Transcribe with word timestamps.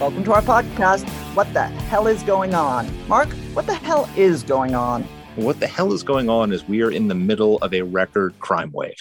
Welcome 0.00 0.24
to 0.24 0.32
our 0.32 0.40
podcast. 0.40 1.06
What 1.34 1.52
the 1.52 1.64
hell 1.64 2.06
is 2.06 2.22
going 2.22 2.54
on? 2.54 2.88
Marc, 3.06 3.28
what 3.52 3.66
the 3.66 3.74
hell 3.74 4.08
is 4.16 4.42
going 4.42 4.74
on? 4.74 5.02
What 5.36 5.60
the 5.60 5.66
hell 5.66 5.92
is 5.92 6.02
going 6.02 6.30
on 6.30 6.54
is 6.54 6.66
we 6.66 6.80
are 6.80 6.90
in 6.90 7.08
the 7.08 7.14
middle 7.14 7.58
of 7.58 7.74
a 7.74 7.82
record 7.82 8.32
crime 8.38 8.72
wave. 8.72 8.96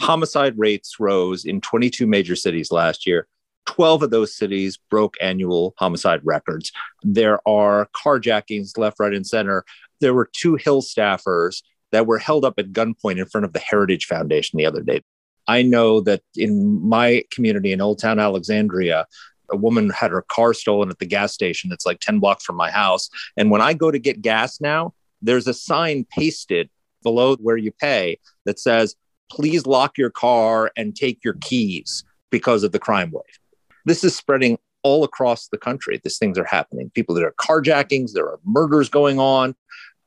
Homicide 0.00 0.58
rates 0.58 0.98
rose 0.98 1.44
in 1.44 1.60
22 1.60 2.08
major 2.08 2.34
cities 2.34 2.72
last 2.72 3.06
year. 3.06 3.28
12 3.66 4.02
of 4.02 4.10
those 4.10 4.34
cities 4.34 4.80
broke 4.90 5.14
annual 5.20 5.74
homicide 5.76 6.20
records. 6.24 6.72
There 7.04 7.38
are 7.46 7.88
carjackings 7.94 8.76
left, 8.76 8.98
right, 8.98 9.14
and 9.14 9.24
center. 9.24 9.64
There 10.00 10.12
were 10.12 10.28
two 10.32 10.56
Hill 10.56 10.82
staffers 10.82 11.62
that 11.92 12.08
were 12.08 12.18
held 12.18 12.44
up 12.44 12.54
at 12.58 12.72
gunpoint 12.72 13.20
in 13.20 13.26
front 13.26 13.44
of 13.44 13.52
the 13.52 13.60
Heritage 13.60 14.06
Foundation 14.06 14.56
the 14.56 14.66
other 14.66 14.82
day. 14.82 15.02
I 15.46 15.62
know 15.62 16.00
that 16.00 16.22
in 16.36 16.88
my 16.88 17.24
community 17.30 17.72
in 17.72 17.80
Old 17.80 18.00
Town 18.00 18.18
Alexandria, 18.18 19.06
a 19.52 19.56
woman 19.56 19.90
had 19.90 20.10
her 20.10 20.24
car 20.28 20.54
stolen 20.54 20.90
at 20.90 20.98
the 20.98 21.06
gas 21.06 21.32
station 21.32 21.70
that's 21.70 21.86
like 21.86 22.00
10 22.00 22.18
blocks 22.18 22.44
from 22.44 22.56
my 22.56 22.70
house. 22.70 23.08
And 23.36 23.50
when 23.50 23.60
I 23.60 23.74
go 23.74 23.90
to 23.90 23.98
get 23.98 24.22
gas 24.22 24.60
now, 24.60 24.94
there's 25.20 25.46
a 25.46 25.54
sign 25.54 26.06
pasted 26.10 26.68
below 27.02 27.36
where 27.36 27.56
you 27.56 27.72
pay 27.72 28.18
that 28.44 28.58
says, 28.58 28.96
please 29.30 29.66
lock 29.66 29.98
your 29.98 30.10
car 30.10 30.70
and 30.76 30.94
take 30.94 31.24
your 31.24 31.34
keys 31.40 32.04
because 32.30 32.64
of 32.64 32.72
the 32.72 32.78
crime 32.78 33.10
wave. 33.12 33.38
This 33.84 34.04
is 34.04 34.16
spreading 34.16 34.58
all 34.82 35.04
across 35.04 35.48
the 35.48 35.58
country. 35.58 36.00
These 36.02 36.18
things 36.18 36.38
are 36.38 36.44
happening. 36.44 36.90
People, 36.90 37.14
there 37.14 37.26
are 37.26 37.34
carjackings, 37.34 38.12
there 38.12 38.26
are 38.26 38.40
murders 38.44 38.88
going 38.88 39.18
on, 39.18 39.54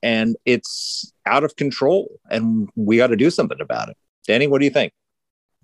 and 0.03 0.35
it's 0.45 1.11
out 1.25 1.43
of 1.43 1.55
control. 1.55 2.19
And 2.29 2.69
we 2.75 2.97
got 2.97 3.07
to 3.07 3.15
do 3.15 3.29
something 3.29 3.61
about 3.61 3.89
it. 3.89 3.97
Danny, 4.27 4.47
what 4.47 4.59
do 4.59 4.65
you 4.65 4.71
think? 4.71 4.93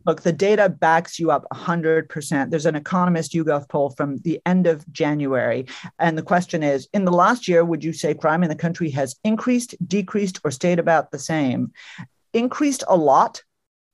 Look, 0.06 0.22
the 0.22 0.34
data 0.34 0.70
backs 0.70 1.20
you 1.20 1.32
up 1.32 1.46
100%. 1.54 2.50
There's 2.50 2.66
an 2.66 2.76
Economist 2.76 3.34
YouGov 3.34 3.70
poll 3.70 3.92
from 3.92 4.18
the 4.18 4.42
end 4.46 4.68
of 4.68 4.90
January. 4.92 5.68
And 6.00 6.18
the 6.18 6.24
question 6.24 6.64
is 6.64 6.88
In 6.94 7.06
the 7.06 7.12
last 7.12 7.48
year, 7.48 7.64
would 7.64 7.84
you 7.84 7.94
say 7.94 8.14
crime 8.14 8.44
in 8.44 8.50
the 8.50 8.56
country 8.56 8.90
has 8.92 9.16
increased, 9.24 9.76
decreased, 9.88 10.40
or 10.44 10.52
stayed 10.52 10.80
about 10.80 11.12
the 11.12 11.20
same? 11.20 11.72
Increased 12.34 12.84
a 12.88 12.96
lot, 12.96 13.44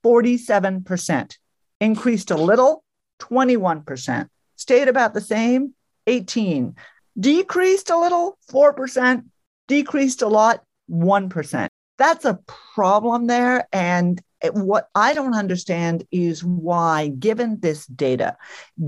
47%. 0.05 1.38
Increased 1.80 2.31
a 2.31 2.38
little, 2.38 2.83
21%. 3.19 4.30
Stayed 4.55 4.88
about 4.88 5.13
the 5.13 5.22
same, 5.22 5.73
18. 6.08 6.75
Decreased 7.19 7.89
a 7.89 7.97
little, 7.97 8.38
4%. 8.52 9.23
Decreased 9.67 10.22
a 10.22 10.28
lot, 10.28 10.63
1%. 10.89 11.67
That's 11.97 12.25
a 12.25 12.39
problem 12.73 13.28
there. 13.28 13.67
And 13.73 14.22
what 14.52 14.89
I 14.93 15.13
don't 15.13 15.35
understand 15.35 16.05
is 16.11 16.43
why, 16.43 17.07
given 17.07 17.59
this 17.59 17.85
data, 17.88 18.38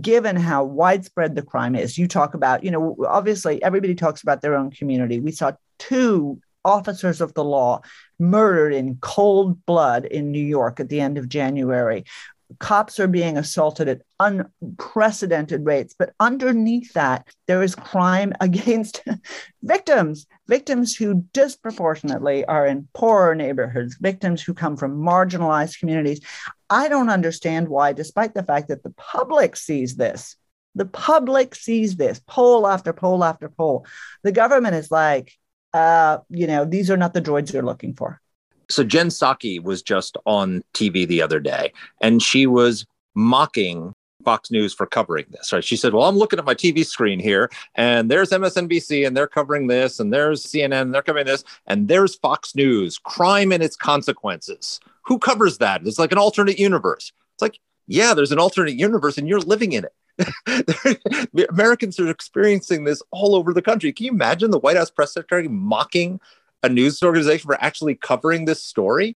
given 0.01 0.35
how 0.35 0.63
widespread 0.63 1.35
the 1.35 1.41
crime 1.41 1.75
is, 1.75 1.97
you 1.97 2.07
talk 2.07 2.33
about, 2.33 2.63
you 2.63 2.71
know, 2.71 2.95
obviously 3.07 3.61
everybody 3.63 3.95
talks 3.95 4.21
about 4.21 4.41
their 4.41 4.55
own 4.55 4.71
community. 4.71 5.19
We 5.19 5.31
saw 5.31 5.53
two 5.79 6.39
officers 6.63 7.21
of 7.21 7.33
the 7.33 7.43
law 7.43 7.81
murdered 8.19 8.73
in 8.73 8.97
cold 9.01 9.65
blood 9.65 10.05
in 10.05 10.31
New 10.31 10.43
York 10.43 10.79
at 10.79 10.89
the 10.89 10.99
end 10.99 11.17
of 11.17 11.29
January 11.29 12.05
cops 12.57 12.99
are 12.99 13.07
being 13.07 13.37
assaulted 13.37 13.87
at 13.87 14.01
unprecedented 14.19 15.65
rates. 15.65 15.95
But 15.97 16.13
underneath 16.19 16.93
that, 16.93 17.27
there 17.47 17.61
is 17.61 17.75
crime 17.75 18.33
against 18.41 19.03
victims, 19.61 20.25
victims 20.47 20.95
who 20.95 21.25
disproportionately 21.33 22.43
are 22.45 22.65
in 22.65 22.87
poorer 22.93 23.35
neighborhoods, 23.35 23.97
victims 23.99 24.41
who 24.41 24.53
come 24.53 24.77
from 24.77 24.99
marginalized 24.99 25.79
communities. 25.79 26.21
I 26.69 26.89
don't 26.89 27.09
understand 27.09 27.67
why, 27.67 27.93
despite 27.93 28.33
the 28.33 28.43
fact 28.43 28.69
that 28.69 28.83
the 28.83 28.91
public 28.91 29.55
sees 29.55 29.95
this, 29.95 30.35
the 30.75 30.85
public 30.85 31.55
sees 31.55 31.95
this 31.95 32.21
poll 32.27 32.67
after 32.67 32.93
poll 32.93 33.23
after 33.23 33.49
poll. 33.49 33.85
The 34.23 34.31
government 34.31 34.75
is 34.75 34.91
like, 34.91 35.33
uh, 35.73 36.19
you 36.29 36.47
know, 36.47 36.65
these 36.65 36.89
are 36.89 36.97
not 36.97 37.13
the 37.13 37.21
droids 37.21 37.53
you're 37.53 37.63
looking 37.63 37.95
for. 37.95 38.21
So 38.69 38.83
Jen 38.83 39.07
Psaki 39.07 39.61
was 39.61 39.81
just 39.81 40.17
on 40.25 40.63
TV 40.73 41.07
the 41.07 41.21
other 41.21 41.39
day, 41.39 41.73
and 42.01 42.21
she 42.21 42.45
was 42.45 42.85
mocking 43.15 43.93
Fox 44.23 44.51
News 44.51 44.73
for 44.73 44.85
covering 44.85 45.25
this. 45.29 45.51
Right? 45.51 45.63
She 45.63 45.75
said, 45.75 45.93
"Well, 45.93 46.07
I'm 46.07 46.17
looking 46.17 46.39
at 46.39 46.45
my 46.45 46.53
TV 46.53 46.85
screen 46.85 47.19
here, 47.19 47.49
and 47.75 48.11
there's 48.11 48.29
MSNBC, 48.29 49.05
and 49.05 49.15
they're 49.15 49.27
covering 49.27 49.67
this, 49.67 49.99
and 49.99 50.13
there's 50.13 50.45
CNN, 50.45 50.81
and 50.81 50.93
they're 50.93 51.01
covering 51.01 51.25
this, 51.25 51.43
and 51.67 51.87
there's 51.87 52.15
Fox 52.15 52.55
News, 52.55 52.97
crime 52.97 53.51
and 53.51 53.63
its 53.63 53.75
consequences. 53.75 54.79
Who 55.03 55.17
covers 55.17 55.57
that? 55.57 55.85
It's 55.85 55.99
like 55.99 56.11
an 56.11 56.17
alternate 56.17 56.59
universe. 56.59 57.11
It's 57.33 57.41
like, 57.41 57.59
yeah, 57.87 58.13
there's 58.13 58.31
an 58.31 58.39
alternate 58.39 58.75
universe, 58.75 59.17
and 59.17 59.27
you're 59.27 59.39
living 59.39 59.71
in 59.71 59.85
it." 59.85 59.93
Americans 61.49 61.99
are 61.99 62.09
experiencing 62.09 62.83
this 62.83 63.01
all 63.11 63.35
over 63.35 63.53
the 63.53 63.61
country. 63.61 63.93
Can 63.93 64.07
you 64.07 64.11
imagine 64.11 64.51
the 64.51 64.59
White 64.59 64.77
House 64.77 64.91
press 64.91 65.13
secretary 65.13 65.47
mocking 65.47 66.19
a 66.63 66.69
news 66.69 67.01
organization 67.01 67.47
for 67.47 67.61
actually 67.63 67.95
covering 67.95 68.45
this 68.45 68.63
story? 68.63 69.15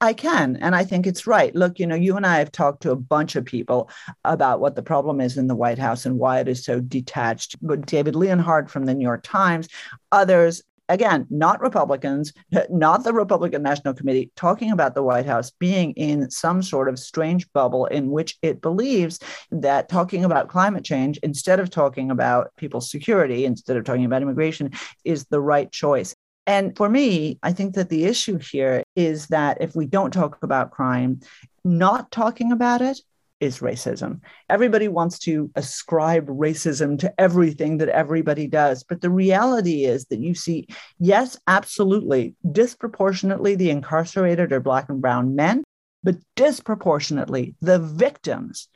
I 0.00 0.12
can. 0.12 0.56
And 0.56 0.74
I 0.74 0.84
think 0.84 1.06
it's 1.06 1.26
right. 1.26 1.54
Look, 1.54 1.78
you 1.78 1.86
know, 1.86 1.94
you 1.94 2.16
and 2.16 2.26
I 2.26 2.38
have 2.38 2.52
talked 2.52 2.82
to 2.82 2.90
a 2.90 2.96
bunch 2.96 3.34
of 3.34 3.46
people 3.46 3.90
about 4.24 4.60
what 4.60 4.74
the 4.74 4.82
problem 4.82 5.20
is 5.22 5.38
in 5.38 5.46
the 5.46 5.54
White 5.54 5.78
House 5.78 6.04
and 6.04 6.18
why 6.18 6.40
it 6.40 6.48
is 6.48 6.64
so 6.64 6.80
detached. 6.80 7.56
But 7.62 7.86
David 7.86 8.14
Leonhardt 8.14 8.70
from 8.70 8.84
the 8.84 8.94
New 8.94 9.04
York 9.04 9.22
Times, 9.22 9.68
others, 10.12 10.62
again, 10.90 11.26
not 11.30 11.62
Republicans, 11.62 12.34
not 12.70 13.04
the 13.04 13.14
Republican 13.14 13.62
National 13.62 13.94
Committee, 13.94 14.30
talking 14.36 14.70
about 14.70 14.94
the 14.94 15.02
White 15.02 15.26
House 15.26 15.50
being 15.50 15.92
in 15.92 16.30
some 16.30 16.62
sort 16.62 16.88
of 16.88 16.98
strange 16.98 17.50
bubble 17.52 17.86
in 17.86 18.10
which 18.10 18.36
it 18.42 18.60
believes 18.60 19.18
that 19.50 19.88
talking 19.88 20.24
about 20.26 20.48
climate 20.48 20.84
change 20.84 21.18
instead 21.22 21.60
of 21.60 21.70
talking 21.70 22.10
about 22.10 22.52
people's 22.56 22.90
security, 22.90 23.44
instead 23.44 23.76
of 23.76 23.84
talking 23.84 24.04
about 24.04 24.22
immigration, 24.22 24.72
is 25.04 25.24
the 25.26 25.40
right 25.40 25.72
choice. 25.72 26.14
And 26.46 26.76
for 26.76 26.88
me, 26.88 27.38
I 27.42 27.52
think 27.52 27.74
that 27.74 27.88
the 27.88 28.04
issue 28.04 28.38
here 28.38 28.82
is 28.94 29.26
that 29.28 29.58
if 29.60 29.74
we 29.74 29.86
don't 29.86 30.12
talk 30.12 30.42
about 30.42 30.70
crime, 30.70 31.20
not 31.64 32.10
talking 32.10 32.52
about 32.52 32.82
it 32.82 33.00
is 33.40 33.58
racism. 33.58 34.20
Everybody 34.48 34.88
wants 34.88 35.18
to 35.20 35.50
ascribe 35.56 36.26
racism 36.26 36.98
to 37.00 37.12
everything 37.20 37.78
that 37.78 37.88
everybody 37.88 38.46
does. 38.46 38.82
But 38.82 39.00
the 39.00 39.10
reality 39.10 39.84
is 39.84 40.06
that 40.06 40.20
you 40.20 40.34
see, 40.34 40.68
yes, 40.98 41.38
absolutely, 41.46 42.34
disproportionately, 42.50 43.54
the 43.54 43.70
incarcerated 43.70 44.52
are 44.52 44.60
Black 44.60 44.88
and 44.88 45.00
Brown 45.00 45.34
men. 45.34 45.64
But 46.02 46.16
disproportionately, 46.36 47.56
the 47.60 47.80
victims 47.80 48.68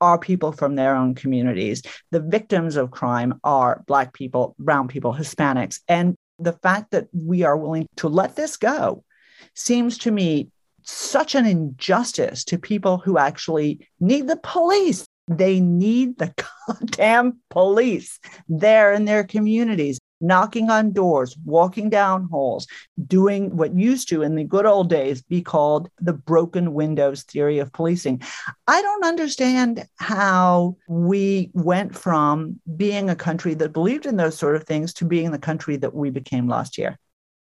are 0.00 0.18
people 0.18 0.52
from 0.52 0.76
their 0.76 0.94
own 0.94 1.16
communities. 1.16 1.82
The 2.12 2.20
victims 2.20 2.76
of 2.76 2.92
crime 2.92 3.40
are 3.42 3.82
Black 3.88 4.12
people, 4.12 4.54
Brown 4.58 4.86
people, 4.86 5.12
Hispanics. 5.12 5.80
And 5.88 6.16
the 6.38 6.52
fact 6.52 6.90
that 6.90 7.08
we 7.12 7.42
are 7.42 7.56
willing 7.56 7.86
to 7.96 8.08
let 8.08 8.36
this 8.36 8.56
go 8.56 9.04
seems 9.54 9.98
to 9.98 10.10
me 10.10 10.50
such 10.82 11.34
an 11.34 11.46
injustice 11.46 12.44
to 12.44 12.58
people 12.58 12.98
who 12.98 13.18
actually 13.18 13.88
need 14.00 14.28
the 14.28 14.36
police. 14.36 15.06
They 15.28 15.60
need 15.60 16.18
the 16.18 16.32
goddamn 16.68 17.40
police 17.50 18.20
there 18.48 18.92
in 18.92 19.04
their 19.04 19.24
communities, 19.24 19.98
knocking 20.20 20.70
on 20.70 20.92
doors, 20.92 21.36
walking 21.44 21.90
down 21.90 22.28
halls, 22.30 22.66
doing 23.06 23.56
what 23.56 23.74
used 23.74 24.08
to 24.08 24.22
in 24.22 24.34
the 24.34 24.44
good 24.44 24.66
old 24.66 24.88
days 24.88 25.22
be 25.22 25.42
called 25.42 25.90
the 26.00 26.12
broken 26.12 26.72
windows 26.74 27.22
theory 27.22 27.58
of 27.58 27.72
policing. 27.72 28.22
I 28.66 28.82
don't 28.82 29.04
understand 29.04 29.86
how 29.96 30.76
we 30.88 31.50
went 31.52 31.96
from 31.96 32.60
being 32.76 33.10
a 33.10 33.16
country 33.16 33.54
that 33.54 33.72
believed 33.72 34.06
in 34.06 34.16
those 34.16 34.36
sort 34.36 34.56
of 34.56 34.64
things 34.64 34.92
to 34.94 35.04
being 35.04 35.30
the 35.30 35.38
country 35.38 35.76
that 35.76 35.94
we 35.94 36.10
became 36.10 36.48
last 36.48 36.78
year. 36.78 36.98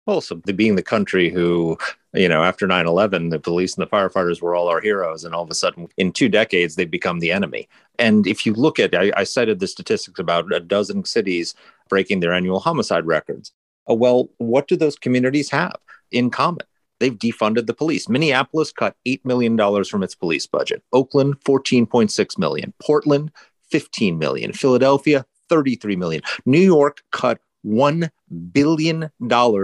Well, 0.07 0.21
so 0.21 0.37
being 0.37 0.77
the 0.77 0.83
country 0.83 1.31
who, 1.31 1.79
you 2.13 2.29
know, 2.29 2.43
after 2.43 2.67
9 2.67 2.87
11, 2.87 3.31
the 3.31 3.39
police 3.39 3.75
and 3.75 3.87
the 3.87 3.91
firefighters 3.91 4.43
were 4.43 4.55
all 4.55 4.69
our 4.69 4.81
heroes. 4.81 5.25
And 5.25 5.35
all 5.35 5.45
of 5.45 5.51
a 5.51 5.55
sudden, 5.55 5.89
in 5.97 6.13
two 6.13 6.29
decades, 6.29 6.75
they've 6.75 6.91
become 6.91 7.21
the 7.21 7.33
enemy. 7.33 7.69
And 7.99 8.27
if 8.27 8.45
you 8.45 8.53
look 8.53 8.79
at, 8.79 8.95
I, 8.95 9.13
I 9.17 9.25
cited 9.25 9.61
the 9.61 9.67
statistics 9.67 10.21
about 10.21 10.53
a 10.53 10.61
dozen 10.61 11.07
cities 11.07 11.55
breaking 11.89 12.21
their 12.21 12.33
annual 12.33 12.61
homicide 12.61 13.07
records. 13.07 13.53
Uh, 13.89 13.95
well, 13.95 14.29
what 14.39 14.69
do 14.69 14.77
those 14.77 14.97
communities 14.97 15.51
have 15.51 15.77
in 16.11 16.31
common? 16.31 16.67
They've 17.01 17.19
defunded 17.19 17.67
the 17.67 17.75
police. 17.75 18.09
Minneapolis 18.09 18.73
cut 18.73 18.97
$8 19.07 19.25
million 19.25 19.85
from 19.85 20.03
its 20.03 20.15
police 20.15 20.47
budget. 20.47 20.83
Oakland, 20.93 21.41
14.6 21.45 22.39
million. 22.39 22.73
Portland, 22.81 23.31
15 23.71 24.19
million. 24.19 24.53
Philadelphia, 24.53 25.27
33 25.49 25.97
million. 25.97 26.23
New 26.47 26.61
York 26.61 27.03
cut 27.11 27.41
$1 27.67 28.11
billion 28.53 29.11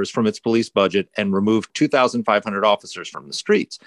from 0.07 0.27
its 0.27 0.41
police 0.41 0.71
budget 0.71 1.09
and 1.17 1.33
removed 1.33 1.71
2,500 1.75 2.65
officers 2.65 3.09
from 3.09 3.27
the 3.27 3.33
streets. 3.33 3.79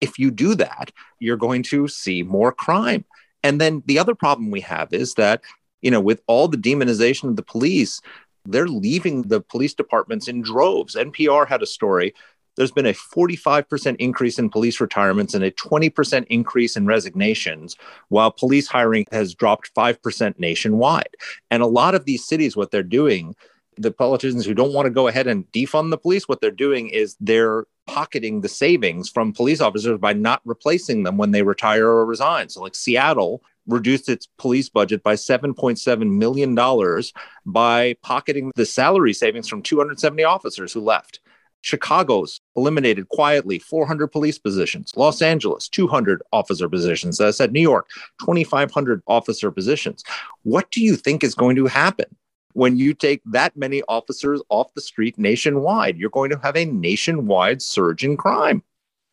If 0.00 0.18
you 0.18 0.30
do 0.30 0.54
that, 0.56 0.90
you're 1.20 1.36
going 1.36 1.62
to 1.64 1.88
see 1.88 2.22
more 2.22 2.52
crime. 2.52 3.04
And 3.42 3.60
then 3.60 3.82
the 3.86 3.98
other 3.98 4.14
problem 4.14 4.50
we 4.50 4.60
have 4.60 4.92
is 4.92 5.14
that, 5.14 5.42
you 5.82 5.90
know, 5.90 6.00
with 6.00 6.22
all 6.26 6.48
the 6.48 6.56
demonization 6.56 7.28
of 7.28 7.36
the 7.36 7.42
police, 7.42 8.00
they're 8.44 8.68
leaving 8.68 9.22
the 9.22 9.40
police 9.40 9.74
departments 9.74 10.28
in 10.28 10.42
droves. 10.42 10.94
NPR 10.94 11.46
had 11.46 11.62
a 11.62 11.66
story. 11.66 12.14
There's 12.56 12.72
been 12.72 12.86
a 12.86 12.92
45% 12.92 13.96
increase 13.96 14.38
in 14.38 14.50
police 14.50 14.80
retirements 14.80 15.34
and 15.34 15.44
a 15.44 15.50
20% 15.50 16.26
increase 16.28 16.76
in 16.76 16.86
resignations, 16.86 17.76
while 18.08 18.30
police 18.30 18.68
hiring 18.68 19.06
has 19.10 19.34
dropped 19.34 19.74
5% 19.74 20.38
nationwide. 20.38 21.16
And 21.50 21.62
a 21.62 21.66
lot 21.66 21.94
of 21.94 22.04
these 22.04 22.26
cities, 22.26 22.56
what 22.56 22.70
they're 22.70 22.82
doing, 22.82 23.34
the 23.78 23.90
politicians 23.90 24.44
who 24.44 24.54
don't 24.54 24.74
want 24.74 24.84
to 24.86 24.90
go 24.90 25.08
ahead 25.08 25.26
and 25.26 25.50
defund 25.52 25.90
the 25.90 25.98
police, 25.98 26.28
what 26.28 26.40
they're 26.42 26.50
doing 26.50 26.88
is 26.88 27.16
they're 27.20 27.64
pocketing 27.86 28.42
the 28.42 28.48
savings 28.48 29.08
from 29.08 29.32
police 29.32 29.60
officers 29.60 29.98
by 29.98 30.12
not 30.12 30.42
replacing 30.44 31.04
them 31.04 31.16
when 31.16 31.30
they 31.30 31.42
retire 31.42 31.86
or 31.86 32.04
resign. 32.04 32.50
So, 32.50 32.60
like 32.60 32.74
Seattle 32.74 33.42
reduced 33.66 34.08
its 34.08 34.28
police 34.38 34.68
budget 34.68 35.02
by 35.02 35.14
$7.7 35.14 36.10
million 36.10 36.54
by 37.46 37.94
pocketing 38.02 38.52
the 38.56 38.66
salary 38.66 39.12
savings 39.12 39.48
from 39.48 39.62
270 39.62 40.24
officers 40.24 40.72
who 40.72 40.80
left. 40.80 41.20
Chicago's 41.62 42.40
eliminated 42.56 43.08
quietly 43.08 43.58
400 43.58 44.08
police 44.08 44.38
positions. 44.38 44.92
Los 44.96 45.22
Angeles, 45.22 45.68
200 45.68 46.20
officer 46.32 46.68
positions. 46.68 47.20
As 47.20 47.36
I 47.36 47.36
said, 47.36 47.52
New 47.52 47.60
York, 47.60 47.88
2,500 48.20 49.02
officer 49.06 49.50
positions. 49.50 50.02
What 50.42 50.70
do 50.70 50.82
you 50.82 50.96
think 50.96 51.22
is 51.22 51.34
going 51.34 51.56
to 51.56 51.66
happen 51.66 52.06
when 52.54 52.76
you 52.76 52.94
take 52.94 53.22
that 53.26 53.56
many 53.56 53.80
officers 53.88 54.42
off 54.48 54.74
the 54.74 54.80
street 54.80 55.18
nationwide? 55.18 55.96
You're 55.96 56.10
going 56.10 56.30
to 56.30 56.38
have 56.42 56.56
a 56.56 56.64
nationwide 56.64 57.62
surge 57.62 58.04
in 58.04 58.16
crime. 58.16 58.64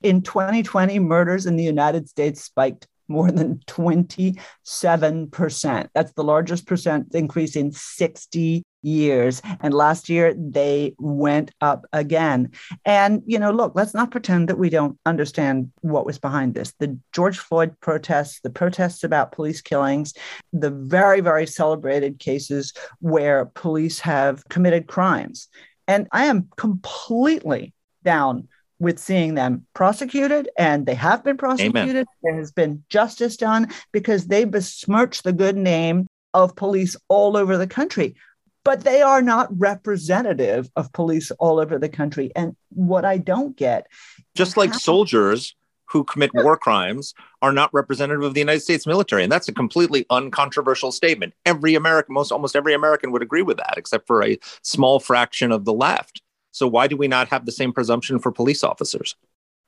In 0.01 0.21
2020, 0.21 0.97
murders 0.99 1.45
in 1.45 1.55
the 1.55 1.63
United 1.63 2.09
States 2.09 2.43
spiked 2.43 2.87
more 3.09 3.31
than 3.31 3.61
27%. 3.67 5.89
That's 5.93 6.13
the 6.13 6.23
largest 6.23 6.67
percent 6.67 7.13
increase 7.13 7.55
in 7.55 7.71
60 7.71 8.63
years. 8.81 9.41
And 9.59 9.73
last 9.73 10.09
year 10.09 10.33
they 10.33 10.95
went 10.99 11.51
up 11.59 11.85
again. 11.91 12.51
And, 12.85 13.21
you 13.25 13.39
know, 13.39 13.51
look, 13.51 13.73
let's 13.75 13.93
not 13.93 14.11
pretend 14.11 14.49
that 14.49 14.57
we 14.57 14.69
don't 14.69 14.97
understand 15.05 15.71
what 15.81 16.05
was 16.05 16.17
behind 16.17 16.53
this. 16.53 16.73
The 16.79 16.97
George 17.13 17.39
Floyd 17.39 17.75
protests, 17.81 18.39
the 18.41 18.49
protests 18.49 19.03
about 19.03 19.31
police 19.31 19.61
killings, 19.61 20.13
the 20.53 20.71
very, 20.71 21.21
very 21.21 21.45
celebrated 21.45 22.19
cases 22.19 22.73
where 22.99 23.45
police 23.45 23.99
have 23.99 24.47
committed 24.49 24.87
crimes. 24.87 25.47
And 25.87 26.07
I 26.11 26.25
am 26.25 26.49
completely 26.55 27.73
down 28.03 28.47
with 28.79 28.97
seeing 28.97 29.35
them 29.35 29.65
prosecuted, 29.73 30.49
and 30.57 30.85
they 30.85 30.95
have 30.95 31.23
been 31.23 31.37
prosecuted. 31.37 31.75
Amen. 31.79 32.05
There 32.23 32.35
has 32.35 32.51
been 32.51 32.83
justice 32.89 33.37
done 33.37 33.69
because 33.91 34.27
they 34.27 34.45
besmirch 34.45 35.21
the 35.21 35.33
good 35.33 35.57
name 35.57 36.07
of 36.33 36.55
police 36.55 36.95
all 37.07 37.35
over 37.35 37.57
the 37.57 37.67
country. 37.67 38.15
But 38.63 38.83
they 38.83 39.01
are 39.01 39.21
not 39.21 39.47
representative 39.57 40.69
of 40.75 40.91
police 40.93 41.31
all 41.31 41.59
over 41.59 41.79
the 41.79 41.89
country. 41.89 42.31
And 42.35 42.55
what 42.69 43.05
I 43.05 43.17
don't 43.17 43.55
get. 43.55 43.87
Just 44.35 44.57
like 44.57 44.71
how- 44.71 44.77
soldiers 44.77 45.55
who 45.91 46.03
commit 46.03 46.31
war 46.35 46.55
crimes 46.55 47.15
are 47.41 47.51
not 47.51 47.73
representative 47.73 48.23
of 48.23 48.35
the 48.35 48.39
United 48.39 48.59
States 48.59 48.85
military. 48.85 49.23
And 49.23 49.31
that's 49.31 49.47
a 49.47 49.53
completely 49.53 50.05
uncontroversial 50.11 50.91
statement. 50.91 51.33
Every 51.45 51.73
American, 51.73 52.13
most 52.13 52.31
almost 52.31 52.55
every 52.55 52.75
American 52.75 53.11
would 53.11 53.23
agree 53.23 53.41
with 53.41 53.57
that, 53.57 53.73
except 53.75 54.05
for 54.05 54.23
a 54.23 54.37
small 54.61 54.99
fraction 54.99 55.51
of 55.51 55.65
the 55.65 55.73
left. 55.73 56.21
So 56.51 56.67
why 56.67 56.87
do 56.87 56.97
we 56.97 57.07
not 57.07 57.29
have 57.29 57.45
the 57.45 57.51
same 57.51 57.73
presumption 57.73 58.19
for 58.19 58.31
police 58.31 58.63
officers? 58.63 59.15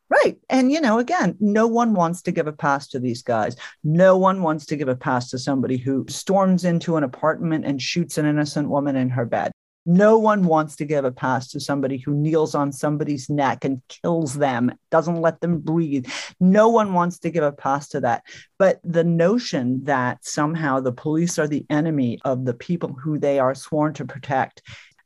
Right. 0.10 0.38
And, 0.50 0.72
you 0.72 0.82
know, 0.82 1.00
again, 1.00 1.38
no 1.40 1.68
one 1.68 1.94
wants 1.94 2.22
to 2.24 2.34
give 2.34 2.46
a 2.46 2.52
pass 2.52 2.90
to 2.90 3.00
these 3.00 3.22
guys. 3.22 3.56
No 3.84 4.18
one 4.18 4.42
wants 4.42 4.66
to 4.66 4.76
give 4.76 4.90
a 4.90 4.96
pass 4.96 5.30
to 5.30 5.40
somebody 5.40 5.78
who 5.78 6.06
storms 6.10 6.66
into 6.66 6.98
an 6.98 7.04
apartment 7.06 7.66
and 7.66 7.82
shoots 7.82 8.18
an 8.18 8.26
innocent 8.26 8.68
woman 8.68 8.98
in 8.98 9.10
her 9.10 9.26
bed. 9.26 9.54
No 9.86 10.20
one 10.20 10.44
wants 10.44 10.76
to 10.76 10.86
give 10.86 11.06
a 11.06 11.12
pass 11.12 11.48
to 11.50 11.60
somebody 11.60 11.98
who 11.98 12.14
kneels 12.14 12.54
on 12.54 12.72
somebody's 12.72 13.30
neck 13.30 13.66
and 13.66 13.82
kills 13.88 14.36
them, 14.36 14.72
doesn't 14.92 15.22
let 15.22 15.42
them 15.42 15.60
breathe. 15.60 16.08
No 16.40 16.70
one 16.70 16.94
wants 16.94 17.18
to 17.20 17.32
give 17.32 17.44
a 17.44 17.52
pass 17.52 17.88
to 17.90 18.02
that. 18.02 18.24
But 18.60 18.80
the 18.84 19.04
notion 19.04 19.86
that 19.86 20.24
somehow 20.24 20.82
the 20.82 20.92
police 20.92 21.40
are 21.40 21.48
the 21.48 21.66
enemy 21.70 22.20
of 22.24 22.46
the 22.46 22.54
people 22.54 22.94
who 22.94 23.18
they 23.18 23.40
are 23.40 23.56
sworn 23.56 23.94
to 23.94 24.06
protect 24.06 24.62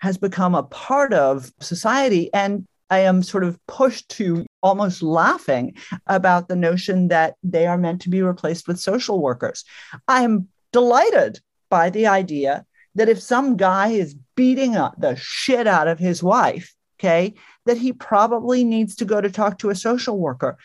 has 0.05 0.17
become 0.19 0.53
a 0.53 0.63
part 0.63 1.13
of 1.13 1.51
society. 1.59 2.31
And 2.31 2.65
I 2.91 2.99
am 2.99 3.23
sort 3.23 3.43
of 3.43 3.57
pushed 3.65 4.07
to 4.17 4.45
almost 4.61 5.01
laughing 5.01 5.75
about 6.05 6.47
the 6.47 6.55
notion 6.55 7.07
that 7.07 7.33
they 7.41 7.65
are 7.65 7.77
meant 7.77 8.01
to 8.01 8.09
be 8.09 8.21
replaced 8.21 8.67
with 8.67 8.79
social 8.79 9.19
workers. 9.19 9.65
I'm 10.07 10.47
delighted 10.71 11.39
by 11.71 11.89
the 11.89 12.05
idea 12.05 12.65
that 12.93 13.09
if 13.09 13.19
some 13.19 13.57
guy 13.57 13.87
is 13.87 14.15
beating 14.35 14.73
the 14.73 15.15
shit 15.17 15.65
out 15.65 15.87
of 15.87 15.97
his 15.97 16.21
wife, 16.21 16.75
okay, 16.99 17.33
that 17.65 17.77
he 17.77 17.91
probably 17.91 18.63
needs 18.63 18.95
to 18.97 19.05
go 19.05 19.19
to 19.19 19.31
talk 19.31 19.57
to 19.57 19.71
a 19.71 19.75
social 19.75 20.19
worker. 20.19 20.55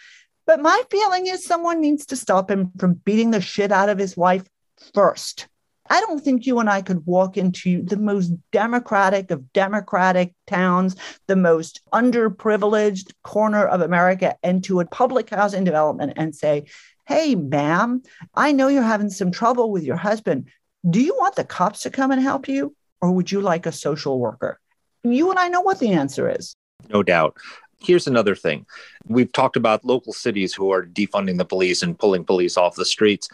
But 0.47 0.61
my 0.61 0.83
feeling 0.91 1.29
is 1.29 1.47
someone 1.47 1.81
needs 1.81 2.05
to 2.07 2.17
stop 2.17 2.51
him 2.51 2.73
from 2.79 2.93
beating 2.93 3.31
the 3.31 3.41
shit 3.41 3.73
out 3.73 3.89
of 3.89 3.99
his 3.99 4.19
wife 4.19 4.45
first. 4.93 5.49
I 5.91 6.01
don't 6.01 6.21
think 6.21 6.47
you 6.47 6.61
and 6.61 6.71
I 6.71 6.83
could 6.83 7.05
walk 7.05 7.37
into 7.37 7.83
the 7.83 7.97
most 7.97 8.33
democratic 8.53 9.33
of 9.33 9.53
democratic 9.53 10.35
towns, 10.47 10.95
the 11.27 11.35
most 11.35 11.81
underprivileged 11.93 13.13
corner 13.25 13.67
of 13.67 13.81
America, 13.81 14.37
into 14.45 14.79
a 14.79 14.87
public 14.87 15.31
housing 15.31 15.65
development 15.65 16.13
and 16.17 16.35
say, 16.35 16.67
Hey, 17.09 17.35
ma'am, 17.35 18.05
I 18.37 18.53
know 18.53 18.69
you're 18.69 18.85
having 18.85 19.11
some 19.11 19.33
trouble 19.33 19.73
with 19.73 19.83
your 19.83 19.97
husband. 19.97 20.49
Do 20.89 21.01
you 21.01 21.17
want 21.19 21.35
the 21.35 21.45
cops 21.45 21.83
to 21.83 21.91
come 21.91 22.13
and 22.13 22.23
help 22.23 22.47
you? 22.47 22.77
Or 23.01 23.11
would 23.11 23.33
you 23.33 23.41
like 23.41 23.67
a 23.67 23.73
social 23.73 24.21
worker? 24.21 24.61
You 25.03 25.31
and 25.31 25.39
I 25.41 25.49
know 25.49 25.61
what 25.61 25.81
the 25.81 25.93
answer 25.93 26.31
is. 26.31 26.55
No 26.89 27.03
doubt. 27.03 27.37
Here's 27.81 28.07
another 28.07 28.37
thing. 28.37 28.67
We've 29.07 29.33
talked 29.33 29.57
about 29.57 29.85
local 29.85 30.13
cities 30.13 30.55
who 30.55 30.71
are 30.71 30.87
defunding 30.87 31.39
the 31.39 31.45
police 31.45 31.83
and 31.83 31.99
pulling 31.99 32.25
police 32.25 32.57
off 32.57 32.77
the 32.77 32.85
streets 32.85 33.29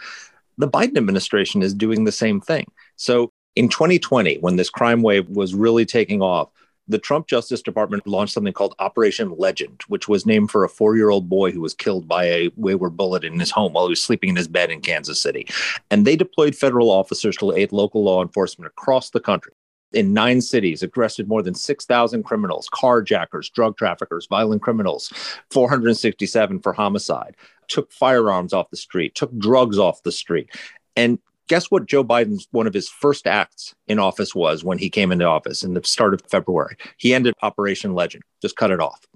the 0.58 0.68
Biden 0.68 0.96
administration 0.96 1.62
is 1.62 1.74
doing 1.74 2.04
the 2.04 2.12
same 2.12 2.40
thing. 2.40 2.66
So 2.96 3.32
in 3.54 3.68
2020, 3.68 4.36
when 4.38 4.56
this 4.56 4.70
crime 4.70 5.02
wave 5.02 5.28
was 5.28 5.54
really 5.54 5.84
taking 5.84 6.22
off, 6.22 6.50
the 6.88 6.98
Trump 6.98 7.26
Justice 7.26 7.62
Department 7.62 8.06
launched 8.06 8.34
something 8.34 8.52
called 8.52 8.74
Operation 8.78 9.34
Legend, 9.36 9.82
which 9.88 10.06
was 10.06 10.24
named 10.24 10.50
for 10.50 10.62
a 10.62 10.68
four 10.68 10.96
year 10.96 11.10
old 11.10 11.28
boy 11.28 11.50
who 11.50 11.60
was 11.60 11.74
killed 11.74 12.06
by 12.06 12.24
a 12.24 12.50
wayward 12.56 12.96
bullet 12.96 13.24
in 13.24 13.40
his 13.40 13.50
home 13.50 13.72
while 13.72 13.86
he 13.86 13.90
was 13.90 14.02
sleeping 14.02 14.30
in 14.30 14.36
his 14.36 14.46
bed 14.48 14.70
in 14.70 14.80
Kansas 14.80 15.20
City. 15.20 15.48
And 15.90 16.06
they 16.06 16.16
deployed 16.16 16.54
federal 16.54 16.90
officers 16.90 17.36
to 17.38 17.52
aid 17.52 17.72
local 17.72 18.04
law 18.04 18.22
enforcement 18.22 18.70
across 18.70 19.10
the 19.10 19.20
country. 19.20 19.52
In 19.92 20.12
nine 20.12 20.40
cities, 20.40 20.84
arrested 20.96 21.28
more 21.28 21.42
than 21.42 21.54
6,000 21.54 22.22
criminals, 22.24 22.68
carjackers, 22.68 23.50
drug 23.52 23.76
traffickers, 23.76 24.26
violent 24.26 24.60
criminals, 24.60 25.12
467 25.50 26.60
for 26.60 26.72
homicide 26.72 27.36
took 27.68 27.92
firearms 27.92 28.52
off 28.52 28.70
the 28.70 28.76
street, 28.76 29.14
took 29.14 29.36
drugs 29.38 29.78
off 29.78 30.02
the 30.02 30.12
street. 30.12 30.50
And 30.96 31.18
guess 31.48 31.70
what 31.70 31.86
Joe 31.86 32.04
Biden's 32.04 32.48
one 32.50 32.66
of 32.66 32.74
his 32.74 32.88
first 32.88 33.26
acts 33.26 33.74
in 33.86 33.98
office 33.98 34.34
was 34.34 34.64
when 34.64 34.78
he 34.78 34.90
came 34.90 35.12
into 35.12 35.24
office 35.24 35.62
in 35.62 35.74
the 35.74 35.84
start 35.84 36.14
of 36.14 36.22
February? 36.28 36.76
He 36.96 37.14
ended 37.14 37.34
Operation 37.42 37.94
Legend, 37.94 38.24
just 38.42 38.56
cut 38.56 38.70
it 38.70 38.80
off. 38.80 39.06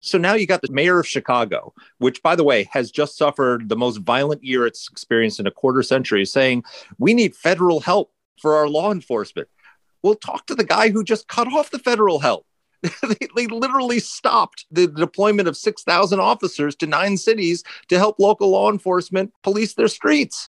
So 0.00 0.18
now 0.18 0.34
you 0.34 0.46
got 0.46 0.62
the 0.62 0.70
mayor 0.70 1.00
of 1.00 1.08
Chicago, 1.08 1.74
which, 1.98 2.22
by 2.22 2.36
the 2.36 2.44
way, 2.44 2.68
has 2.70 2.90
just 2.90 3.16
suffered 3.16 3.68
the 3.68 3.76
most 3.76 3.98
violent 3.98 4.44
year 4.44 4.66
it's 4.66 4.88
experienced 4.88 5.40
in 5.40 5.46
a 5.46 5.50
quarter 5.50 5.82
century, 5.82 6.24
saying, 6.24 6.64
We 6.98 7.12
need 7.12 7.34
federal 7.34 7.80
help 7.80 8.12
for 8.40 8.54
our 8.54 8.68
law 8.68 8.92
enforcement. 8.92 9.48
We'll 10.02 10.14
talk 10.14 10.46
to 10.46 10.54
the 10.54 10.64
guy 10.64 10.90
who 10.90 11.02
just 11.02 11.26
cut 11.26 11.52
off 11.52 11.70
the 11.70 11.80
federal 11.80 12.20
help. 12.20 12.46
they, 13.02 13.28
they 13.34 13.46
literally 13.46 13.98
stopped 13.98 14.66
the 14.70 14.86
deployment 14.86 15.48
of 15.48 15.56
6,000 15.56 16.20
officers 16.20 16.76
to 16.76 16.86
nine 16.86 17.16
cities 17.16 17.64
to 17.88 17.98
help 17.98 18.18
local 18.18 18.50
law 18.50 18.70
enforcement 18.70 19.32
police 19.42 19.74
their 19.74 19.88
streets. 19.88 20.48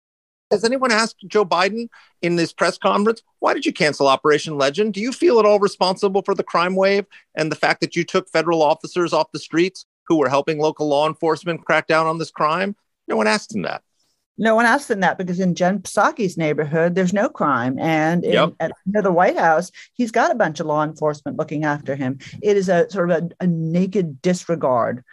Has 0.51 0.65
anyone 0.65 0.93
asked 0.93 1.25
Joe 1.27 1.45
Biden 1.45 1.89
in 2.23 2.37
this 2.37 2.53
press 2.53 2.79
conference, 2.79 3.23
why 3.41 3.53
did 3.53 3.67
you 3.67 3.73
cancel 3.73 4.07
Operation 4.07 4.57
Legend? 4.57 4.95
Do 4.95 5.01
you 5.01 5.13
feel 5.13 5.41
at 5.41 5.45
all 5.45 5.59
responsible 5.59 6.23
for 6.23 6.35
the 6.35 6.45
crime 6.45 6.77
wave 6.77 7.05
and 7.35 7.51
the 7.51 7.57
fact 7.57 7.81
that 7.81 7.97
you 7.97 8.05
took 8.05 8.29
federal 8.29 8.63
officers 8.63 9.13
off 9.13 9.33
the 9.33 9.41
streets 9.41 9.87
who 10.07 10.17
were 10.17 10.29
helping 10.29 10.61
local 10.61 10.89
law 10.89 11.09
enforcement 11.09 11.65
crack 11.65 11.89
down 11.89 12.07
on 12.07 12.19
this 12.19 12.31
crime? 12.31 12.77
No 13.09 13.17
one 13.17 13.27
asked 13.27 13.55
him 13.55 13.63
that. 13.63 13.83
No 14.39 14.55
one 14.55 14.67
asked 14.67 14.91
him 14.91 15.01
that 15.01 15.19
because 15.19 15.41
in 15.41 15.55
Jen 15.55 15.81
Psaki's 15.81 16.37
neighborhood, 16.37 16.95
there's 16.95 17.13
no 17.13 17.29
crime. 17.29 17.79
And 17.79 18.25
in, 18.25 18.33
yep. 18.33 18.53
at 18.61 18.73
the 18.85 19.13
White 19.13 19.39
House, 19.39 19.73
he's 19.95 20.11
got 20.11 20.31
a 20.31 20.35
bunch 20.37 20.61
of 20.61 20.67
law 20.67 20.85
enforcement 20.85 21.39
looking 21.39 21.65
after 21.65 21.97
him. 21.97 22.19
It 22.43 22.57
is 22.57 22.69
a 22.69 22.89
sort 22.91 23.11
of 23.11 23.25
a, 23.25 23.45
a 23.45 23.47
naked 23.47 24.21
disregard 24.21 25.05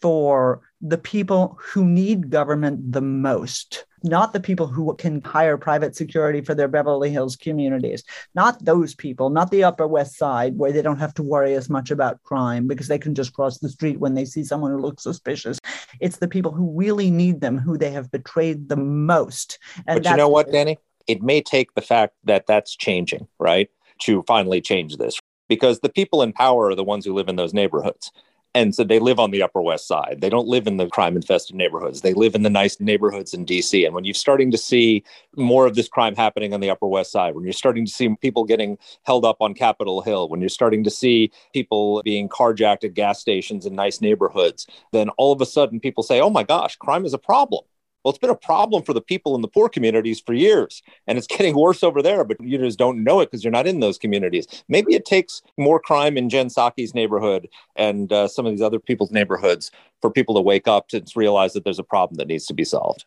for 0.00 0.62
the 0.86 0.98
people 0.98 1.58
who 1.58 1.82
need 1.82 2.28
government 2.28 2.92
the 2.92 3.00
most, 3.00 3.86
not 4.02 4.34
the 4.34 4.40
people 4.40 4.66
who 4.66 4.94
can 4.96 5.22
hire 5.22 5.56
private 5.56 5.96
security 5.96 6.42
for 6.42 6.54
their 6.54 6.68
Beverly 6.68 7.10
Hills 7.10 7.36
communities, 7.36 8.04
not 8.34 8.62
those 8.62 8.94
people, 8.94 9.30
not 9.30 9.50
the 9.50 9.64
Upper 9.64 9.86
West 9.86 10.18
Side 10.18 10.58
where 10.58 10.72
they 10.72 10.82
don't 10.82 10.98
have 10.98 11.14
to 11.14 11.22
worry 11.22 11.54
as 11.54 11.70
much 11.70 11.90
about 11.90 12.22
crime 12.22 12.68
because 12.68 12.86
they 12.88 12.98
can 12.98 13.14
just 13.14 13.32
cross 13.32 13.58
the 13.58 13.70
street 13.70 13.98
when 13.98 14.12
they 14.12 14.26
see 14.26 14.44
someone 14.44 14.72
who 14.72 14.78
looks 14.78 15.02
suspicious. 15.02 15.58
It's 16.00 16.18
the 16.18 16.28
people 16.28 16.52
who 16.52 16.70
really 16.78 17.10
need 17.10 17.40
them 17.40 17.56
who 17.56 17.78
they 17.78 17.90
have 17.92 18.10
betrayed 18.10 18.68
the 18.68 18.76
most. 18.76 19.58
And 19.86 20.02
but 20.02 20.10
you 20.10 20.16
know 20.18 20.28
what, 20.28 20.52
Danny? 20.52 20.76
It 21.06 21.22
may 21.22 21.40
take 21.40 21.74
the 21.74 21.82
fact 21.82 22.14
that 22.24 22.46
that's 22.46 22.76
changing, 22.76 23.26
right? 23.38 23.70
To 24.02 24.22
finally 24.26 24.60
change 24.60 24.98
this 24.98 25.18
because 25.48 25.80
the 25.80 25.88
people 25.88 26.20
in 26.20 26.34
power 26.34 26.66
are 26.66 26.74
the 26.74 26.84
ones 26.84 27.06
who 27.06 27.14
live 27.14 27.28
in 27.28 27.36
those 27.36 27.54
neighborhoods. 27.54 28.12
And 28.54 28.72
so 28.72 28.84
they 28.84 29.00
live 29.00 29.18
on 29.18 29.32
the 29.32 29.42
Upper 29.42 29.60
West 29.60 29.88
Side. 29.88 30.18
They 30.20 30.30
don't 30.30 30.46
live 30.46 30.68
in 30.68 30.76
the 30.76 30.86
crime 30.86 31.16
infested 31.16 31.56
neighborhoods. 31.56 32.02
They 32.02 32.14
live 32.14 32.36
in 32.36 32.42
the 32.42 32.50
nice 32.50 32.78
neighborhoods 32.78 33.34
in 33.34 33.44
DC. 33.44 33.84
And 33.84 33.94
when 33.94 34.04
you're 34.04 34.14
starting 34.14 34.52
to 34.52 34.58
see 34.58 35.02
more 35.36 35.66
of 35.66 35.74
this 35.74 35.88
crime 35.88 36.14
happening 36.14 36.54
on 36.54 36.60
the 36.60 36.70
Upper 36.70 36.86
West 36.86 37.10
Side, 37.10 37.34
when 37.34 37.42
you're 37.42 37.52
starting 37.52 37.84
to 37.84 37.90
see 37.90 38.14
people 38.22 38.44
getting 38.44 38.78
held 39.02 39.24
up 39.24 39.38
on 39.40 39.54
Capitol 39.54 40.02
Hill, 40.02 40.28
when 40.28 40.40
you're 40.40 40.48
starting 40.48 40.84
to 40.84 40.90
see 40.90 41.32
people 41.52 42.00
being 42.04 42.28
carjacked 42.28 42.84
at 42.84 42.94
gas 42.94 43.20
stations 43.20 43.66
in 43.66 43.74
nice 43.74 44.00
neighborhoods, 44.00 44.68
then 44.92 45.08
all 45.10 45.32
of 45.32 45.40
a 45.40 45.46
sudden 45.46 45.80
people 45.80 46.04
say, 46.04 46.20
oh 46.20 46.30
my 46.30 46.44
gosh, 46.44 46.76
crime 46.76 47.04
is 47.04 47.12
a 47.12 47.18
problem. 47.18 47.64
Well, 48.04 48.10
it's 48.10 48.18
been 48.18 48.30
a 48.30 48.36
problem 48.36 48.82
for 48.82 48.92
the 48.92 49.00
people 49.00 49.34
in 49.34 49.40
the 49.40 49.48
poor 49.48 49.68
communities 49.68 50.20
for 50.20 50.34
years, 50.34 50.82
and 51.06 51.16
it's 51.16 51.26
getting 51.34 51.56
worse 51.56 51.82
over 51.82 52.02
there, 52.02 52.22
but 52.24 52.36
you 52.40 52.58
just 52.58 52.78
don't 52.78 53.02
know 53.02 53.20
it 53.20 53.30
because 53.30 53.42
you're 53.42 53.50
not 53.50 53.66
in 53.66 53.80
those 53.80 53.98
communities. 53.98 54.46
Maybe 54.68 54.94
it 54.94 55.06
takes 55.06 55.42
more 55.56 55.80
crime 55.80 56.18
in 56.18 56.28
Jen 56.28 56.48
Psaki's 56.48 56.94
neighborhood 56.94 57.48
and 57.76 58.12
uh, 58.12 58.28
some 58.28 58.44
of 58.44 58.52
these 58.52 58.62
other 58.62 58.78
people's 58.78 59.10
neighborhoods 59.10 59.70
for 60.02 60.10
people 60.10 60.34
to 60.34 60.40
wake 60.40 60.68
up 60.68 60.88
to 60.88 61.02
realize 61.16 61.54
that 61.54 61.64
there's 61.64 61.78
a 61.78 61.84
problem 61.84 62.18
that 62.18 62.28
needs 62.28 62.46
to 62.46 62.54
be 62.54 62.64
solved. 62.64 63.06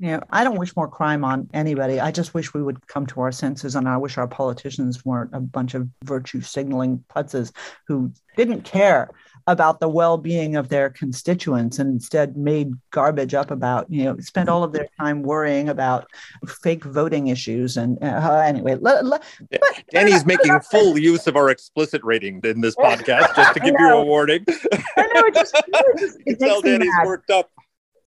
Yeah, 0.00 0.20
I 0.30 0.44
don't 0.44 0.58
wish 0.58 0.76
more 0.76 0.86
crime 0.86 1.24
on 1.24 1.50
anybody. 1.52 1.98
I 1.98 2.12
just 2.12 2.32
wish 2.32 2.54
we 2.54 2.62
would 2.62 2.86
come 2.86 3.04
to 3.06 3.20
our 3.20 3.32
senses, 3.32 3.74
and 3.74 3.88
I 3.88 3.96
wish 3.96 4.16
our 4.16 4.28
politicians 4.28 5.04
weren't 5.04 5.34
a 5.34 5.40
bunch 5.40 5.74
of 5.74 5.88
virtue 6.04 6.40
signaling 6.40 7.04
putzes 7.12 7.50
who 7.88 8.12
didn't 8.36 8.62
care 8.62 9.10
about 9.48 9.80
the 9.80 9.88
well-being 9.88 10.56
of 10.56 10.68
their 10.68 10.90
constituents 10.90 11.78
and 11.78 11.90
instead 11.90 12.36
made 12.36 12.70
garbage 12.90 13.32
up 13.32 13.50
about 13.50 13.90
you 13.90 14.04
know 14.04 14.16
spent 14.18 14.46
all 14.46 14.62
of 14.62 14.72
their 14.72 14.86
time 15.00 15.22
worrying 15.22 15.70
about 15.70 16.06
fake 16.62 16.84
voting 16.84 17.28
issues 17.28 17.78
and 17.78 17.96
uh, 18.04 18.42
anyway 18.44 18.76
let, 18.78 19.06
let, 19.06 19.24
but, 19.50 19.60
danny's 19.90 20.26
making 20.26 20.60
full 20.70 20.98
use 20.98 21.26
of 21.26 21.34
our 21.34 21.48
explicit 21.48 22.02
rating 22.04 22.42
in 22.44 22.60
this 22.60 22.76
podcast 22.84 23.34
just 23.34 23.54
to 23.54 23.60
give 23.60 23.74
you 23.78 23.88
a 23.88 24.04
warning 24.04 24.44
i 24.96 25.08
know 25.14 25.22
it 25.24 25.34
just, 25.34 25.54
it 25.56 25.98
just 25.98 26.18
it 26.26 26.38
tell 26.38 26.60
danny's 26.60 26.92
mad. 26.98 27.06
worked 27.06 27.30
up 27.30 27.50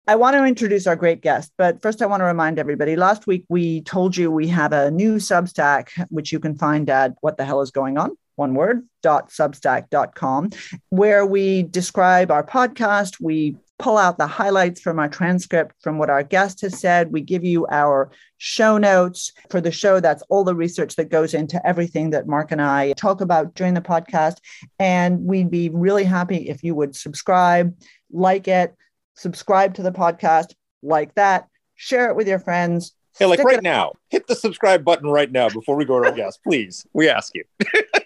I 0.07 0.15
want 0.17 0.35
to 0.35 0.45
introduce 0.45 0.85
our 0.85 0.95
great 0.95 1.21
guest, 1.21 1.51
but 1.57 1.81
first 1.81 1.99
I 1.99 2.05
want 2.05 2.21
to 2.21 2.25
remind 2.25 2.59
everybody. 2.59 2.95
Last 2.95 3.25
week 3.25 3.43
we 3.49 3.81
told 3.81 4.15
you 4.15 4.29
we 4.29 4.47
have 4.49 4.71
a 4.71 4.91
new 4.91 5.15
Substack, 5.15 5.89
which 6.11 6.31
you 6.31 6.39
can 6.39 6.55
find 6.55 6.87
at 6.91 7.15
what 7.21 7.37
the 7.37 7.43
hell 7.43 7.61
is 7.61 7.71
going 7.71 7.97
on 7.97 8.15
one 8.35 8.53
word, 8.53 8.87
dot 9.01 9.29
substack.com, 9.29 10.49
where 10.89 11.25
we 11.25 11.63
describe 11.63 12.31
our 12.31 12.43
podcast. 12.43 13.17
We 13.19 13.57
pull 13.77 13.97
out 13.97 14.17
the 14.17 14.27
highlights 14.27 14.79
from 14.79 14.99
our 14.99 15.09
transcript 15.09 15.75
from 15.81 15.97
what 15.97 16.09
our 16.09 16.23
guest 16.23 16.61
has 16.61 16.79
said. 16.79 17.11
We 17.11 17.21
give 17.21 17.43
you 17.43 17.67
our 17.69 18.11
show 18.37 18.77
notes 18.77 19.33
for 19.49 19.59
the 19.59 19.71
show. 19.71 19.99
That's 19.99 20.23
all 20.29 20.43
the 20.43 20.55
research 20.55 20.95
that 20.95 21.09
goes 21.09 21.33
into 21.33 21.65
everything 21.67 22.11
that 22.11 22.27
Marc 22.27 22.51
and 22.51 22.61
I 22.61 22.93
talk 22.93 23.21
about 23.21 23.53
during 23.55 23.73
the 23.73 23.81
podcast. 23.81 24.37
And 24.79 25.25
we'd 25.25 25.51
be 25.51 25.69
really 25.69 26.05
happy 26.05 26.49
if 26.49 26.63
you 26.63 26.73
would 26.75 26.95
subscribe, 26.95 27.75
like 28.11 28.47
it, 28.47 28.75
subscribe 29.15 29.73
to 29.75 29.83
the 29.83 29.91
podcast, 29.91 30.53
like 30.81 31.13
that, 31.15 31.47
share 31.75 32.09
it 32.09 32.15
with 32.15 32.27
your 32.27 32.39
friends, 32.39 32.93
Hey, 33.17 33.27
like 33.27 33.39
right 33.39 33.63
now, 33.63 33.93
hit 34.09 34.27
the 34.27 34.35
subscribe 34.35 34.83
button 34.83 35.07
right 35.07 35.31
now 35.31 35.47
before 35.47 35.77
we 35.77 35.85
go 35.85 36.01
to 36.01 36.09
our 36.09 36.11
guest, 36.11 36.41
please. 36.43 36.85
We 36.91 37.07
ask 37.07 37.33
you. 37.33 37.45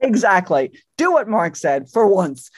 exactly. 0.00 0.72
Do 0.96 1.12
what 1.12 1.28
Marc 1.28 1.56
said 1.56 1.88
for 1.90 2.06
once. 2.06 2.50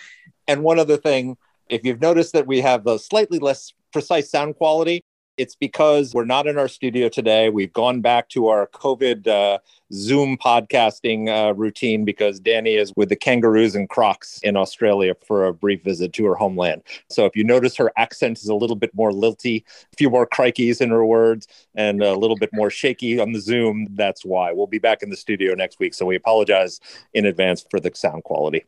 And 0.49 0.63
one 0.63 0.79
other 0.79 0.97
thing, 0.97 1.37
if 1.69 1.85
you've 1.85 2.01
noticed 2.01 2.33
that 2.33 2.47
we 2.47 2.61
have 2.61 2.87
a 2.87 2.99
slightly 2.99 3.39
less 3.39 3.73
precise 3.93 4.31
sound 4.31 4.57
quality, 4.57 5.05
it's 5.43 5.57
because 5.57 6.15
we're 6.15 6.25
not 6.25 6.47
in 6.47 6.57
our 6.57 6.69
studio 6.69 7.09
today. 7.09 7.49
We've 7.49 7.73
gone 7.73 8.01
back 8.01 8.29
to 8.29 8.47
our 8.47 8.69
COVID 8.69 9.27
uh, 9.27 9.59
Zoom 9.93 10.39
podcasting 10.39 11.29
uh, 11.29 11.53
routine 11.55 12.05
because 12.05 12.39
Danny 12.39 12.77
is 12.77 12.93
with 12.95 13.09
the 13.09 13.17
kangaroos 13.17 13.75
and 13.75 13.89
crocs 13.89 14.39
in 14.45 14.57
Australia 14.57 15.17
for 15.27 15.47
a 15.47 15.53
brief 15.53 15.83
visit 15.83 16.13
to 16.13 16.25
her 16.27 16.37
homeland. 16.37 16.85
So 17.11 17.27
if 17.27 17.35
you 17.35 17.43
notice 17.43 17.77
her 17.77 17.91
accent 17.97 18.39
is 18.39 18.47
a 18.47 18.55
little 18.55 18.77
bit 18.77 18.95
more 18.95 19.13
lilty, 19.13 19.65
a 19.93 19.97
few 19.97 20.11
more 20.11 20.29
crikeys 20.29 20.81
in 20.81 20.91
her 20.91 21.05
words, 21.05 21.49
and 21.75 22.05
a 22.05 22.15
little 22.15 22.37
bit 22.37 22.51
more 22.53 22.71
shaky 22.71 23.19
on 23.19 23.33
the 23.33 23.41
Zoom, 23.41 23.89
that's 23.95 24.25
why. 24.25 24.53
We'll 24.53 24.69
be 24.69 24.79
back 24.79 25.03
in 25.03 25.11
the 25.11 25.17
studio 25.17 25.55
next 25.55 25.81
week. 25.81 25.93
So 25.93 26.07
we 26.07 26.15
apologize 26.15 26.79
in 27.15 27.27
advance 27.27 27.67
for 27.69 27.81
the 27.81 27.91
sound 27.97 28.23
quality. 28.23 28.65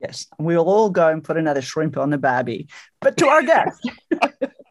Yes, 0.00 0.28
we'll 0.38 0.68
all 0.68 0.88
go 0.88 1.08
and 1.08 1.24
put 1.24 1.36
another 1.36 1.62
shrimp 1.62 1.96
on 1.96 2.10
the 2.10 2.18
barbie. 2.18 2.68
But 3.00 3.16
to 3.16 3.26
our 3.26 3.42
guest. 3.42 3.90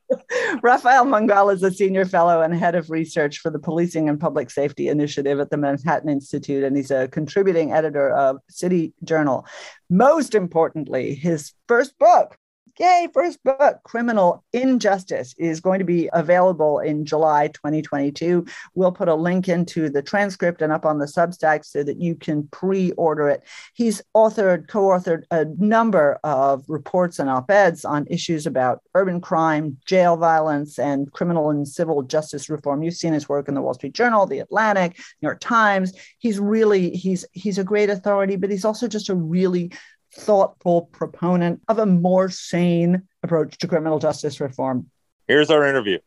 Rafael 0.62 1.06
Mangual 1.06 1.54
is 1.54 1.64
a 1.64 1.72
senior 1.72 2.06
fellow 2.06 2.42
and 2.42 2.54
head 2.54 2.76
of 2.76 2.90
research 2.90 3.40
for 3.40 3.50
the 3.50 3.60
Policing 3.60 4.10
and 4.10 4.20
Public 4.20 4.50
Safety 4.50 4.88
Initiative 4.88 5.40
at 5.40 5.50
the 5.50 5.58
Manhattan 5.58 6.10
Institute, 6.10 6.64
and 6.64 6.76
he's 6.76 6.92
a 6.92 7.08
contributing 7.08 7.72
editor 7.72 8.12
of 8.12 8.38
City 8.50 8.94
Journal. 9.04 9.46
Most 9.90 10.36
importantly, 10.36 11.16
his 11.16 11.54
first 11.68 11.98
book, 12.00 12.38
Yay, 12.82 13.08
first 13.14 13.44
book, 13.44 13.80
Criminal 13.84 14.44
Injustice, 14.54 15.36
is 15.38 15.60
going 15.60 15.78
to 15.78 15.86
be 15.86 16.10
available 16.14 16.80
in 16.80 17.06
July 17.06 17.50
2022. 17.50 18.44
We'll 18.74 18.92
put 18.92 19.08
a 19.08 19.14
link 19.14 19.48
into 19.48 19.88
the 19.88 20.02
transcript 20.02 20.64
and 20.64 20.74
up 20.74 20.84
on 20.84 20.98
the 20.98 21.06
Substack 21.06 21.64
so 21.64 21.84
that 21.84 22.02
you 22.02 22.16
can 22.16 22.48
pre 22.48 22.90
order 22.94 23.30
it. 23.30 23.44
He's 23.76 24.02
authored, 24.18 24.68
co 24.68 24.88
authored 24.88 25.26
a 25.30 25.46
number 25.60 26.20
of 26.24 26.66
reports 26.68 27.20
and 27.20 27.30
op 27.30 27.52
eds 27.52 27.86
on 27.86 28.08
issues 28.08 28.48
about 28.48 28.82
urban 28.96 29.22
crime, 29.22 29.78
jail 29.86 30.18
violence, 30.18 30.80
and 30.80 31.12
criminal 31.12 31.52
and 31.52 31.68
civil 31.68 32.02
justice 32.02 32.50
reform. 32.50 32.82
You've 32.82 32.96
seen 32.96 33.14
his 33.14 33.30
work 33.30 33.48
in 33.48 33.54
the 33.54 33.62
Wall 33.62 33.76
Street 33.76 33.94
Journal, 33.94 34.26
The 34.26 34.40
Atlantic, 34.40 34.98
New 35.22 35.28
York 35.28 35.40
Times. 35.40 35.94
He's 36.18 36.40
really, 36.40 36.90
he's, 36.96 37.28
he's 37.34 37.60
a 37.60 37.64
great 37.64 37.92
authority, 37.92 38.38
but 38.38 38.50
he's 38.50 38.66
also 38.66 38.88
just 38.88 39.10
a 39.10 39.16
really 39.16 39.72
thoughtful 40.14 40.84
proponent 40.92 41.62
of 41.68 41.80
a 41.80 41.86
more 41.86 42.30
sane 42.30 43.04
approach 43.24 43.58
to 43.60 43.68
criminal 43.68 44.00
justice 44.00 44.40
reform. 44.40 44.90
Here's 45.28 45.50
our 45.50 45.66
interview. 45.66 46.00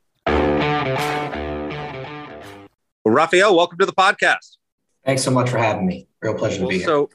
Well, 3.04 3.14
Rafael, 3.14 3.56
welcome 3.56 3.78
to 3.78 3.86
the 3.86 3.92
podcast. 3.92 4.56
Thanks 5.04 5.22
so 5.22 5.30
much 5.30 5.50
for 5.50 5.58
having 5.58 5.86
me. 5.86 6.08
Real 6.22 6.34
pleasure 6.34 6.60
well, 6.60 6.70
to 6.70 6.74
be 6.74 6.78
here. 6.78 6.86
So, 6.86 7.10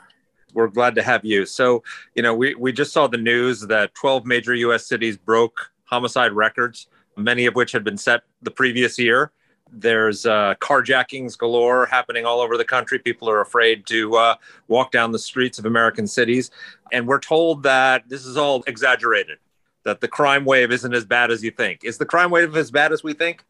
we're 0.54 0.68
glad 0.68 0.96
to 0.96 1.04
have 1.04 1.24
you. 1.26 1.46
So, 1.46 1.84
you 2.16 2.24
know, 2.24 2.34
we, 2.34 2.56
we 2.56 2.72
just 2.72 2.92
saw 2.92 3.08
the 3.08 3.18
news 3.18 3.62
that 3.62 3.94
12 3.96 4.26
major 4.26 4.54
US 4.56 4.86
cities 4.86 5.18
broke 5.18 5.72
homicide 5.86 6.32
records, 6.32 6.88
many 7.18 7.46
of 7.46 7.56
which 7.56 7.72
had 7.72 7.84
been 7.84 7.98
set 7.98 8.24
the 8.42 8.52
previous 8.52 8.98
year. 8.98 9.32
There's 9.72 10.26
uh, 10.26 10.56
carjackings 10.60 11.38
galore 11.38 11.86
happening 11.86 12.26
all 12.26 12.42
over 12.42 12.58
the 12.58 12.66
country. 12.66 13.00
People 13.00 13.30
are 13.30 13.42
afraid 13.42 13.86
to 13.88 14.16
uh, 14.16 14.36
walk 14.68 14.92
down 14.92 15.12
the 15.12 15.20
streets 15.20 15.60
of 15.60 15.66
American 15.66 16.08
cities. 16.08 16.52
And 16.92 17.08
we're 17.08 17.20
told 17.20 17.64
that 17.64 18.08
this 18.10 18.26
is 18.26 18.38
all 18.38 18.64
exaggerated, 18.68 19.38
that 19.84 20.02
the 20.02 20.08
crime 20.08 20.46
wave 20.46 20.72
isn't 20.72 20.94
as 20.94 21.06
bad 21.06 21.32
as 21.32 21.44
you 21.44 21.52
think. 21.52 21.84
Is 21.84 21.98
the 21.98 22.06
crime 22.06 22.32
wave 22.32 22.56
as 22.56 22.72
bad 22.72 22.92
as 22.92 23.04
we 23.04 23.14
think? 23.14 23.44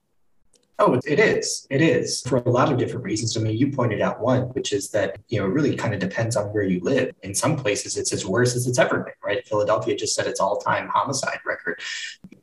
Oh, 0.81 0.97
it 1.05 1.19
is. 1.19 1.67
It 1.69 1.81
is 1.81 2.21
for 2.21 2.37
a 2.37 2.49
lot 2.49 2.71
of 2.71 2.77
different 2.77 3.03
reasons. 3.03 3.35
I 3.35 3.41
mean, 3.41 3.57
you 3.57 3.69
pointed 3.69 3.99
out 3.99 4.21
one, 4.21 4.43
which 4.53 4.71
is 4.71 4.89
that, 4.91 5.19
you 5.27 5.37
know, 5.37 5.45
it 5.45 5.49
really 5.49 5.75
kind 5.75 5.93
of 5.93 5.99
depends 5.99 6.37
on 6.37 6.45
where 6.53 6.63
you 6.63 6.79
live. 6.79 7.13
In 7.21 7.35
some 7.35 7.57
places, 7.57 7.97
it's 7.97 8.13
as 8.13 8.25
worse 8.25 8.55
as 8.55 8.65
it's 8.65 8.79
ever 8.79 8.99
been, 8.99 9.13
right? 9.21 9.45
Philadelphia 9.45 9.97
just 9.97 10.15
set 10.15 10.25
its 10.25 10.39
all 10.39 10.57
time 10.57 10.87
homicide 10.87 11.39
record. 11.45 11.81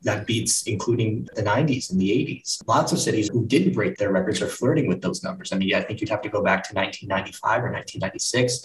That 0.03 0.25
beats 0.27 0.63
including 0.63 1.27
the 1.35 1.43
90s 1.43 1.91
and 1.91 1.99
the 1.99 2.09
80s. 2.09 2.61
Lots 2.67 2.91
of 2.91 2.99
cities 2.99 3.29
who 3.29 3.45
didn't 3.45 3.73
break 3.73 3.97
their 3.97 4.11
records 4.11 4.41
are 4.41 4.47
flirting 4.47 4.87
with 4.87 5.01
those 5.01 5.23
numbers. 5.23 5.51
I 5.51 5.57
mean, 5.57 5.73
I 5.73 5.81
think 5.81 6.01
you'd 6.01 6.09
have 6.09 6.21
to 6.21 6.29
go 6.29 6.43
back 6.43 6.63
to 6.67 6.75
1995 6.75 7.63
or 7.63 7.71
1996 7.71 8.61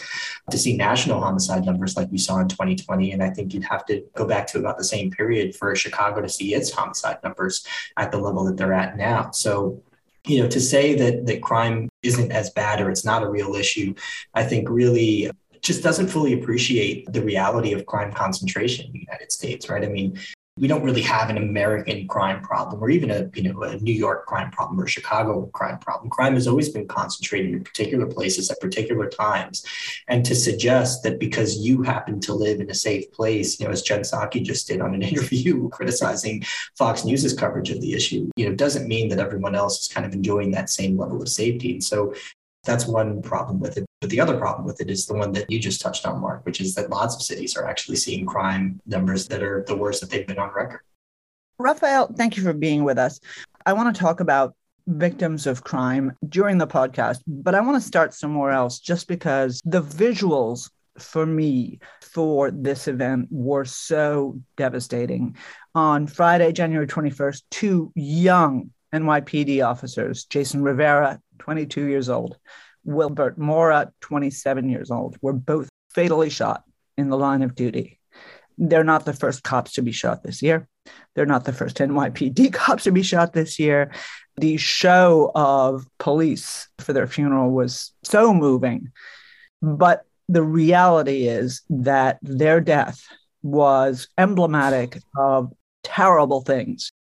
to 0.50 0.58
see 0.58 0.76
national 0.76 1.20
homicide 1.20 1.64
numbers 1.64 1.96
like 1.96 2.10
we 2.10 2.18
saw 2.18 2.40
in 2.40 2.48
2020. 2.48 3.12
And 3.12 3.22
I 3.22 3.30
think 3.30 3.54
you'd 3.54 3.64
have 3.64 3.86
to 3.86 4.04
go 4.14 4.26
back 4.26 4.46
to 4.48 4.58
about 4.58 4.78
the 4.78 4.84
same 4.84 5.10
period 5.10 5.56
for 5.56 5.74
Chicago 5.74 6.20
to 6.20 6.28
see 6.28 6.54
its 6.54 6.70
homicide 6.70 7.18
numbers 7.22 7.66
at 7.96 8.12
the 8.12 8.18
level 8.18 8.44
that 8.44 8.56
they're 8.56 8.72
at 8.72 8.96
now. 8.96 9.30
So, 9.30 9.82
you 10.26 10.42
know, 10.42 10.48
to 10.48 10.60
say 10.60 10.94
that 10.94 11.26
that 11.26 11.42
crime 11.42 11.88
isn't 12.02 12.30
as 12.30 12.50
bad 12.50 12.80
or 12.80 12.90
it's 12.90 13.04
not 13.04 13.22
a 13.22 13.30
real 13.30 13.54
issue, 13.54 13.94
I 14.34 14.44
think 14.44 14.68
really 14.68 15.30
just 15.62 15.82
doesn't 15.82 16.08
fully 16.08 16.32
appreciate 16.34 17.10
the 17.12 17.22
reality 17.22 17.72
of 17.72 17.86
crime 17.86 18.12
concentration 18.12 18.86
in 18.86 18.92
the 18.92 18.98
United 18.98 19.30
States, 19.30 19.68
right? 19.68 19.84
I 19.84 19.88
mean, 19.88 20.18
we 20.58 20.68
don't 20.68 20.82
really 20.82 21.00
have 21.00 21.30
an 21.30 21.38
American 21.38 22.06
crime 22.06 22.42
problem 22.42 22.82
or 22.82 22.90
even 22.90 23.10
a 23.10 23.30
you 23.34 23.42
know 23.42 23.62
a 23.62 23.76
New 23.78 23.94
York 23.94 24.26
crime 24.26 24.50
problem 24.50 24.78
or 24.78 24.86
Chicago 24.86 25.46
crime 25.54 25.78
problem. 25.78 26.10
Crime 26.10 26.34
has 26.34 26.46
always 26.46 26.68
been 26.68 26.86
concentrated 26.86 27.52
in 27.52 27.64
particular 27.64 28.06
places 28.06 28.50
at 28.50 28.60
particular 28.60 29.08
times. 29.08 29.64
And 30.08 30.24
to 30.26 30.34
suggest 30.34 31.02
that 31.04 31.18
because 31.18 31.56
you 31.56 31.82
happen 31.82 32.20
to 32.20 32.34
live 32.34 32.60
in 32.60 32.70
a 32.70 32.74
safe 32.74 33.10
place, 33.12 33.58
you 33.58 33.66
know, 33.66 33.72
as 33.72 33.82
Jen 33.82 34.00
Psaki 34.00 34.42
just 34.42 34.68
did 34.68 34.82
on 34.82 34.94
an 34.94 35.02
interview 35.12 35.70
criticizing 35.70 36.44
Fox 36.76 37.04
News's 37.04 37.32
coverage 37.32 37.70
of 37.70 37.80
the 37.80 37.94
issue, 37.94 38.28
you 38.36 38.48
know, 38.48 38.54
doesn't 38.54 38.86
mean 38.86 39.08
that 39.08 39.18
everyone 39.18 39.54
else 39.54 39.80
is 39.80 39.88
kind 39.88 40.04
of 40.04 40.12
enjoying 40.12 40.50
that 40.50 40.68
same 40.68 40.98
level 40.98 41.22
of 41.22 41.28
safety. 41.28 41.72
And 41.72 41.84
so 41.84 42.14
that's 42.64 42.86
one 42.86 43.22
problem 43.22 43.58
with 43.58 43.78
it. 43.78 43.86
But 44.02 44.10
the 44.10 44.20
other 44.20 44.36
problem 44.36 44.66
with 44.66 44.80
it 44.80 44.90
is 44.90 45.06
the 45.06 45.14
one 45.14 45.30
that 45.34 45.48
you 45.48 45.60
just 45.60 45.80
touched 45.80 46.04
on, 46.06 46.20
Marc, 46.20 46.44
which 46.44 46.60
is 46.60 46.74
that 46.74 46.90
lots 46.90 47.14
of 47.14 47.22
cities 47.22 47.56
are 47.56 47.68
actually 47.68 47.94
seeing 47.94 48.26
crime 48.26 48.80
numbers 48.84 49.28
that 49.28 49.44
are 49.44 49.64
the 49.68 49.76
worst 49.76 50.00
that 50.00 50.10
they've 50.10 50.26
been 50.26 50.40
on 50.40 50.50
record. 50.52 50.80
Rafael, 51.56 52.12
thank 52.12 52.36
you 52.36 52.42
for 52.42 52.52
being 52.52 52.82
with 52.82 52.98
us. 52.98 53.20
I 53.64 53.74
want 53.74 53.94
to 53.94 54.00
talk 54.00 54.18
about 54.18 54.56
victims 54.88 55.46
of 55.46 55.62
crime 55.62 56.16
during 56.28 56.58
the 56.58 56.66
podcast, 56.66 57.20
but 57.28 57.54
I 57.54 57.60
want 57.60 57.80
to 57.80 57.86
start 57.86 58.12
somewhere 58.12 58.50
else 58.50 58.80
just 58.80 59.06
because 59.06 59.62
the 59.64 59.82
visuals 59.82 60.68
for 60.98 61.24
me 61.24 61.78
for 62.00 62.50
this 62.50 62.88
event 62.88 63.28
were 63.30 63.64
so 63.64 64.40
devastating. 64.56 65.36
On 65.76 66.08
Friday, 66.08 66.50
January 66.50 66.88
21st, 66.88 67.42
two 67.52 67.92
young 67.94 68.72
NYPD 68.92 69.64
officers, 69.64 70.24
Jason 70.24 70.64
Rivera 70.64 71.20
22 71.38 71.86
years 71.86 72.08
old. 72.08 72.36
Wilbert 72.84 73.38
Mora, 73.38 73.92
27 74.00 74.68
years 74.68 74.90
old, 74.90 75.16
were 75.20 75.32
both 75.32 75.68
fatally 75.94 76.30
shot 76.30 76.64
in 76.96 77.08
the 77.08 77.16
line 77.16 77.42
of 77.42 77.54
duty. 77.54 77.98
They're 78.58 78.84
not 78.84 79.04
the 79.04 79.12
first 79.12 79.42
cops 79.42 79.72
to 79.72 79.82
be 79.82 79.92
shot 79.92 80.22
this 80.22 80.42
year. 80.42 80.68
They're 81.14 81.26
not 81.26 81.44
the 81.44 81.52
first 81.52 81.76
NYPD 81.76 82.52
cops 82.52 82.84
to 82.84 82.92
be 82.92 83.02
shot 83.02 83.32
this 83.32 83.58
year. 83.58 83.92
The 84.36 84.56
show 84.56 85.30
of 85.34 85.86
police 85.98 86.68
for 86.78 86.92
their 86.92 87.06
funeral 87.06 87.50
was 87.50 87.92
so 88.02 88.32
moving. 88.32 88.92
But 89.60 90.04
the 90.28 90.42
reality 90.42 91.28
is 91.28 91.62
that 91.68 92.18
their 92.22 92.60
death 92.60 93.04
was 93.42 94.08
emblematic 94.16 94.98
of 95.16 95.52
terrible 95.82 96.40
things 96.42 96.92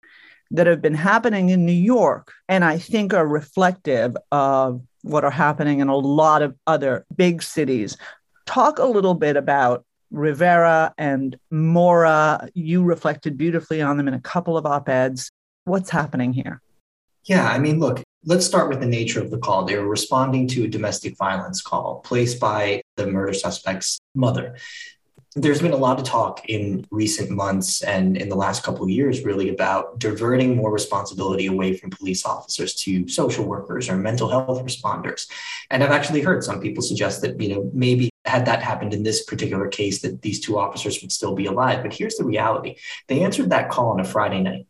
that 0.51 0.67
have 0.67 0.83
been 0.83 0.95
happening 0.95 1.51
in 1.51 1.65
New 1.65 1.73
York 1.73 2.33
and 2.49 2.65
I 2.65 2.79
think 2.79 3.15
are 3.15 3.27
reflective 3.27 4.17
of 4.33 4.83
what 5.03 5.25
are 5.25 5.31
happening 5.31 5.81
in 5.81 5.89
a 5.89 5.97
lot 5.97 6.43
of 6.43 6.57
other 6.67 7.07
big 7.15 7.43
cities. 7.43 7.97
Talk 8.47 8.79
a 8.79 8.85
little 8.85 9.15
bit 9.15 9.37
about 9.37 9.85
Rivera 10.11 10.93
and 10.99 11.39
Mora. 11.51 12.49
You 12.55 12.83
reflected 12.83 13.39
beautifully 13.39 13.81
on 13.81 13.97
them 13.97 14.09
in 14.09 14.15
a 14.15 14.21
couple 14.21 14.57
of 14.57 14.67
op 14.67 14.89
eds. 14.89 15.31
What's 15.65 15.91
happening 15.91 16.33
here? 16.33 16.61
Yeah, 17.25 17.49
I 17.49 17.59
mean, 17.59 17.79
look, 17.79 18.03
let's 18.25 18.47
start 18.47 18.69
with 18.69 18.81
the 18.81 18.87
nature 18.87 19.21
of 19.21 19.31
the 19.31 19.39
call. 19.39 19.65
They 19.65 19.77
were 19.77 19.89
responding 19.89 20.49
to 20.49 20.65
a 20.65 20.69
domestic 20.69 21.17
violence 21.17 21.61
call 21.61 22.01
placed 22.01 22.41
by 22.41 22.83
the 22.97 23.07
murder 23.07 23.35
suspect's 23.35 24.01
mother 24.15 24.57
there's 25.37 25.63
been 25.63 25.73
a 25.73 25.77
lot 25.77 25.99
of 25.99 26.05
talk 26.05 26.49
in 26.49 26.85
recent 26.91 27.31
months 27.31 27.83
and 27.83 28.17
in 28.17 28.29
the 28.29 28.35
last 28.35 28.65
couple 28.65 28.83
of 28.83 28.91
years 28.91 29.25
really 29.25 29.49
about 29.49 29.99
diverting 29.99 30.57
more 30.57 30.73
responsibility 30.73 31.47
away 31.47 31.77
from 31.77 31.91
police 31.91 32.25
officers 32.25 32.75
to 32.75 33.07
social 33.07 33.45
workers 33.45 33.89
or 33.89 33.97
mental 33.97 34.29
health 34.29 34.65
responders. 34.65 35.29
And 35.71 35.85
i've 35.85 35.93
actually 35.93 36.21
heard 36.21 36.43
some 36.43 36.61
people 36.61 36.83
suggest 36.83 37.23
that 37.23 37.41
you 37.41 37.55
know 37.55 37.71
maybe 37.73 38.11
had 38.25 38.47
that 38.47 38.63
happened 38.63 38.93
in 38.93 39.03
this 39.03 39.25
particular 39.25 39.69
case 39.69 40.03
that 40.03 40.23
these 40.23 40.41
two 40.41 40.59
officers 40.59 41.01
would 41.01 41.13
still 41.13 41.35
be 41.35 41.47
alive. 41.47 41.83
But 41.83 41.95
here's 41.95 42.17
the 42.17 42.25
reality. 42.25 42.77
They 43.09 43.23
answered 43.23 43.51
that 43.51 43.71
call 43.71 43.91
on 43.91 44.01
a 44.01 44.05
friday 44.05 44.41
night. 44.41 44.67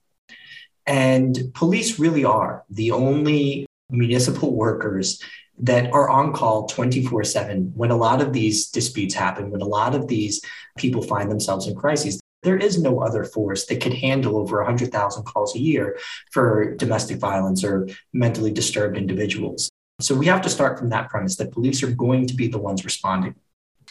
And 0.87 1.53
police 1.55 1.99
really 1.99 2.25
are 2.25 2.65
the 2.71 2.93
only 2.93 3.67
municipal 3.91 4.55
workers 4.55 5.23
that 5.63 5.93
are 5.93 6.09
on 6.09 6.33
call 6.33 6.67
24 6.67 7.25
7 7.25 7.73
when 7.75 7.91
a 7.91 7.97
lot 7.97 8.23
of 8.23 8.33
these 8.33 8.69
disputes 8.69 9.15
happen, 9.15 9.51
when 9.51 9.61
a 9.61 9.67
lot 9.67 9.95
of 9.95 10.09
these 10.09 10.41
people 10.79 11.03
find 11.03 11.31
themselves 11.31 11.67
in 11.67 11.75
crises. 11.75 12.21
There 12.43 12.57
is 12.57 12.81
no 12.81 13.01
other 13.01 13.25
force 13.25 13.67
that 13.67 13.83
could 13.83 13.93
handle 13.93 14.39
over 14.39 14.59
100,000 14.59 15.25
calls 15.25 15.55
a 15.55 15.59
year 15.59 15.99
for 16.33 16.75
domestic 16.77 17.19
violence 17.19 17.63
or 17.63 17.87
mentally 18.15 18.51
disturbed 18.51 18.97
individuals. 18.97 19.69
So 20.01 20.15
we 20.15 20.27
have 20.27 20.41
to 20.43 20.49
start 20.49 20.79
from 20.79 20.89
that 20.89 21.11
premise 21.11 21.37
that 21.37 21.53
police 21.53 21.83
are 21.83 21.91
going 21.91 22.27
to 22.29 22.35
be 22.35 22.49
the 22.49 22.59
ones 22.59 22.83
responding. 22.83 23.35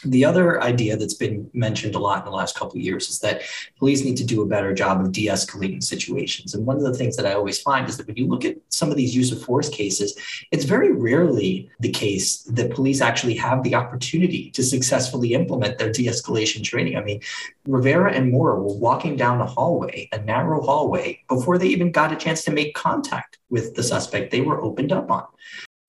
The 0.04 0.24
other 0.24 0.62
idea 0.62 0.96
that's 0.96 1.14
been 1.14 1.50
mentioned 1.52 1.94
a 1.94 1.98
lot 1.98 2.20
in 2.20 2.24
the 2.24 2.36
last 2.36 2.56
couple 2.56 2.76
of 2.76 2.82
years 2.82 3.10
is 3.10 3.18
that 3.18 3.42
police 3.78 4.02
need 4.02 4.16
to 4.16 4.24
do 4.24 4.40
a 4.40 4.46
better 4.46 4.72
job 4.72 5.00
of 5.00 5.12
de-escalating 5.12 5.82
situations. 5.82 6.54
And 6.54 6.64
one 6.64 6.76
of 6.76 6.82
the 6.82 6.94
things 6.94 7.16
that 7.16 7.26
I 7.26 7.34
always 7.34 7.60
find 7.60 7.88
is 7.88 7.98
that 7.98 8.06
when 8.06 8.16
you 8.16 8.26
look 8.26 8.44
at 8.44 8.56
some 8.70 8.90
of 8.90 8.96
these 8.96 9.14
use 9.14 9.30
of 9.30 9.42
force 9.42 9.68
cases, 9.68 10.18
it's 10.52 10.64
very 10.64 10.92
rarely 10.92 11.70
the 11.80 11.90
case 11.90 12.42
that 12.44 12.70
police 12.70 13.00
actually 13.00 13.34
have 13.34 13.62
the 13.62 13.74
opportunity 13.74 14.50
to 14.52 14.62
successfully 14.62 15.34
implement 15.34 15.76
their 15.76 15.92
de-escalation 15.92 16.64
training. 16.64 16.96
I 16.96 17.02
mean, 17.02 17.20
Rivera 17.66 18.12
and 18.12 18.30
Mora 18.30 18.58
were 18.60 18.74
walking 18.74 19.16
down 19.16 19.38
the 19.38 19.46
hallway, 19.46 20.08
a 20.12 20.18
narrow 20.22 20.62
hallway, 20.62 21.22
before 21.28 21.58
they 21.58 21.68
even 21.68 21.92
got 21.92 22.12
a 22.12 22.16
chance 22.16 22.42
to 22.44 22.50
make 22.50 22.74
contact 22.74 23.38
with 23.50 23.74
the 23.74 23.82
suspect 23.82 24.30
they 24.30 24.40
were 24.40 24.62
opened 24.62 24.92
up 24.92 25.10
on. 25.10 25.26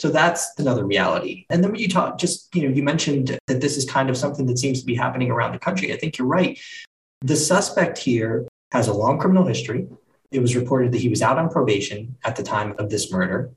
So 0.02 0.10
that's 0.10 0.54
another 0.58 0.84
reality. 0.84 1.46
And 1.52 1.64
then 1.64 1.74
when 1.74 1.80
you 1.80 1.88
talk, 1.88 2.18
just, 2.18 2.56
you 2.56 2.64
know, 2.64 2.74
you 2.74 2.82
mentioned 2.82 3.38
that 3.46 3.62
this 3.62 3.78
is 3.78 3.86
kind 3.86 4.10
of 4.10 4.18
something 4.18 4.48
that 4.48 4.58
seems 4.58 4.80
to 4.80 4.86
be 4.88 4.96
happening 4.96 5.30
around 5.30 5.52
the 5.52 5.60
country. 5.60 5.94
I 5.94 5.98
think 5.98 6.18
you're 6.18 6.28
right. 6.28 6.60
The 7.22 7.36
suspect 7.36 8.00
here 8.00 8.48
has 8.72 8.88
a 8.88 8.94
long 8.94 9.20
criminal 9.20 9.46
history. 9.46 9.88
It 10.32 10.40
was 10.40 10.56
reported 10.56 10.92
that 10.92 11.02
he 11.02 11.08
was 11.08 11.22
out 11.22 11.38
on 11.38 11.52
probation 11.52 12.18
at 12.24 12.36
the 12.36 12.42
time 12.42 12.74
of 12.80 12.90
this 12.90 13.12
murder. 13.12 13.52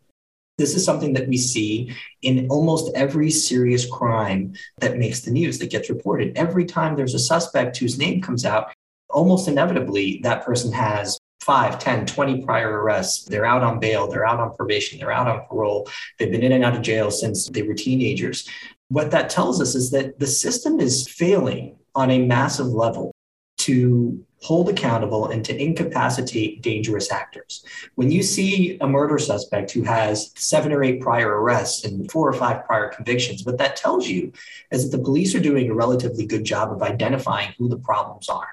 This 0.58 0.76
is 0.76 0.84
something 0.84 1.14
that 1.14 1.28
we 1.28 1.38
see 1.38 1.94
in 2.20 2.46
almost 2.50 2.92
every 2.94 3.30
serious 3.30 3.90
crime 3.90 4.52
that 4.80 4.98
makes 4.98 5.22
the 5.22 5.30
news 5.30 5.58
that 5.60 5.70
gets 5.70 5.88
reported. 5.88 6.36
Every 6.36 6.66
time 6.66 6.94
there's 6.94 7.14
a 7.14 7.18
suspect 7.18 7.78
whose 7.78 7.96
name 7.96 8.20
comes 8.20 8.44
out, 8.44 8.70
almost 9.08 9.48
inevitably 9.48 10.20
that 10.24 10.44
person 10.44 10.72
has 10.72 11.18
5, 11.44 11.78
10, 11.78 12.06
20 12.06 12.42
prior 12.42 12.80
arrests. 12.80 13.24
They're 13.26 13.44
out 13.44 13.62
on 13.62 13.78
bail, 13.78 14.08
they're 14.08 14.26
out 14.26 14.40
on 14.40 14.56
probation, 14.56 14.98
they're 14.98 15.12
out 15.12 15.28
on 15.28 15.46
parole. 15.46 15.86
They've 16.18 16.30
been 16.30 16.42
in 16.42 16.52
and 16.52 16.64
out 16.64 16.74
of 16.74 16.80
jail 16.80 17.10
since 17.10 17.48
they 17.48 17.62
were 17.62 17.74
teenagers. 17.74 18.48
What 18.88 19.10
that 19.10 19.28
tells 19.28 19.60
us 19.60 19.74
is 19.74 19.90
that 19.90 20.18
the 20.18 20.26
system 20.26 20.80
is 20.80 21.06
failing 21.06 21.76
on 21.94 22.10
a 22.10 22.24
massive 22.24 22.68
level 22.68 23.12
to 23.58 24.24
hold 24.40 24.68
accountable 24.68 25.28
and 25.28 25.44
to 25.44 25.62
incapacitate 25.62 26.62
dangerous 26.62 27.12
actors. 27.12 27.64
When 27.94 28.10
you 28.10 28.22
see 28.22 28.78
a 28.80 28.86
murder 28.86 29.18
suspect 29.18 29.70
who 29.70 29.82
has 29.82 30.32
seven 30.36 30.72
or 30.72 30.82
eight 30.82 31.00
prior 31.00 31.40
arrests 31.40 31.84
and 31.84 32.10
four 32.10 32.28
or 32.28 32.32
five 32.32 32.64
prior 32.64 32.88
convictions, 32.88 33.44
what 33.44 33.58
that 33.58 33.76
tells 33.76 34.06
you 34.06 34.32
is 34.70 34.90
that 34.90 34.96
the 34.96 35.02
police 35.02 35.34
are 35.34 35.40
doing 35.40 35.70
a 35.70 35.74
relatively 35.74 36.26
good 36.26 36.44
job 36.44 36.72
of 36.72 36.82
identifying 36.82 37.54
who 37.58 37.68
the 37.68 37.78
problems 37.78 38.28
are. 38.28 38.48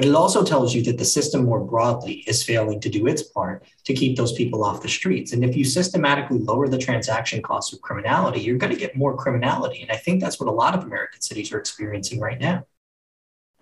But 0.00 0.08
it 0.08 0.14
also 0.14 0.42
tells 0.42 0.74
you 0.74 0.82
that 0.84 0.96
the 0.96 1.04
system 1.04 1.44
more 1.44 1.60
broadly 1.60 2.24
is 2.26 2.42
failing 2.42 2.80
to 2.80 2.88
do 2.88 3.06
its 3.06 3.22
part 3.22 3.66
to 3.84 3.92
keep 3.92 4.16
those 4.16 4.32
people 4.32 4.64
off 4.64 4.80
the 4.80 4.88
streets. 4.88 5.34
And 5.34 5.44
if 5.44 5.54
you 5.54 5.62
systematically 5.62 6.38
lower 6.38 6.68
the 6.68 6.78
transaction 6.78 7.42
costs 7.42 7.74
of 7.74 7.82
criminality, 7.82 8.40
you're 8.40 8.56
going 8.56 8.72
to 8.72 8.78
get 8.78 8.96
more 8.96 9.14
criminality. 9.14 9.82
And 9.82 9.90
I 9.90 9.96
think 9.96 10.22
that's 10.22 10.40
what 10.40 10.48
a 10.48 10.52
lot 10.52 10.74
of 10.74 10.84
American 10.84 11.20
cities 11.20 11.52
are 11.52 11.58
experiencing 11.58 12.18
right 12.18 12.40
now. 12.40 12.64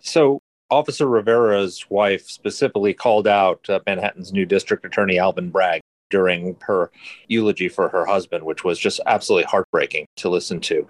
So, 0.00 0.38
Officer 0.70 1.08
Rivera's 1.08 1.90
wife 1.90 2.30
specifically 2.30 2.94
called 2.94 3.26
out 3.26 3.68
uh, 3.68 3.80
Manhattan's 3.84 4.32
new 4.32 4.46
district 4.46 4.84
attorney, 4.84 5.18
Alvin 5.18 5.50
Bragg, 5.50 5.80
during 6.08 6.56
her 6.60 6.92
eulogy 7.26 7.68
for 7.68 7.88
her 7.88 8.06
husband, 8.06 8.44
which 8.44 8.62
was 8.62 8.78
just 8.78 9.00
absolutely 9.06 9.46
heartbreaking 9.46 10.06
to 10.18 10.28
listen 10.28 10.60
to. 10.60 10.86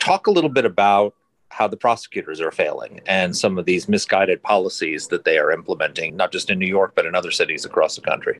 Talk 0.00 0.26
a 0.26 0.32
little 0.32 0.50
bit 0.50 0.64
about 0.64 1.14
how 1.50 1.68
the 1.68 1.76
prosecutors 1.76 2.40
are 2.40 2.50
failing 2.50 3.00
and 3.06 3.36
some 3.36 3.58
of 3.58 3.64
these 3.64 3.88
misguided 3.88 4.42
policies 4.42 5.08
that 5.08 5.24
they 5.24 5.38
are 5.38 5.50
implementing, 5.52 6.16
not 6.16 6.32
just 6.32 6.50
in 6.50 6.58
New 6.58 6.66
York, 6.66 6.92
but 6.94 7.06
in 7.06 7.14
other 7.14 7.30
cities 7.30 7.64
across 7.64 7.96
the 7.96 8.02
country. 8.02 8.38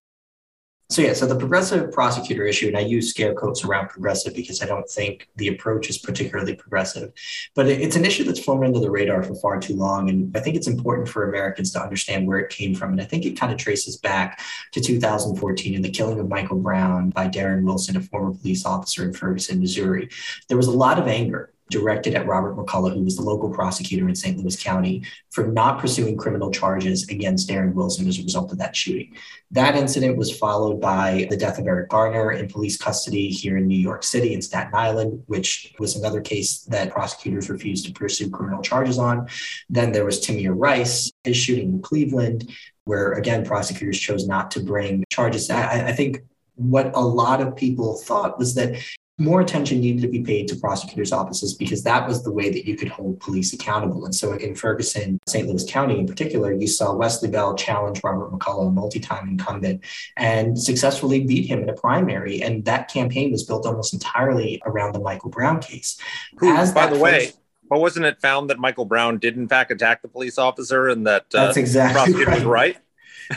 So, 0.90 1.03
yeah, 1.03 1.12
so 1.12 1.27
the 1.27 1.37
progressive 1.37 1.92
prosecutor 1.92 2.47
issue, 2.47 2.68
and 2.68 2.77
I 2.77 2.81
use 2.81 3.11
scare 3.11 3.35
quotes 3.35 3.62
around 3.62 3.90
progressive 3.90 4.35
because 4.35 4.62
I 4.62 4.66
don't 4.66 4.88
think 4.88 5.29
the 5.37 5.49
approach 5.49 5.90
is 5.90 5.99
particularly 5.99 6.55
progressive, 6.55 7.12
but 7.55 7.66
it's 7.68 7.94
an 7.94 8.07
issue 8.07 8.25
that's 8.25 8.42
flown 8.42 8.64
under 8.64 8.81
the 8.81 8.90
radar 8.90 9.23
for 9.23 9.35
far 9.35 9.61
too 9.61 9.77
long. 9.77 10.09
And 10.09 10.35
I 10.35 10.40
think 10.40 10.57
it's 10.57 10.66
important 10.66 11.07
for 11.07 11.29
Americans 11.29 11.73
to 11.73 11.83
understand 11.83 12.27
where 12.27 12.38
it 12.38 12.49
came 12.49 12.75
from. 12.75 12.92
And 12.92 13.03
I 13.03 13.05
think 13.05 13.27
it 13.27 13.38
kind 13.38 13.53
of 13.53 13.59
traces 13.59 13.99
back 13.99 14.40
to 14.73 14.81
2014 14.81 15.75
and 15.75 15.85
the 15.85 15.90
killing 15.90 16.21
of 16.21 16.29
Michael 16.31 16.59
Brown 16.59 17.11
by 17.11 17.29
Darren 17.29 17.64
Wilson, 17.64 17.99
a 17.99 18.01
former 18.01 18.33
police 18.33 18.64
officer 18.64 19.05
in 19.05 19.12
Ferguson, 19.12 19.61
Missouri. 19.61 20.09
There 20.49 20.57
was 20.57 20.68
a 20.68 20.73
lot 20.73 20.99
of 20.99 21.07
anger 21.07 21.53
directed 21.70 22.14
at 22.14 22.26
Robert 22.26 22.57
McCulloch, 22.57 22.94
who 22.94 23.02
was 23.02 23.16
the 23.16 23.22
local 23.22 23.50
prosecutor 23.50 24.09
in 24.09 24.14
St. 24.14 24.37
Louis 24.38 24.62
County, 24.62 25.02
for 25.31 25.46
not 25.46 25.78
pursuing 25.78 26.16
criminal 26.16 26.50
charges 26.50 27.09
against 27.09 27.48
Darren 27.48 27.74
Wilson 27.74 28.09
as 28.09 28.18
a 28.18 28.22
result 28.22 28.52
of 28.52 28.59
that 28.59 28.74
shooting. 28.74 29.14
That 29.50 29.76
incident 29.76 30.16
was 30.16 30.37
followed 30.37 30.81
by 30.81 31.26
the 31.31 31.37
death 31.37 31.59
of 31.59 31.66
Eric 31.66 31.90
Garner 31.90 32.33
in 32.33 32.48
police 32.48 32.76
custody 32.76 33.28
here 33.28 33.57
in 33.57 33.66
New 33.66 33.78
York 33.78 34.02
City 34.02 34.35
in 34.35 34.42
Staten 34.42 34.74
Island, 34.74 35.22
which 35.26 35.74
was 35.78 35.96
another 35.96 36.20
case 36.20 36.62
that 36.64 36.90
prosecutors 36.90 37.50
refused 37.50 37.87
to 37.87 37.92
pursue 37.92 38.31
criminal 38.31 38.62
charges 38.62 38.98
on. 38.98 39.28
Then 39.68 39.92
there 39.92 40.04
was 40.04 40.20
Tamir 40.20 40.54
Rice, 40.57 41.11
his 41.24 41.37
shooting 41.37 41.70
in 41.70 41.83
Cleveland, 41.83 42.50
where 42.85 43.12
again, 43.12 43.44
prosecutors 43.44 43.98
chose 43.98 44.26
not 44.26 44.50
to 44.52 44.61
bring 44.61 45.04
charges. 45.11 45.50
I, 45.50 45.88
I 45.88 45.92
think 45.92 46.22
what 46.54 46.90
a 46.94 47.00
lot 47.00 47.40
of 47.40 47.54
people 47.54 47.98
thought 47.98 48.38
was 48.38 48.54
that 48.54 48.74
more 49.18 49.40
attention 49.40 49.81
needed 49.81 50.00
to 50.02 50.09
be 50.09 50.22
paid 50.22 50.46
to 50.48 50.57
prosecutors' 50.57 51.11
offices 51.11 51.54
because 51.54 51.83
that 51.83 52.07
was 52.07 52.22
the 52.22 52.31
way 52.31 52.50
that 52.50 52.66
you 52.66 52.76
could 52.76 52.88
hold 52.88 53.18
police 53.18 53.52
accountable. 53.52 54.04
And 54.04 54.14
so 54.14 54.33
in 54.35 54.54
Ferguson, 54.54 55.18
St. 55.26 55.48
Louis 55.48 55.68
County 55.68 55.98
in 55.98 56.07
particular, 56.07 56.52
you 56.52 56.68
saw 56.68 56.94
Wesley 56.94 57.28
Bell 57.28 57.57
challenge 57.57 58.00
Robert 58.04 58.33
McCulloch, 58.33 58.68
a 58.68 58.70
multi 58.70 59.00
time 59.00 59.28
incumbent, 59.28 59.85
and 60.16 60.59
successfully 60.59 61.24
beat 61.24 61.46
him 61.46 61.61
in 61.62 61.68
a 61.68 61.74
primary. 61.74 62.42
And 62.42 62.64
that 62.66 62.88
campaign 62.88 63.33
was 63.33 63.42
built 63.42 63.66
almost 63.66 63.92
entirely 63.92 64.62
around 64.64 64.92
the 64.92 65.00
Michael 65.00 65.31
Brown 65.31 65.61
case. 65.61 66.00
Who, 66.38 66.54
As 66.57 66.72
by 66.72 66.87
the 66.87 66.92
first, 66.92 67.02
way, 67.02 67.33
but 67.68 67.81
wasn't 67.81 68.07
it 68.07 68.20
found 68.20 68.50
that 68.50 68.59
Michael 68.59 68.85
Brown 68.85 69.18
did 69.18 69.37
in 69.37 69.48
fact 69.48 69.70
attack 69.72 70.02
the 70.02 70.09
police 70.09 70.38
officer 70.38 70.88
and 70.88 71.07
that 71.07 71.26
uh, 71.35 71.46
that's 71.46 71.57
exactly 71.57 71.94
prosecutor 71.94 72.31
right. 72.31 72.38
was 72.38 72.44
right? 72.44 72.76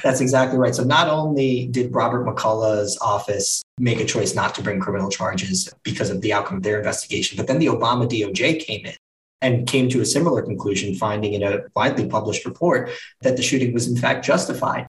That's 0.03 0.21
exactly 0.21 0.57
right. 0.57 0.73
So 0.73 0.83
not 0.83 1.09
only 1.09 1.67
did 1.67 1.93
Robert 1.93 2.25
McCulloch's 2.25 2.97
office 3.01 3.63
make 3.77 3.99
a 3.99 4.05
choice 4.05 4.35
not 4.35 4.55
to 4.55 4.63
bring 4.63 4.79
criminal 4.79 5.09
charges 5.09 5.73
because 5.83 6.09
of 6.09 6.21
the 6.21 6.33
outcome 6.33 6.57
of 6.57 6.63
their 6.63 6.77
investigation, 6.77 7.37
but 7.37 7.47
then 7.47 7.59
the 7.59 7.67
Obama 7.67 8.07
DOJ 8.07 8.59
came 8.63 8.85
in 8.85 8.95
and 9.41 9.67
came 9.67 9.89
to 9.89 10.01
a 10.01 10.05
similar 10.05 10.41
conclusion, 10.41 10.95
finding 10.95 11.33
in 11.33 11.43
a 11.43 11.61
widely 11.75 12.07
published 12.07 12.45
report 12.45 12.91
that 13.21 13.35
the 13.35 13.43
shooting 13.43 13.73
was 13.73 13.87
in 13.87 13.97
fact 13.97 14.23
justified. 14.23 14.87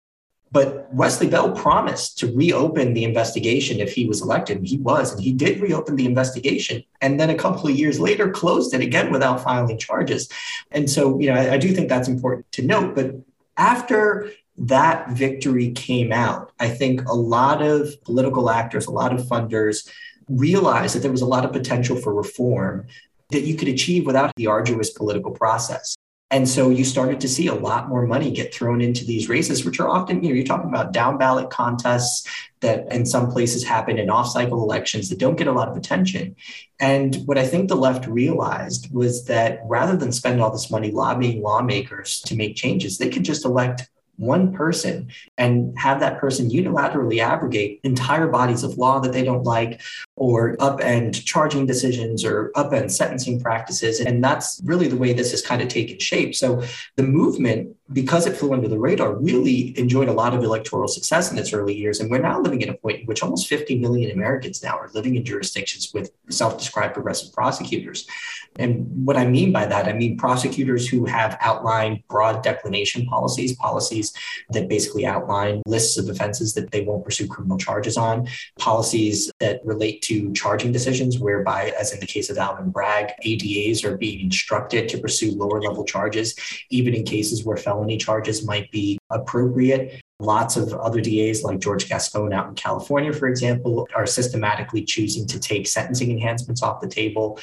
But 0.52 0.92
Wesley 0.92 1.28
Bell 1.28 1.52
promised 1.52 2.18
to 2.20 2.36
reopen 2.36 2.96
the 2.96 3.04
investigation 3.04 3.80
if 3.80 3.94
he 3.94 4.08
was 4.08 4.22
elected. 4.22 4.66
He 4.66 4.80
was, 4.80 5.14
and 5.14 5.22
he 5.22 5.32
did 5.32 5.62
reopen 5.62 5.96
the 5.96 6.08
investigation. 6.08 6.84
And 7.02 7.20
then 7.20 7.30
a 7.30 7.36
couple 7.36 7.68
of 7.70 7.78
years 7.78 8.00
later, 8.00 8.32
closed 8.32 8.74
it 8.74 8.82
again 8.82 9.12
without 9.12 9.44
filing 9.44 9.78
charges. 9.78 10.28
And 10.72 10.90
so, 10.90 11.20
you 11.20 11.28
know, 11.28 11.40
I, 11.40 11.54
I 11.54 11.58
do 11.58 11.72
think 11.72 11.88
that's 11.88 12.08
important 12.08 12.52
to 12.54 12.64
note. 12.64 12.96
But 12.96 13.14
after 13.58 14.32
that 14.60 15.12
victory 15.12 15.72
came 15.72 16.12
out, 16.12 16.52
I 16.60 16.69
think 16.69 17.08
a 17.08 17.13
lot 17.13 17.62
of 17.62 18.02
political 18.04 18.50
actors, 18.50 18.88
a 18.88 18.91
lot 18.91 19.13
of 19.13 19.26
funders 19.26 19.89
realized 20.28 20.95
that 20.95 21.00
there 21.00 21.12
was 21.12 21.22
a 21.22 21.26
lot 21.26 21.45
of 21.45 21.54
potential 21.54 21.95
for 21.95 22.13
reform 22.13 22.86
that 23.32 23.41
you 23.41 23.56
could 23.56 23.67
achieve 23.67 24.06
without 24.06 24.34
the 24.36 24.48
arduous 24.48 24.89
political 24.89 25.32
process. 25.32 25.95
And 26.32 26.48
so 26.48 26.69
you 26.69 26.86
started 26.86 27.19
to 27.22 27.28
see 27.28 27.48
a 27.48 27.56
lot 27.56 27.89
more 27.89 28.06
money 28.06 28.30
get 28.30 28.54
thrown 28.54 28.82
into 28.82 29.04
these 29.04 29.30
races, 29.30 29.65
which 29.65 29.80
are 29.80 29.89
often, 29.89 30.22
you 30.22 30.30
know, 30.30 30.36
you're 30.36 30.45
talking 30.45 30.69
about 30.69 30.93
down 30.93 31.17
ballot 31.17 31.50
contests 31.50 32.28
that 32.60 32.91
in 32.91 33.06
some 33.06 33.32
places 33.32 33.63
happen 33.63 33.98
in 33.98 34.12
off 34.12 34.28
cycle 34.28 34.62
elections 34.62 35.10
that 35.10 35.17
don't 35.17 35.38
get 35.38 35.48
a 35.48 35.52
lot 35.52 35.69
of 35.69 35.76
attention. 35.76 36.36
And 36.80 37.15
what 37.26 37.39
I 37.39 37.48
think 37.48 37.67
the 37.67 37.76
left 37.76 38.06
realized 38.06 38.93
was 38.93 39.26
that 39.26 39.62
rather 39.65 39.98
than 39.98 40.12
spend 40.12 40.39
all 40.39 40.52
this 40.52 40.69
money 40.69 40.91
lobbying 40.91 41.41
lawmakers 41.41 42.19
to 42.22 42.36
make 42.36 42.56
changes, 42.56 43.00
they 43.00 43.10
could 43.10 43.26
just 43.26 43.45
elect 43.45 43.89
one 44.20 44.54
person 44.54 45.10
and 45.38 45.78
have 45.80 46.02
that 46.02 46.20
person 46.20 46.50
unilaterally 46.50 47.20
abrogate 47.20 47.80
entire 47.84 48.28
bodies 48.28 48.64
of 48.64 48.78
law 48.78 49.00
that 49.00 49.14
they 49.14 49.24
don't 49.24 49.44
like 49.44 49.82
or 50.18 50.58
upend 50.58 51.24
charging 51.26 51.66
decisions 51.66 52.26
or 52.26 52.52
upend 52.56 52.92
sentencing 52.92 53.40
practices. 53.40 54.02
And 54.02 54.22
that's 54.22 54.62
really 54.66 54.90
the 54.90 54.98
way 54.98 55.14
this 55.14 55.32
has 55.32 55.42
kind 55.42 55.62
of 55.62 55.70
taken 55.70 56.00
shape. 56.00 56.36
So 56.36 56.62
the 56.98 57.04
movement, 57.04 57.76
because 57.91 58.28
it 58.28 58.38
flew 58.38 58.54
under 58.54 58.67
the 58.67 58.78
radar, 58.78 59.15
really 59.15 59.78
enjoyed 59.80 60.10
a 60.10 60.13
lot 60.13 60.34
of 60.34 60.43
electoral 60.43 60.88
success 60.88 61.32
in 61.32 61.38
its 61.38 61.54
early 61.54 61.75
years. 61.75 61.99
And 61.99 62.10
we're 62.10 62.21
now 62.21 62.39
living 62.39 62.62
at 62.62 62.69
a 62.69 62.75
point 62.75 63.02
in 63.02 63.06
which 63.06 63.23
almost 63.23 63.47
50 63.47 63.80
million 63.80 64.12
Americans 64.12 64.62
now 64.62 64.78
are 64.78 64.89
living 64.93 65.15
in 65.15 65.25
jurisdictions 65.25 65.91
with 65.93 66.12
self 66.30 66.58
described 66.58 66.93
progressive 66.93 67.34
prosecutors. 67.34 68.08
And 68.58 69.06
what 69.06 69.17
I 69.17 69.25
mean 69.25 69.52
by 69.52 69.65
that, 69.65 69.88
I 69.88 69.93
mean 69.93 70.17
prosecutors 70.17 70.88
who 70.88 71.06
have 71.06 71.38
outlined 71.39 72.04
broad 72.08 72.43
declination 72.43 73.06
policies, 73.06 73.56
policies 73.56 74.13
that 74.49 74.67
basically 74.67 75.06
outline 75.06 75.62
lists 75.65 75.97
of 75.97 76.10
offenses 76.10 76.54
that 76.56 76.71
they 76.71 76.82
won't 76.82 77.06
pursue 77.06 77.28
criminal 77.28 77.58
charges 77.58 77.95
on, 77.95 78.28
policies 78.58 79.32
that 79.39 79.62
relate 79.63 80.02
to 80.04 80.34
charging 80.34 80.71
decisions, 80.71 81.19
whereby, 81.19 81.73
as 81.80 81.93
in 81.93 81.99
the 81.99 82.08
case 82.08 82.30
of 82.30 82.38
Alvin 82.38 82.69
Bragg, 82.69 83.13
ADAs 83.25 83.84
are 83.84 83.97
being 83.97 84.19
instructed 84.19 84.89
to 84.89 84.97
pursue 84.97 85.32
lower 85.32 85.62
level 85.62 85.86
charges, 85.86 86.36
even 86.69 86.93
in 86.93 87.04
cases 87.04 87.45
where 87.45 87.58
felony 87.80 87.98
charges 87.98 88.46
might 88.46 88.70
be 88.72 88.98
appropriate. 89.10 90.02
Lots 90.20 90.58
of 90.58 90.74
other 90.74 91.00
DAs, 91.00 91.44
like 91.44 91.60
George 91.60 91.88
Gascon 91.88 92.34
out 92.34 92.50
in 92.50 92.56
California, 92.56 93.13
for 93.13 93.28
example, 93.28 93.88
are 93.96 94.06
systematically 94.06 94.84
choosing 94.84 95.26
to 95.28 95.39
take 95.39 95.65
sentencing 95.65 96.12
enhancements 96.12 96.62
off 96.62 96.82
the 96.82 96.89
table. 96.89 97.39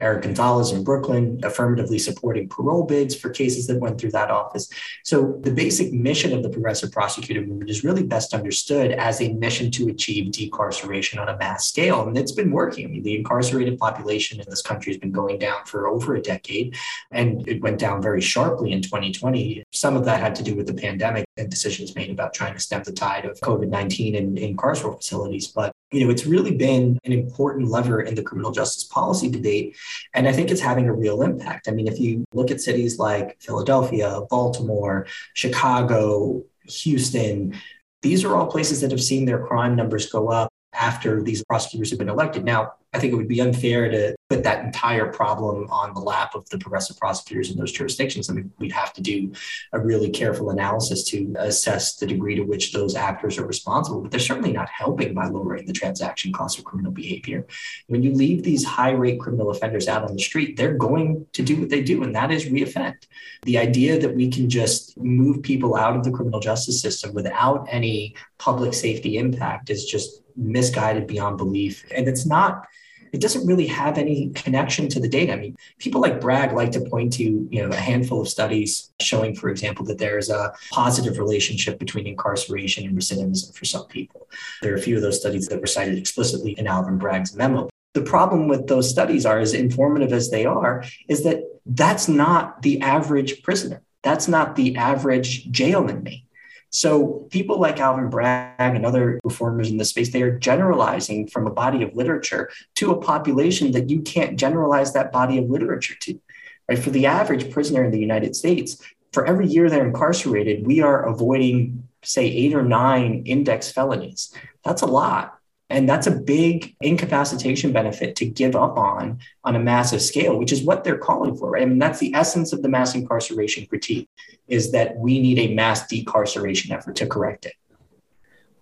Eric 0.00 0.22
Gonzalez 0.22 0.72
in 0.72 0.84
Brooklyn, 0.84 1.40
affirmatively 1.42 1.98
supporting 1.98 2.48
parole 2.48 2.84
bids 2.84 3.16
for 3.16 3.30
cases 3.30 3.66
that 3.66 3.80
went 3.80 4.00
through 4.00 4.12
that 4.12 4.30
office. 4.30 4.68
So 5.04 5.38
the 5.40 5.50
basic 5.50 5.92
mission 5.92 6.32
of 6.32 6.42
the 6.42 6.48
progressive 6.48 6.92
prosecutor 6.92 7.40
movement 7.40 7.70
is 7.70 7.84
really 7.84 8.04
best 8.04 8.32
understood 8.32 8.92
as 8.92 9.20
a 9.20 9.32
mission 9.32 9.70
to 9.72 9.88
achieve 9.88 10.32
decarceration 10.32 11.18
on 11.18 11.28
a 11.28 11.36
mass 11.36 11.66
scale. 11.66 12.06
And 12.06 12.16
it's 12.16 12.32
been 12.32 12.52
working. 12.52 12.86
I 12.86 12.88
mean, 12.88 13.02
the 13.02 13.16
incarcerated 13.16 13.78
population 13.78 14.38
in 14.38 14.46
this 14.48 14.62
country 14.62 14.92
has 14.92 15.00
been 15.00 15.12
going 15.12 15.38
down 15.38 15.64
for 15.64 15.88
over 15.88 16.14
a 16.14 16.22
decade, 16.22 16.76
and 17.10 17.46
it 17.48 17.60
went 17.60 17.78
down 17.78 18.00
very 18.00 18.20
sharply 18.20 18.72
in 18.72 18.82
2020. 18.82 19.64
Some 19.72 19.96
of 19.96 20.04
that 20.04 20.20
had 20.20 20.34
to 20.36 20.42
do 20.42 20.54
with 20.54 20.66
the 20.66 20.74
pandemic 20.74 21.27
and 21.38 21.50
decisions 21.50 21.94
made 21.94 22.10
about 22.10 22.34
trying 22.34 22.54
to 22.54 22.60
stem 22.60 22.82
the 22.84 22.92
tide 22.92 23.24
of 23.24 23.38
COVID 23.40 23.68
19 23.68 24.14
in, 24.14 24.36
in 24.36 24.56
carceral 24.56 24.96
facilities. 24.96 25.48
But 25.48 25.72
you 25.92 26.04
know, 26.04 26.10
it's 26.10 26.26
really 26.26 26.54
been 26.54 26.98
an 27.04 27.12
important 27.12 27.68
lever 27.68 28.02
in 28.02 28.14
the 28.14 28.22
criminal 28.22 28.50
justice 28.50 28.84
policy 28.84 29.30
debate. 29.30 29.76
And 30.14 30.28
I 30.28 30.32
think 30.32 30.50
it's 30.50 30.60
having 30.60 30.86
a 30.86 30.92
real 30.92 31.22
impact. 31.22 31.68
I 31.68 31.70
mean, 31.70 31.88
if 31.88 31.98
you 31.98 32.24
look 32.34 32.50
at 32.50 32.60
cities 32.60 32.98
like 32.98 33.40
Philadelphia, 33.40 34.20
Baltimore, 34.28 35.06
Chicago, 35.34 36.44
Houston, 36.64 37.54
these 38.02 38.24
are 38.24 38.36
all 38.36 38.46
places 38.46 38.80
that 38.82 38.90
have 38.90 39.02
seen 39.02 39.24
their 39.24 39.46
crime 39.46 39.74
numbers 39.76 40.10
go 40.10 40.28
up 40.28 40.50
after 40.74 41.22
these 41.22 41.42
prosecutors 41.44 41.90
have 41.90 41.98
been 41.98 42.08
elected. 42.08 42.44
Now, 42.44 42.74
I 42.92 42.98
think 42.98 43.12
it 43.12 43.16
would 43.16 43.28
be 43.28 43.40
unfair 43.40 43.90
to 43.90 44.14
put 44.28 44.44
that 44.44 44.64
entire 44.64 45.10
problem 45.10 45.66
on 45.70 45.94
the 45.94 46.00
lap 46.00 46.34
of 46.34 46.46
the 46.50 46.58
progressive 46.58 46.98
prosecutors 46.98 47.50
in 47.50 47.56
those 47.56 47.72
jurisdictions. 47.72 48.28
I 48.28 48.34
mean, 48.34 48.52
we'd 48.58 48.72
have 48.72 48.92
to 48.94 49.00
do 49.00 49.32
a 49.72 49.80
really 49.80 50.10
careful 50.10 50.50
analysis 50.50 51.02
to 51.04 51.34
assess 51.38 51.96
the 51.96 52.06
degree 52.06 52.34
to 52.34 52.42
which 52.42 52.72
those 52.72 52.94
actors 52.94 53.38
are 53.38 53.46
responsible, 53.46 54.02
but 54.02 54.10
they're 54.10 54.20
certainly 54.20 54.52
not 54.52 54.68
helping 54.68 55.14
by 55.14 55.28
lowering 55.28 55.64
the 55.64 55.72
transaction 55.72 56.30
cost 56.32 56.58
of 56.58 56.64
criminal 56.66 56.92
behavior. 56.92 57.46
When 57.86 58.02
you 58.02 58.12
leave 58.12 58.42
these 58.42 58.64
high 58.64 58.90
rate 58.90 59.18
criminal 59.18 59.50
offenders 59.50 59.88
out 59.88 60.04
on 60.04 60.14
the 60.14 60.22
street, 60.22 60.58
they're 60.58 60.74
going 60.74 61.26
to 61.32 61.42
do 61.42 61.58
what 61.58 61.70
they 61.70 61.82
do, 61.82 62.02
and 62.02 62.14
that 62.14 62.30
is 62.30 62.46
reoffend. 62.46 62.96
The 63.44 63.56
idea 63.56 63.98
that 63.98 64.14
we 64.14 64.28
can 64.30 64.50
just 64.50 64.98
move 64.98 65.42
people 65.42 65.74
out 65.74 65.96
of 65.96 66.04
the 66.04 66.10
criminal 66.10 66.40
justice 66.40 66.82
system 66.82 67.14
without 67.14 67.66
any 67.70 68.14
public 68.36 68.74
safety 68.74 69.16
impact 69.16 69.70
is 69.70 69.86
just 69.86 70.22
misguided 70.36 71.06
beyond 71.06 71.38
belief. 71.38 71.84
And 71.94 72.06
it's 72.08 72.26
not 72.26 72.66
it 73.12 73.20
doesn't 73.20 73.46
really 73.46 73.66
have 73.66 73.98
any 73.98 74.30
connection 74.30 74.88
to 74.88 75.00
the 75.00 75.08
data. 75.08 75.32
I 75.32 75.36
mean, 75.36 75.56
people 75.78 76.00
like 76.00 76.20
Bragg 76.20 76.52
like 76.52 76.72
to 76.72 76.80
point 76.80 77.12
to, 77.14 77.22
you 77.22 77.62
know, 77.62 77.68
a 77.68 77.80
handful 77.80 78.20
of 78.20 78.28
studies 78.28 78.90
showing, 79.00 79.34
for 79.34 79.48
example, 79.48 79.84
that 79.86 79.98
there's 79.98 80.30
a 80.30 80.52
positive 80.70 81.18
relationship 81.18 81.78
between 81.78 82.06
incarceration 82.06 82.86
and 82.86 82.96
recidivism 82.96 83.56
for 83.56 83.64
some 83.64 83.86
people. 83.86 84.28
There 84.62 84.72
are 84.72 84.76
a 84.76 84.80
few 84.80 84.96
of 84.96 85.02
those 85.02 85.20
studies 85.20 85.48
that 85.48 85.60
were 85.60 85.66
cited 85.66 85.98
explicitly 85.98 86.52
in 86.58 86.66
Alvin 86.66 86.98
Bragg's 86.98 87.34
memo. 87.34 87.68
The 87.94 88.02
problem 88.02 88.48
with 88.48 88.66
those 88.66 88.88
studies 88.88 89.24
are, 89.26 89.38
as 89.38 89.54
informative 89.54 90.12
as 90.12 90.30
they 90.30 90.44
are, 90.44 90.84
is 91.08 91.24
that 91.24 91.42
that's 91.66 92.06
not 92.06 92.62
the 92.62 92.80
average 92.80 93.42
prisoner. 93.42 93.82
That's 94.02 94.28
not 94.28 94.56
the 94.56 94.76
average 94.76 95.50
jail 95.50 95.88
inmate. 95.88 96.24
So 96.70 97.26
people 97.30 97.58
like 97.58 97.80
Alvin 97.80 98.10
Bragg 98.10 98.76
and 98.76 98.84
other 98.84 99.18
reformers 99.24 99.70
in 99.70 99.78
the 99.78 99.84
space, 99.84 100.12
they 100.12 100.22
are 100.22 100.38
generalizing 100.38 101.26
from 101.26 101.46
a 101.46 101.52
body 101.52 101.82
of 101.82 101.94
literature 101.96 102.50
to 102.76 102.90
a 102.90 103.00
population 103.00 103.72
that 103.72 103.88
you 103.88 104.02
can't 104.02 104.38
generalize 104.38 104.92
that 104.92 105.12
body 105.12 105.38
of 105.38 105.48
literature 105.48 105.94
to. 106.02 106.20
Right? 106.68 106.78
For 106.78 106.90
the 106.90 107.06
average 107.06 107.50
prisoner 107.50 107.84
in 107.84 107.90
the 107.90 107.98
United 107.98 108.36
States, 108.36 108.82
for 109.12 109.24
every 109.26 109.46
year 109.46 109.70
they're 109.70 109.86
incarcerated, 109.86 110.66
we 110.66 110.80
are 110.80 111.06
avoiding, 111.06 111.88
say, 112.02 112.26
eight 112.26 112.54
or 112.54 112.62
nine 112.62 113.22
index 113.24 113.72
felonies. 113.72 114.34
That's 114.64 114.82
a 114.82 114.86
lot. 114.86 115.37
And 115.70 115.88
that's 115.88 116.06
a 116.06 116.10
big 116.10 116.74
incapacitation 116.80 117.72
benefit 117.72 118.16
to 118.16 118.24
give 118.24 118.56
up 118.56 118.78
on 118.78 119.18
on 119.44 119.54
a 119.54 119.58
massive 119.58 120.00
scale, 120.00 120.38
which 120.38 120.52
is 120.52 120.62
what 120.62 120.82
they're 120.82 120.98
calling 120.98 121.36
for. 121.36 121.50
Right? 121.50 121.62
I 121.62 121.66
mean, 121.66 121.78
that's 121.78 121.98
the 121.98 122.14
essence 122.14 122.52
of 122.52 122.62
the 122.62 122.68
mass 122.68 122.94
incarceration 122.94 123.66
critique 123.66 124.08
is 124.48 124.72
that 124.72 124.96
we 124.96 125.20
need 125.20 125.38
a 125.38 125.54
mass 125.54 125.86
decarceration 125.86 126.70
effort 126.70 126.96
to 126.96 127.06
correct 127.06 127.46
it. 127.46 127.52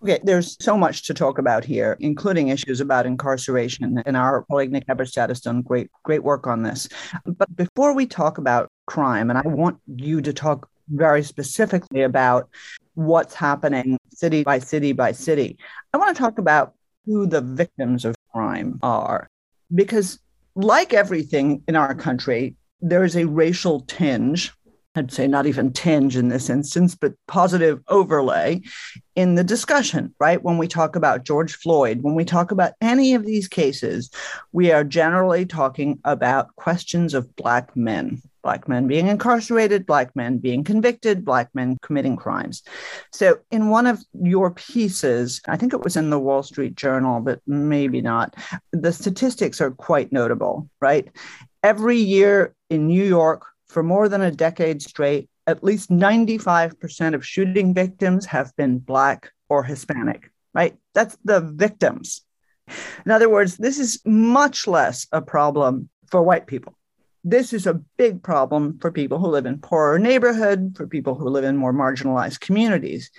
Okay, 0.02 0.20
there's 0.22 0.56
so 0.60 0.76
much 0.76 1.04
to 1.06 1.14
talk 1.14 1.38
about 1.38 1.64
here, 1.64 1.96
including 2.00 2.48
issues 2.48 2.80
about 2.80 3.06
incarceration. 3.06 4.02
And 4.06 4.16
our 4.16 4.44
colleague 4.44 4.70
Nick 4.70 4.86
Eberstadt 4.86 5.30
has 5.30 5.40
done 5.40 5.62
great, 5.62 5.90
great 6.04 6.22
work 6.22 6.46
on 6.46 6.62
this. 6.62 6.88
But 7.24 7.54
before 7.56 7.94
we 7.94 8.06
talk 8.06 8.38
about 8.38 8.68
crime, 8.86 9.30
and 9.30 9.38
I 9.38 9.42
want 9.42 9.80
you 9.86 10.20
to 10.20 10.32
talk 10.32 10.68
very 10.90 11.22
specifically 11.22 12.02
about 12.02 12.48
what's 12.94 13.34
happening 13.34 13.98
city 14.14 14.44
by 14.44 14.58
city 14.58 14.92
by 14.92 15.12
city, 15.12 15.58
I 15.92 15.96
want 15.96 16.14
to 16.14 16.22
talk 16.22 16.38
about 16.38 16.75
who 17.06 17.26
the 17.26 17.40
victims 17.40 18.04
of 18.04 18.14
crime 18.32 18.78
are. 18.82 19.28
Because, 19.74 20.18
like 20.54 20.92
everything 20.92 21.62
in 21.68 21.76
our 21.76 21.94
country, 21.94 22.56
there 22.80 23.04
is 23.04 23.16
a 23.16 23.26
racial 23.26 23.80
tinge 23.80 24.52
I'd 24.96 25.12
say 25.12 25.26
not 25.26 25.46
even 25.46 25.72
tinge 25.72 26.16
in 26.16 26.28
this 26.28 26.48
instance, 26.48 26.94
but 26.94 27.14
positive 27.28 27.82
overlay 27.88 28.62
in 29.14 29.34
the 29.34 29.44
discussion, 29.44 30.14
right? 30.18 30.42
When 30.42 30.58
we 30.58 30.68
talk 30.68 30.96
about 30.96 31.24
George 31.24 31.54
Floyd, 31.54 32.00
when 32.00 32.14
we 32.14 32.24
talk 32.24 32.50
about 32.50 32.72
any 32.80 33.14
of 33.14 33.26
these 33.26 33.46
cases, 33.46 34.10
we 34.52 34.72
are 34.72 34.84
generally 34.84 35.44
talking 35.44 36.00
about 36.04 36.54
questions 36.56 37.14
of 37.14 37.34
Black 37.36 37.76
men, 37.76 38.22
Black 38.46 38.68
men 38.68 38.86
being 38.86 39.08
incarcerated, 39.08 39.86
Black 39.86 40.14
men 40.14 40.38
being 40.38 40.62
convicted, 40.62 41.24
Black 41.24 41.52
men 41.52 41.76
committing 41.82 42.14
crimes. 42.14 42.62
So, 43.12 43.40
in 43.50 43.70
one 43.70 43.88
of 43.88 44.04
your 44.22 44.52
pieces, 44.52 45.40
I 45.48 45.56
think 45.56 45.72
it 45.72 45.82
was 45.82 45.96
in 45.96 46.10
the 46.10 46.20
Wall 46.20 46.44
Street 46.44 46.76
Journal, 46.76 47.18
but 47.18 47.40
maybe 47.48 48.00
not, 48.00 48.36
the 48.70 48.92
statistics 48.92 49.60
are 49.60 49.72
quite 49.72 50.12
notable, 50.12 50.70
right? 50.80 51.08
Every 51.64 51.96
year 51.96 52.54
in 52.70 52.86
New 52.86 53.02
York, 53.02 53.44
for 53.66 53.82
more 53.82 54.08
than 54.08 54.22
a 54.22 54.30
decade 54.30 54.80
straight, 54.80 55.28
at 55.48 55.64
least 55.64 55.90
95% 55.90 57.16
of 57.16 57.26
shooting 57.26 57.74
victims 57.74 58.26
have 58.26 58.54
been 58.54 58.78
Black 58.78 59.32
or 59.48 59.64
Hispanic, 59.64 60.30
right? 60.54 60.76
That's 60.94 61.18
the 61.24 61.40
victims. 61.40 62.20
In 63.04 63.10
other 63.10 63.28
words, 63.28 63.56
this 63.56 63.80
is 63.80 64.00
much 64.04 64.68
less 64.68 65.08
a 65.10 65.20
problem 65.20 65.88
for 66.12 66.22
white 66.22 66.46
people. 66.46 66.75
This 67.28 67.52
is 67.52 67.66
a 67.66 67.82
big 67.96 68.22
problem 68.22 68.78
for 68.78 68.92
people 68.92 69.18
who 69.18 69.26
live 69.26 69.46
in 69.46 69.58
poorer 69.58 69.98
neighborhood, 69.98 70.74
for 70.76 70.86
people 70.86 71.16
who 71.16 71.28
live 71.28 71.42
in 71.42 71.56
more 71.56 71.72
marginalized 71.72 72.38
communities. 72.38 73.10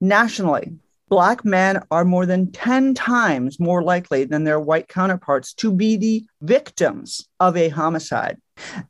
Nationally, 0.00 0.72
Black 1.10 1.44
men 1.44 1.82
are 1.90 2.06
more 2.06 2.24
than 2.24 2.52
10 2.52 2.94
times 2.94 3.60
more 3.60 3.82
likely 3.82 4.24
than 4.24 4.44
their 4.44 4.58
white 4.58 4.88
counterparts 4.88 5.52
to 5.54 5.70
be 5.70 5.98
the 5.98 6.24
victims 6.40 7.28
of 7.38 7.54
a 7.54 7.68
homicide. 7.68 8.38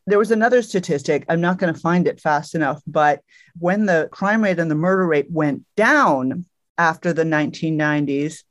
There 0.07 0.21
was 0.21 0.31
another 0.31 0.63
statistic, 0.63 1.25
I'm 1.29 1.41
not 1.41 1.59
going 1.59 1.75
to 1.75 1.81
find 1.81 2.07
it 2.07 2.21
fast 2.21 2.55
enough, 2.55 2.81
but 2.87 3.23
when 3.59 3.87
the 3.87 4.09
crime 4.13 4.45
rate 4.45 4.61
and 4.61 4.71
the 4.71 4.77
murder 4.77 5.05
rate 5.05 5.33
went 5.33 5.65
down 5.77 6.45
after 6.79 7.13
the 7.13 7.25
1990s, 7.25 8.45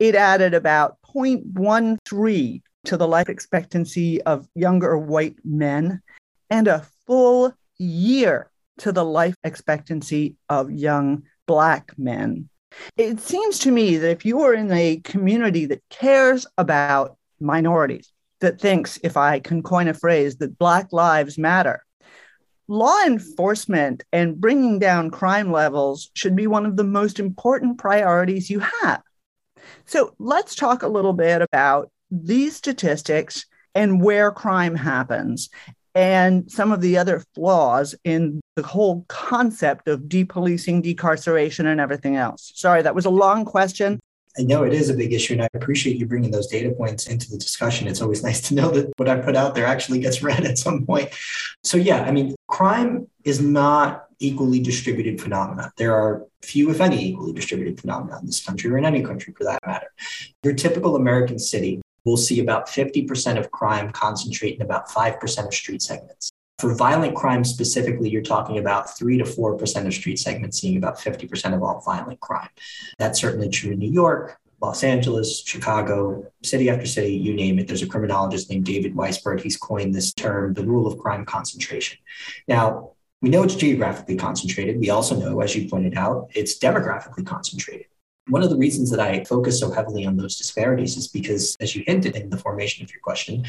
it 0.00 0.16
added 0.16 0.54
about 0.54 0.96
0.13 1.14 2.62
to 2.84 2.96
the 2.96 3.08
life 3.08 3.28
expectancy 3.28 4.22
of 4.22 4.48
younger 4.54 4.98
white 4.98 5.36
men 5.44 6.02
and 6.50 6.68
a 6.68 6.86
full 7.06 7.52
year 7.78 8.50
to 8.78 8.92
the 8.92 9.04
life 9.04 9.36
expectancy 9.44 10.36
of 10.48 10.70
young 10.70 11.22
black 11.46 11.92
men. 11.98 12.48
It 12.96 13.20
seems 13.20 13.58
to 13.60 13.70
me 13.70 13.96
that 13.98 14.10
if 14.10 14.24
you 14.24 14.40
are 14.40 14.54
in 14.54 14.70
a 14.72 15.00
community 15.04 15.66
that 15.66 15.82
cares 15.90 16.46
about 16.56 17.16
minorities, 17.38 18.12
that 18.40 18.60
thinks, 18.60 18.98
if 19.04 19.16
I 19.16 19.38
can 19.38 19.62
coin 19.62 19.88
a 19.88 19.94
phrase, 19.94 20.36
that 20.38 20.58
Black 20.58 20.92
lives 20.92 21.38
matter. 21.38 21.84
Law 22.66 22.98
enforcement 23.04 24.04
and 24.12 24.40
bringing 24.40 24.78
down 24.78 25.10
crime 25.10 25.52
levels 25.52 26.10
should 26.14 26.34
be 26.34 26.46
one 26.46 26.66
of 26.66 26.76
the 26.76 26.84
most 26.84 27.20
important 27.20 27.78
priorities 27.78 28.50
you 28.50 28.60
have. 28.60 29.02
So 29.84 30.14
let's 30.18 30.54
talk 30.56 30.82
a 30.82 30.88
little 30.88 31.12
bit 31.12 31.40
about 31.42 31.91
these 32.12 32.54
statistics 32.54 33.46
and 33.74 34.02
where 34.02 34.30
crime 34.30 34.76
happens 34.76 35.48
and 35.94 36.50
some 36.50 36.72
of 36.72 36.80
the 36.80 36.96
other 36.96 37.22
flaws 37.34 37.94
in 38.04 38.40
the 38.56 38.62
whole 38.62 39.04
concept 39.08 39.88
of 39.88 40.02
depolicing, 40.02 40.82
decarceration, 40.82 41.66
and 41.66 41.80
everything 41.80 42.16
else. 42.16 42.52
Sorry, 42.54 42.82
that 42.82 42.94
was 42.94 43.04
a 43.04 43.10
long 43.10 43.44
question. 43.44 43.98
I 44.38 44.42
know 44.42 44.62
it 44.62 44.72
is 44.72 44.88
a 44.88 44.94
big 44.94 45.12
issue, 45.12 45.34
and 45.34 45.42
I 45.42 45.48
appreciate 45.52 45.98
you 45.98 46.06
bringing 46.06 46.30
those 46.30 46.46
data 46.46 46.70
points 46.70 47.06
into 47.06 47.30
the 47.30 47.36
discussion. 47.36 47.86
It's 47.86 48.00
always 48.00 48.22
nice 48.24 48.40
to 48.48 48.54
know 48.54 48.70
that 48.70 48.90
what 48.96 49.08
I 49.08 49.18
put 49.18 49.36
out 49.36 49.54
there 49.54 49.66
actually 49.66 50.00
gets 50.00 50.22
read 50.22 50.44
at 50.44 50.56
some 50.56 50.86
point. 50.86 51.10
So, 51.62 51.76
yeah, 51.76 52.02
I 52.02 52.10
mean, 52.10 52.34
crime 52.48 53.08
is 53.24 53.42
not 53.42 54.06
equally 54.18 54.60
distributed 54.60 55.20
phenomena. 55.20 55.72
There 55.76 55.94
are 55.94 56.24
few, 56.40 56.70
if 56.70 56.80
any, 56.80 57.08
equally 57.08 57.32
distributed 57.34 57.78
phenomena 57.78 58.18
in 58.20 58.26
this 58.26 58.42
country 58.42 58.70
or 58.70 58.78
in 58.78 58.86
any 58.86 59.02
country 59.02 59.34
for 59.36 59.44
that 59.44 59.58
matter. 59.66 59.88
Your 60.42 60.54
typical 60.54 60.96
American 60.96 61.38
city 61.38 61.81
will 62.04 62.16
see 62.16 62.40
about 62.40 62.66
50% 62.66 63.38
of 63.38 63.50
crime 63.50 63.90
concentrate 63.90 64.56
in 64.56 64.62
about 64.62 64.88
5% 64.88 65.46
of 65.46 65.54
street 65.54 65.82
segments. 65.82 66.30
For 66.58 66.74
violent 66.74 67.16
crime 67.16 67.44
specifically, 67.44 68.08
you're 68.08 68.22
talking 68.22 68.58
about 68.58 68.96
3 68.96 69.18
to 69.18 69.24
4% 69.24 69.86
of 69.86 69.94
street 69.94 70.18
segments 70.18 70.60
seeing 70.60 70.76
about 70.76 70.98
50% 70.98 71.54
of 71.54 71.62
all 71.62 71.80
violent 71.80 72.20
crime. 72.20 72.50
That's 72.98 73.20
certainly 73.20 73.48
true 73.48 73.72
in 73.72 73.78
New 73.78 73.90
York, 73.90 74.38
Los 74.60 74.84
Angeles, 74.84 75.42
Chicago, 75.44 76.24
city 76.44 76.70
after 76.70 76.86
city, 76.86 77.14
you 77.14 77.34
name 77.34 77.58
it. 77.58 77.66
There's 77.66 77.82
a 77.82 77.86
criminologist 77.88 78.48
named 78.48 78.64
David 78.64 78.94
Weisburd. 78.94 79.40
He's 79.40 79.56
coined 79.56 79.92
this 79.92 80.14
term, 80.14 80.54
the 80.54 80.64
rule 80.64 80.86
of 80.86 81.00
crime 81.00 81.24
concentration. 81.24 81.98
Now, 82.46 82.92
we 83.20 83.28
know 83.28 83.42
it's 83.42 83.56
geographically 83.56 84.16
concentrated. 84.16 84.78
We 84.78 84.90
also 84.90 85.16
know, 85.16 85.40
as 85.40 85.56
you 85.56 85.68
pointed 85.68 85.96
out, 85.96 86.30
it's 86.34 86.58
demographically 86.60 87.26
concentrated. 87.26 87.86
One 88.28 88.42
of 88.42 88.50
the 88.50 88.56
reasons 88.56 88.90
that 88.90 89.00
I 89.00 89.24
focus 89.24 89.58
so 89.58 89.70
heavily 89.70 90.06
on 90.06 90.16
those 90.16 90.36
disparities 90.36 90.96
is 90.96 91.08
because, 91.08 91.56
as 91.60 91.74
you 91.74 91.82
hinted 91.86 92.16
in 92.16 92.30
the 92.30 92.38
formation 92.38 92.84
of 92.84 92.92
your 92.92 93.00
question, 93.00 93.44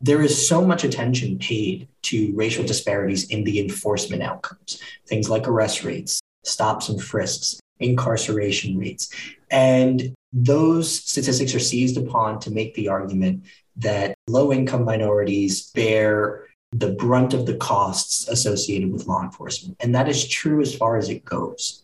there 0.00 0.22
is 0.22 0.48
so 0.48 0.64
much 0.64 0.84
attention 0.84 1.38
paid 1.38 1.88
to 2.02 2.32
racial 2.36 2.64
disparities 2.64 3.28
in 3.30 3.42
the 3.42 3.58
enforcement 3.60 4.22
outcomes, 4.22 4.80
things 5.06 5.28
like 5.28 5.48
arrest 5.48 5.82
rates, 5.82 6.20
stops 6.44 6.88
and 6.88 7.02
frisks, 7.02 7.60
incarceration 7.80 8.78
rates. 8.78 9.12
And 9.50 10.14
those 10.32 11.02
statistics 11.02 11.54
are 11.54 11.60
seized 11.60 11.96
upon 11.96 12.38
to 12.40 12.50
make 12.50 12.74
the 12.74 12.88
argument 12.88 13.44
that 13.76 14.14
low 14.28 14.52
income 14.52 14.84
minorities 14.84 15.70
bear 15.72 16.44
the 16.72 16.92
brunt 16.92 17.32
of 17.32 17.46
the 17.46 17.56
costs 17.56 18.28
associated 18.28 18.92
with 18.92 19.06
law 19.06 19.22
enforcement. 19.22 19.76
And 19.80 19.94
that 19.94 20.08
is 20.08 20.28
true 20.28 20.60
as 20.60 20.74
far 20.74 20.98
as 20.98 21.08
it 21.08 21.24
goes. 21.24 21.82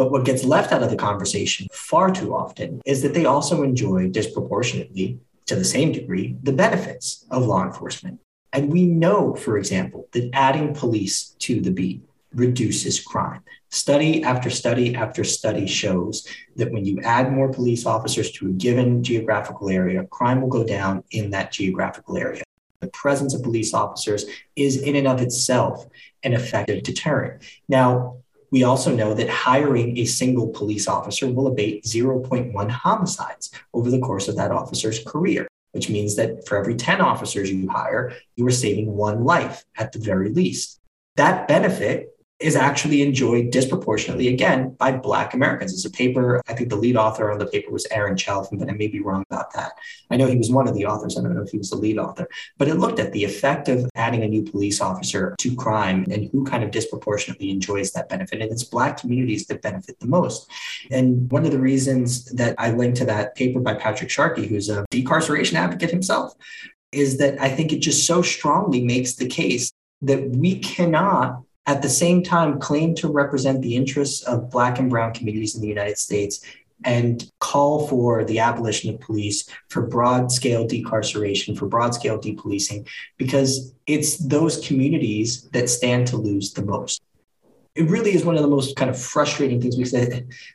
But 0.00 0.10
what 0.10 0.24
gets 0.24 0.44
left 0.44 0.72
out 0.72 0.82
of 0.82 0.88
the 0.88 0.96
conversation 0.96 1.66
far 1.72 2.10
too 2.10 2.34
often 2.34 2.80
is 2.86 3.02
that 3.02 3.12
they 3.12 3.26
also 3.26 3.62
enjoy 3.62 4.08
disproportionately 4.08 5.20
to 5.44 5.54
the 5.54 5.62
same 5.62 5.92
degree 5.92 6.38
the 6.42 6.54
benefits 6.54 7.26
of 7.30 7.44
law 7.44 7.66
enforcement. 7.66 8.18
And 8.54 8.72
we 8.72 8.86
know, 8.86 9.34
for 9.34 9.58
example, 9.58 10.08
that 10.12 10.30
adding 10.32 10.72
police 10.72 11.36
to 11.40 11.60
the 11.60 11.70
beat 11.70 12.00
reduces 12.32 12.98
crime. 12.98 13.42
Study 13.68 14.24
after 14.24 14.48
study 14.48 14.94
after 14.94 15.22
study 15.22 15.66
shows 15.66 16.26
that 16.56 16.72
when 16.72 16.86
you 16.86 17.02
add 17.02 17.30
more 17.30 17.52
police 17.52 17.84
officers 17.84 18.30
to 18.32 18.46
a 18.46 18.52
given 18.52 19.04
geographical 19.04 19.68
area, 19.68 20.04
crime 20.04 20.40
will 20.40 20.48
go 20.48 20.64
down 20.64 21.04
in 21.10 21.28
that 21.32 21.52
geographical 21.52 22.16
area. 22.16 22.42
The 22.80 22.88
presence 22.88 23.34
of 23.34 23.42
police 23.42 23.74
officers 23.74 24.24
is, 24.56 24.80
in 24.80 24.96
and 24.96 25.06
of 25.06 25.20
itself, 25.20 25.86
an 26.22 26.32
effective 26.32 26.84
deterrent. 26.84 27.42
Now, 27.68 28.19
we 28.50 28.64
also 28.64 28.94
know 28.94 29.14
that 29.14 29.28
hiring 29.28 29.98
a 29.98 30.04
single 30.04 30.48
police 30.48 30.88
officer 30.88 31.30
will 31.30 31.46
abate 31.46 31.84
0.1 31.84 32.70
homicides 32.70 33.50
over 33.72 33.90
the 33.90 34.00
course 34.00 34.28
of 34.28 34.36
that 34.36 34.50
officer's 34.50 35.02
career, 35.04 35.46
which 35.72 35.88
means 35.88 36.16
that 36.16 36.46
for 36.46 36.58
every 36.58 36.74
10 36.74 37.00
officers 37.00 37.50
you 37.50 37.68
hire, 37.68 38.12
you 38.36 38.46
are 38.46 38.50
saving 38.50 38.94
one 38.94 39.24
life 39.24 39.64
at 39.76 39.92
the 39.92 39.98
very 39.98 40.30
least. 40.30 40.80
That 41.16 41.46
benefit 41.48 42.16
is 42.40 42.56
actually 42.56 43.02
enjoyed 43.02 43.50
disproportionately 43.50 44.28
again 44.28 44.70
by 44.78 44.90
Black 44.92 45.34
Americans. 45.34 45.74
It's 45.74 45.84
a 45.84 45.90
paper, 45.90 46.40
I 46.48 46.54
think 46.54 46.70
the 46.70 46.76
lead 46.76 46.96
author 46.96 47.30
on 47.30 47.38
the 47.38 47.46
paper 47.46 47.70
was 47.70 47.86
Aaron 47.90 48.16
Chalfin, 48.16 48.58
but 48.58 48.70
I 48.70 48.72
may 48.72 48.86
be 48.86 49.00
wrong 49.00 49.24
about 49.30 49.52
that. 49.52 49.72
I 50.10 50.16
know 50.16 50.26
he 50.26 50.36
was 50.36 50.50
one 50.50 50.66
of 50.66 50.74
the 50.74 50.86
authors. 50.86 51.18
I 51.18 51.22
don't 51.22 51.34
know 51.34 51.42
if 51.42 51.50
he 51.50 51.58
was 51.58 51.68
the 51.68 51.76
lead 51.76 51.98
author, 51.98 52.26
but 52.56 52.68
it 52.68 52.76
looked 52.76 52.98
at 52.98 53.12
the 53.12 53.24
effect 53.24 53.68
of 53.68 53.88
adding 53.94 54.22
a 54.22 54.28
new 54.28 54.42
police 54.42 54.80
officer 54.80 55.36
to 55.38 55.54
crime 55.54 56.06
and 56.10 56.30
who 56.32 56.44
kind 56.44 56.64
of 56.64 56.70
disproportionately 56.70 57.50
enjoys 57.50 57.92
that 57.92 58.08
benefit. 58.08 58.40
And 58.40 58.50
it's 58.50 58.64
Black 58.64 58.98
communities 58.98 59.46
that 59.46 59.60
benefit 59.60 60.00
the 60.00 60.06
most. 60.06 60.50
And 60.90 61.30
one 61.30 61.44
of 61.44 61.52
the 61.52 61.58
reasons 61.58 62.24
that 62.32 62.54
I 62.56 62.70
linked 62.70 62.96
to 62.98 63.04
that 63.04 63.34
paper 63.34 63.60
by 63.60 63.74
Patrick 63.74 64.08
Sharkey, 64.08 64.46
who's 64.46 64.70
a 64.70 64.86
decarceration 64.90 65.54
advocate 65.54 65.90
himself, 65.90 66.32
is 66.90 67.18
that 67.18 67.38
I 67.40 67.50
think 67.50 67.72
it 67.72 67.80
just 67.80 68.06
so 68.06 68.22
strongly 68.22 68.82
makes 68.82 69.14
the 69.14 69.28
case 69.28 69.72
that 70.02 70.30
we 70.30 70.58
cannot 70.58 71.42
at 71.66 71.82
the 71.82 71.88
same 71.88 72.22
time 72.22 72.58
claim 72.58 72.94
to 72.96 73.08
represent 73.08 73.62
the 73.62 73.76
interests 73.76 74.22
of 74.22 74.50
Black 74.50 74.78
and 74.78 74.90
Brown 74.90 75.12
communities 75.12 75.54
in 75.54 75.60
the 75.60 75.68
United 75.68 75.98
States 75.98 76.44
and 76.84 77.30
call 77.40 77.86
for 77.86 78.24
the 78.24 78.38
abolition 78.38 78.92
of 78.94 79.00
police, 79.00 79.48
for 79.68 79.82
broad 79.82 80.32
scale 80.32 80.66
decarceration, 80.66 81.56
for 81.56 81.66
broad 81.66 81.94
scale 81.94 82.18
depolicing, 82.18 82.88
because 83.18 83.74
it's 83.86 84.16
those 84.16 84.66
communities 84.66 85.42
that 85.50 85.68
stand 85.68 86.06
to 86.08 86.16
lose 86.16 86.52
the 86.54 86.64
most. 86.64 87.02
It 87.74 87.88
really 87.88 88.14
is 88.14 88.24
one 88.24 88.36
of 88.36 88.42
the 88.42 88.48
most 88.48 88.76
kind 88.76 88.90
of 88.90 89.00
frustrating 89.00 89.60
things 89.60 89.76
because 89.76 89.94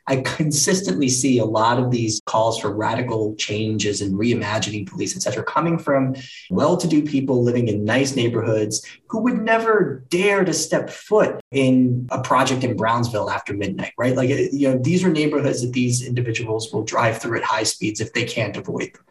I 0.06 0.16
consistently 0.16 1.08
see 1.08 1.38
a 1.38 1.44
lot 1.44 1.78
of 1.78 1.90
these 1.90 2.20
calls 2.26 2.60
for 2.60 2.74
radical 2.74 3.34
changes 3.36 4.02
and 4.02 4.14
reimagining 4.14 4.86
police, 4.86 5.16
et 5.16 5.22
cetera, 5.22 5.42
coming 5.42 5.78
from 5.78 6.14
well-to-do 6.50 7.02
people 7.02 7.42
living 7.42 7.68
in 7.68 7.84
nice 7.84 8.16
neighborhoods 8.16 8.86
who 9.08 9.20
would 9.20 9.40
never 9.40 10.04
dare 10.08 10.44
to 10.44 10.52
step 10.52 10.90
foot 10.90 11.40
in 11.50 12.06
a 12.10 12.20
project 12.20 12.64
in 12.64 12.76
Brownsville 12.76 13.30
after 13.30 13.54
midnight, 13.54 13.92
right? 13.96 14.14
Like, 14.14 14.28
you 14.28 14.68
know, 14.68 14.78
these 14.78 15.04
are 15.04 15.10
neighborhoods 15.10 15.62
that 15.62 15.72
these 15.72 16.06
individuals 16.06 16.72
will 16.72 16.82
drive 16.82 17.18
through 17.18 17.38
at 17.38 17.44
high 17.44 17.62
speeds 17.62 18.00
if 18.00 18.12
they 18.12 18.24
can't 18.24 18.56
avoid 18.56 18.92
them. 18.92 19.04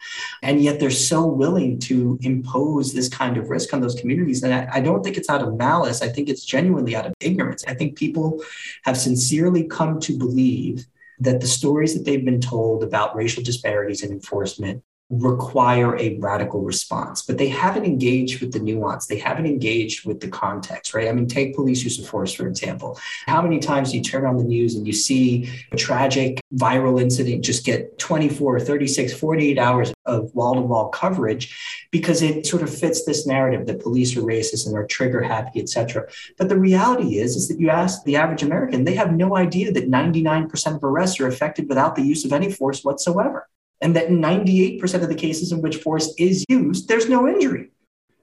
And 0.44 0.62
yet 0.62 0.80
they're 0.80 0.92
so 0.92 1.26
willing 1.26 1.80
to 1.80 2.20
impose 2.22 2.94
this 2.94 3.10
kind 3.10 3.38
of 3.38 3.50
risk 3.50 3.74
on 3.74 3.82
those 3.82 3.96
communities. 3.96 4.44
And 4.44 4.54
I, 4.54 4.68
I 4.74 4.80
don't 4.82 5.04
think 5.04 5.18
it's 5.18 5.30
out 5.30 5.42
of 5.42 5.58
malice. 5.58 6.02
I 6.02 6.10
think 6.10 6.30
it's 6.30 6.46
genuinely 6.46 6.96
out 6.96 7.06
of 7.06 7.14
ignorance. 7.20 7.64
I 7.68 7.74
think 7.74 7.95
people 7.96 8.44
have 8.84 8.98
sincerely 8.98 9.64
come 9.64 10.00
to 10.02 10.18
believe 10.18 10.86
that 11.20 11.42
the 11.42 11.48
stories 11.48 11.94
that 11.94 12.06
they've 12.06 12.26
been 12.26 12.42
told 12.42 12.84
about 12.84 13.16
racial 13.16 13.44
disparities 13.44 14.04
in 14.04 14.12
enforcement 14.12 14.84
require 15.10 15.96
a 15.98 16.18
radical 16.18 16.62
response, 16.62 17.22
but 17.22 17.38
they 17.38 17.48
haven't 17.48 17.86
engaged 17.86 18.42
with 18.42 18.52
the 18.52 18.60
nuance. 18.60 19.06
They 19.06 19.20
haven't 19.20 19.46
engaged 19.46 20.06
with 20.06 20.20
the 20.20 20.28
context, 20.28 20.96
right? 20.96 21.08
I 21.08 21.12
mean, 21.12 21.28
take 21.28 21.56
police 21.56 21.84
use 21.84 22.00
of 22.00 22.08
force, 22.08 22.34
for 22.34 22.48
example. 22.48 23.00
How 23.28 23.42
many 23.42 23.60
times 23.60 23.92
do 23.92 23.98
you 23.98 24.04
turn 24.04 24.26
on 24.26 24.38
the 24.38 24.44
news 24.44 24.76
and 24.76 24.88
you 24.88 24.94
see 24.94 25.50
a 25.72 25.76
tragic 25.76 26.40
viral 26.56 27.00
incident 27.00 27.44
just 27.44 27.66
get 27.66 28.00
24, 28.00 28.60
36, 28.60 29.14
48 29.14 29.60
hours 29.60 29.94
of 30.06 30.34
wall 30.34 30.56
to 30.56 30.62
wall 30.62 30.90
coverage 30.90 31.88
because 31.92 32.24
it 32.24 32.48
sort 32.48 32.64
of 32.64 32.76
fits 32.76 33.06
this 33.06 33.28
narrative 33.28 33.68
that 33.68 33.82
police 33.82 34.18
are 34.18 34.22
racist 34.22 34.66
and 34.66 34.76
are 34.76 34.88
trigger 34.88 35.22
happy, 35.22 35.60
et 35.60 35.70
cetera. 35.70 36.08
But 36.38 36.50
the 36.50 36.58
reality 36.58 37.20
is, 37.20 37.36
is 37.36 37.48
that 37.50 37.60
you 37.60 37.70
ask 37.70 38.04
the 38.04 38.16
average 38.16 38.42
American, 38.42 38.84
they 38.84 38.96
have 38.96 39.14
no 39.14 39.38
idea 39.38 39.72
that 39.72 39.90
99% 39.90 40.76
of 40.76 40.84
arrests 40.84 41.20
are 41.20 41.28
affected 41.28 41.70
without 41.70 41.96
the 41.96 42.04
use 42.04 42.26
of 42.26 42.34
any 42.34 42.52
force 42.52 42.84
whatsoever 42.84 43.48
and 43.86 43.96
that 43.96 44.08
in 44.08 44.20
98% 44.20 45.04
of 45.04 45.10
the 45.10 45.14
cases 45.14 45.52
in 45.52 45.62
which 45.62 45.78
force 45.78 46.12
is 46.18 46.44
used, 46.50 46.88
there's 46.88 47.08
no 47.08 47.28
injury. 47.28 47.70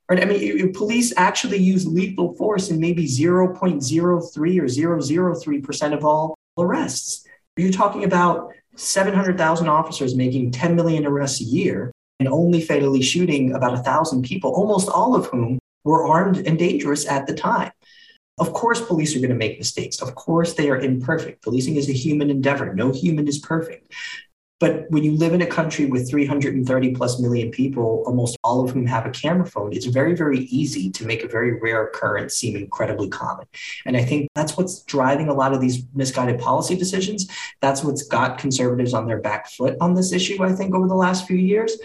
Right? 0.09 0.21
I 0.21 0.25
mean, 0.25 0.73
police 0.73 1.15
actually 1.17 1.59
use 1.59 1.87
lethal 1.87 2.35
force 2.35 2.69
in 2.69 2.81
maybe 2.81 3.07
0.03 3.07 4.59
or 4.59 5.37
003% 5.37 5.93
of 5.95 6.05
all 6.05 6.35
arrests. 6.59 7.25
Are 7.57 7.63
You're 7.63 7.71
talking 7.71 8.03
about 8.03 8.53
700,000 8.75 9.69
officers 9.69 10.17
making 10.17 10.51
10 10.51 10.75
million 10.75 11.07
arrests 11.07 11.41
a 11.41 11.45
year 11.45 11.93
and 12.19 12.29
only 12.29 12.61
fatally 12.61 13.01
shooting 13.01 13.55
about 13.55 13.75
1,000 13.75 14.25
people, 14.25 14.51
almost 14.51 14.89
all 14.89 15.15
of 15.15 15.27
whom 15.27 15.61
were 15.85 16.05
armed 16.05 16.39
and 16.39 16.59
dangerous 16.59 17.07
at 17.07 17.29
the 17.29 17.35
time. 17.35 17.71
Of 18.41 18.53
course, 18.53 18.81
police 18.81 19.15
are 19.15 19.21
going 19.21 19.31
to 19.31 19.37
make 19.37 19.59
mistakes. 19.59 20.03
Of 20.03 20.17
course, 20.17 20.55
they 20.55 20.71
are 20.71 20.79
imperfect. 20.79 21.43
Policing 21.43 21.77
is 21.77 21.89
a 21.89 21.93
human 21.93 22.31
endeavor. 22.31 22.75
No 22.75 22.91
human 22.91 23.29
is 23.29 23.39
perfect. 23.39 23.93
But 24.63 24.89
when 24.91 25.03
you 25.03 25.17
live 25.17 25.35
in 25.35 25.43
a 25.43 25.47
country 25.47 25.87
with 25.87 26.09
330 26.09 26.95
plus 26.95 27.19
million 27.19 27.51
people, 27.51 28.05
almost 28.07 28.39
all 28.45 28.63
of 28.63 28.71
whom 28.71 28.87
have 28.87 29.05
a 29.05 29.11
camera 29.11 29.45
phone, 29.45 29.73
it's 29.73 29.87
very, 29.87 30.15
very 30.15 30.39
easy 30.39 30.89
to 30.93 31.05
make 31.05 31.25
a 31.25 31.27
very 31.27 31.59
rare 31.59 31.87
occurrence 31.87 32.35
seem 32.35 32.55
incredibly 32.55 33.09
common. 33.09 33.45
And 33.87 33.97
I 33.97 34.05
think 34.05 34.31
that's 34.37 34.57
what's 34.57 34.85
driving 34.85 35.27
a 35.27 35.35
lot 35.35 35.53
of 35.53 35.61
these 35.61 35.85
misguided 35.95 36.39
policy 36.39 36.77
decisions. 36.77 37.27
That's 37.61 37.83
what's 37.83 38.05
got 38.05 38.39
conservatives 38.39 38.95
on 38.95 39.09
their 39.09 39.19
back 39.19 39.51
foot 39.51 39.77
on 39.81 39.95
this 39.95 40.13
issue, 40.13 40.41
I 40.45 40.53
think, 40.53 40.77
over 40.77 40.87
the 40.87 40.95
last 40.95 41.27
few 41.27 41.37
years. 41.37 41.77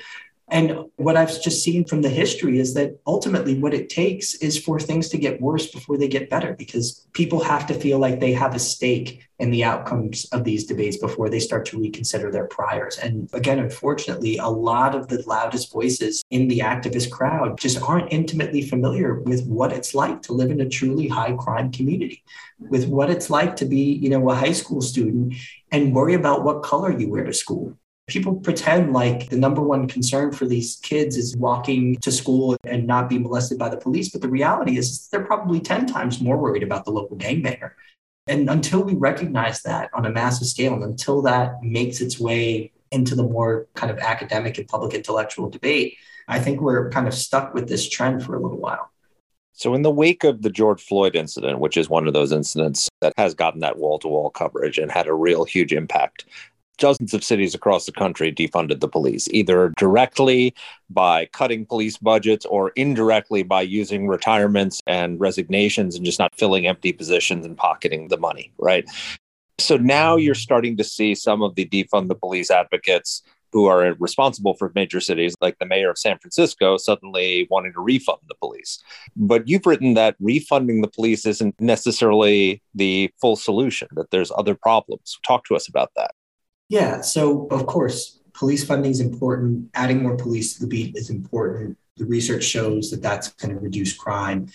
And 0.50 0.86
what 0.96 1.18
I've 1.18 1.42
just 1.42 1.62
seen 1.62 1.84
from 1.84 2.02
the 2.02 2.10
history 2.10 2.58
is 2.58 2.74
that 2.76 2.98
ultimately 3.06 3.60
what 3.60 3.74
it 3.74 3.90
takes 3.90 4.36
is 4.36 4.58
for 4.58 4.80
things 4.80 5.10
to 5.10 5.18
get 5.18 5.42
worse 5.42 5.70
before 5.70 5.98
they 5.98 6.08
get 6.08 6.30
better 6.30 6.54
because 6.54 7.06
people 7.12 7.44
have 7.44 7.68
to 7.68 7.74
feel 7.74 8.00
like 8.00 8.22
they 8.22 8.32
have 8.32 8.56
a 8.56 8.60
stake 8.60 9.28
in 9.40 9.52
the 9.52 9.66
outcomes 9.66 10.24
of 10.32 10.46
these 10.46 10.66
debates 10.66 10.98
before 10.98 11.30
they 11.30 11.42
start 11.42 11.66
to 11.66 11.80
reconsider 11.80 12.32
their 12.32 12.46
priors. 12.46 12.98
And 12.98 13.30
again, 13.34 13.60
unfortunately, 13.60 14.38
a 14.38 14.48
lot 14.48 14.96
of 14.96 15.10
the 15.10 15.22
loudest 15.28 15.72
voices 15.72 16.24
in 16.32 16.48
the 16.48 16.60
activist 16.60 17.12
crowd 17.12 17.60
just 17.60 17.82
aren't 17.82 18.14
intimately 18.14 18.62
familiar 18.62 19.20
with 19.20 19.46
what 19.48 19.74
it's 19.74 19.94
like 19.94 20.22
to 20.24 20.34
live 20.34 20.50
in 20.50 20.62
a 20.62 20.70
truly 20.70 21.10
high 21.10 21.34
crime 21.34 21.74
community, 21.74 22.24
with 22.58 22.88
what 22.88 23.10
it's 23.10 23.30
like 23.30 23.58
to 23.58 23.66
be, 23.66 23.82
you 23.82 24.10
know, 24.10 24.30
a 24.30 24.36
high 24.36 24.54
school 24.54 24.80
student 24.80 25.34
and 25.74 25.94
worry 25.94 26.14
about 26.14 26.46
what 26.46 26.64
color 26.64 26.98
you 26.98 27.10
wear 27.10 27.26
to 27.26 27.34
school 27.34 27.78
People 28.08 28.36
pretend 28.36 28.94
like 28.94 29.30
the 29.30 29.38
number 29.38 29.62
one 29.62 29.86
concern 29.86 30.32
for 30.32 30.46
these 30.46 30.78
kids 30.78 31.18
is 31.18 31.36
walking 31.36 31.98
to 31.98 32.12
school 32.12 32.56
and 32.64 32.88
not 32.88 33.10
be 33.10 33.20
molested 33.20 33.60
by 33.60 33.68
the 33.68 33.76
police. 33.76 34.10
But 34.10 34.22
the 34.22 34.30
reality 34.30 34.78
is 34.78 35.10
they're 35.10 35.26
probably 35.26 35.60
10 35.60 35.88
times 35.88 36.22
more 36.22 36.38
worried 36.38 36.64
about 36.64 36.86
the 36.86 36.92
local 36.92 37.18
gangbanger. 37.18 37.72
And 38.28 38.50
until 38.50 38.84
we 38.84 38.96
recognize 38.96 39.62
that 39.64 39.90
on 39.94 40.06
a 40.06 40.10
massive 40.10 40.48
scale, 40.48 40.74
and 40.74 40.84
until 40.84 41.22
that 41.24 41.62
makes 41.62 42.00
its 42.00 42.18
way 42.20 42.72
into 42.92 43.16
the 43.16 43.24
more 43.24 43.68
kind 43.74 43.92
of 43.92 44.00
academic 44.00 44.58
and 44.58 44.68
public 44.68 44.94
intellectual 44.94 45.50
debate, 45.50 45.98
I 46.30 46.40
think 46.40 46.62
we're 46.62 46.90
kind 46.90 47.08
of 47.08 47.14
stuck 47.14 47.54
with 47.54 47.68
this 47.68 47.90
trend 47.90 48.24
for 48.24 48.36
a 48.36 48.42
little 48.42 48.58
while. 48.58 48.92
So, 49.54 49.74
in 49.74 49.82
the 49.82 49.92
wake 49.92 50.24
of 50.24 50.44
the 50.44 50.50
George 50.50 50.84
Floyd 50.84 51.16
incident, 51.16 51.60
which 51.60 51.78
is 51.78 51.90
one 51.90 52.08
of 52.08 52.14
those 52.14 52.32
incidents 52.32 52.90
that 53.02 53.14
has 53.18 53.34
gotten 53.34 53.62
that 53.62 53.78
wall 53.78 53.98
to 54.00 54.08
wall 54.08 54.30
coverage 54.30 54.78
and 54.78 54.92
had 54.92 55.08
a 55.08 55.14
real 55.14 55.46
huge 55.46 55.74
impact 55.74 56.26
dozens 56.78 57.14
of 57.14 57.24
cities 57.24 57.56
across 57.56 57.86
the 57.86 57.92
country 57.92 58.32
defunded 58.32 58.80
the 58.80 58.88
police, 58.88 59.28
either 59.30 59.74
directly 59.78 60.54
by 60.90 61.26
cutting 61.28 61.66
police 61.66 61.98
budgets 61.98 62.46
or 62.46 62.72
indirectly 62.76 63.44
by 63.44 63.62
using 63.62 64.08
retirements 64.08 64.82
and 64.88 65.20
resignations 65.20 65.96
and 65.96 66.06
just 66.06 66.20
not 66.20 66.36
filling 66.36 66.68
empty 66.68 66.94
positions 66.94 67.46
and 67.46 67.58
pocketing 67.58 68.08
the 68.08 68.18
money, 68.18 68.52
right? 68.58 68.86
So 69.60 69.78
now 69.78 70.16
you're 70.16 70.36
starting 70.36 70.78
to 70.78 70.84
see 70.84 71.16
some 71.16 71.42
of 71.42 71.56
the 71.56 71.66
defund 71.66 72.10
the 72.10 72.16
police 72.16 72.52
advocates 72.52 73.24
who 73.52 73.66
are 73.66 73.96
responsible 74.00 74.54
for 74.54 74.72
major 74.76 75.00
cities, 75.00 75.34
like 75.42 75.58
the 75.58 75.66
mayor 75.66 75.90
of 75.90 75.98
San 75.98 76.20
Francisco, 76.20 76.78
suddenly 76.78 77.48
wanting 77.50 77.74
to 77.74 77.80
refund 77.80 78.20
the 78.28 78.36
police. 78.36 78.84
But 79.16 79.48
you've 79.48 79.66
written 79.66 79.94
that 79.94 80.16
refunding 80.20 80.82
the 80.82 80.88
police 80.88 81.26
isn't 81.26 81.56
necessarily 81.60 82.62
the 82.76 83.12
full 83.20 83.36
solution, 83.36 83.88
that 83.94 84.12
there's 84.12 84.32
other 84.38 84.54
problems. 84.54 85.18
Talk 85.26 85.46
to 85.46 85.56
us 85.56 85.68
about 85.68 85.92
that. 85.96 86.12
Yeah. 86.70 87.02
So, 87.02 87.48
of 87.48 87.66
course, 87.66 88.20
police 88.34 88.64
funding 88.64 88.92
is 88.92 89.00
important. 89.00 89.70
Adding 89.74 90.04
more 90.04 90.16
police 90.16 90.56
to 90.56 90.62
the 90.62 90.68
beat 90.68 90.96
is 90.96 91.10
important. 91.10 91.78
The 91.98 92.06
research 92.06 92.44
shows 92.44 92.92
that 92.92 93.02
that's 93.02 93.30
going 93.34 93.56
to 93.56 93.60
reduce 93.60 93.96
crime. 93.96 94.50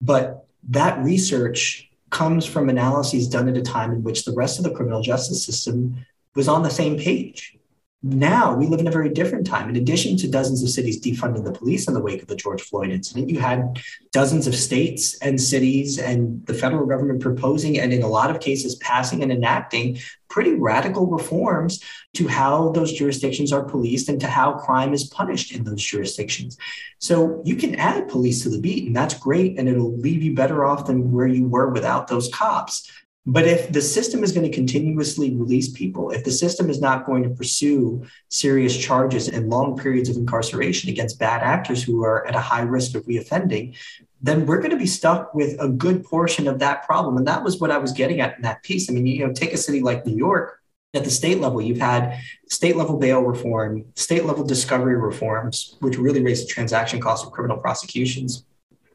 But 0.00 0.46
that 0.70 1.02
research 1.04 1.88
comes 2.10 2.46
from 2.46 2.68
analyses 2.68 3.28
done 3.28 3.48
at 3.48 3.56
a 3.56 3.62
time 3.62 3.92
in 3.92 4.02
which 4.02 4.24
the 4.24 4.32
rest 4.32 4.58
of 4.58 4.64
the 4.64 4.70
criminal 4.70 5.02
justice 5.02 5.44
system 5.44 6.06
was 6.34 6.48
on 6.48 6.62
the 6.62 6.70
same 6.70 6.98
page. 6.98 7.57
Now 8.00 8.54
we 8.54 8.68
live 8.68 8.78
in 8.78 8.86
a 8.86 8.92
very 8.92 9.08
different 9.08 9.44
time. 9.44 9.68
In 9.68 9.74
addition 9.74 10.16
to 10.18 10.30
dozens 10.30 10.62
of 10.62 10.70
cities 10.70 11.00
defunding 11.00 11.44
the 11.44 11.50
police 11.50 11.88
in 11.88 11.94
the 11.94 12.00
wake 12.00 12.22
of 12.22 12.28
the 12.28 12.36
George 12.36 12.62
Floyd 12.62 12.90
incident, 12.90 13.28
you 13.28 13.40
had 13.40 13.80
dozens 14.12 14.46
of 14.46 14.54
states 14.54 15.18
and 15.18 15.40
cities 15.40 15.98
and 15.98 16.46
the 16.46 16.54
federal 16.54 16.86
government 16.86 17.20
proposing 17.20 17.76
and, 17.80 17.92
in 17.92 18.02
a 18.02 18.08
lot 18.08 18.30
of 18.30 18.40
cases, 18.40 18.76
passing 18.76 19.24
and 19.24 19.32
enacting 19.32 19.98
pretty 20.30 20.54
radical 20.54 21.08
reforms 21.08 21.82
to 22.14 22.28
how 22.28 22.70
those 22.70 22.92
jurisdictions 22.92 23.52
are 23.52 23.64
policed 23.64 24.08
and 24.08 24.20
to 24.20 24.28
how 24.28 24.52
crime 24.52 24.92
is 24.92 25.08
punished 25.08 25.52
in 25.52 25.64
those 25.64 25.82
jurisdictions. 25.82 26.56
So 27.00 27.42
you 27.44 27.56
can 27.56 27.74
add 27.74 28.08
police 28.08 28.44
to 28.44 28.48
the 28.48 28.60
beat, 28.60 28.86
and 28.86 28.94
that's 28.94 29.14
great, 29.14 29.58
and 29.58 29.68
it'll 29.68 29.96
leave 29.98 30.22
you 30.22 30.36
better 30.36 30.64
off 30.64 30.86
than 30.86 31.10
where 31.10 31.26
you 31.26 31.48
were 31.48 31.70
without 31.70 32.06
those 32.06 32.32
cops. 32.32 32.88
But 33.30 33.46
if 33.46 33.70
the 33.70 33.82
system 33.82 34.24
is 34.24 34.32
going 34.32 34.50
to 34.50 34.56
continuously 34.56 35.36
release 35.36 35.68
people, 35.70 36.10
if 36.12 36.24
the 36.24 36.30
system 36.30 36.70
is 36.70 36.80
not 36.80 37.04
going 37.04 37.22
to 37.24 37.28
pursue 37.28 38.06
serious 38.30 38.74
charges 38.74 39.28
and 39.28 39.50
long 39.50 39.76
periods 39.76 40.08
of 40.08 40.16
incarceration 40.16 40.88
against 40.88 41.18
bad 41.18 41.42
actors 41.42 41.82
who 41.82 42.02
are 42.04 42.26
at 42.26 42.34
a 42.34 42.40
high 42.40 42.62
risk 42.62 42.94
of 42.94 43.04
reoffending, 43.04 43.76
then 44.22 44.46
we're 44.46 44.62
going 44.62 44.70
to 44.70 44.78
be 44.78 44.86
stuck 44.86 45.34
with 45.34 45.60
a 45.60 45.68
good 45.68 46.04
portion 46.04 46.48
of 46.48 46.58
that 46.60 46.84
problem. 46.84 47.18
And 47.18 47.26
that 47.26 47.44
was 47.44 47.60
what 47.60 47.70
I 47.70 47.76
was 47.76 47.92
getting 47.92 48.22
at 48.22 48.36
in 48.36 48.42
that 48.42 48.62
piece. 48.62 48.88
I 48.88 48.94
mean, 48.94 49.06
you 49.06 49.26
know, 49.26 49.32
take 49.34 49.52
a 49.52 49.58
city 49.58 49.82
like 49.82 50.06
New 50.06 50.16
York, 50.16 50.62
at 50.94 51.04
the 51.04 51.10
state 51.10 51.38
level, 51.38 51.60
you've 51.60 51.76
had 51.76 52.18
state 52.48 52.76
level 52.76 52.96
bail 52.96 53.20
reform, 53.20 53.84
state 53.94 54.24
level 54.24 54.42
discovery 54.42 54.96
reforms, 54.96 55.76
which 55.80 55.98
really 55.98 56.22
raise 56.22 56.40
the 56.40 56.46
transaction 56.46 56.98
cost 56.98 57.26
of 57.26 57.32
criminal 57.32 57.58
prosecutions. 57.58 58.46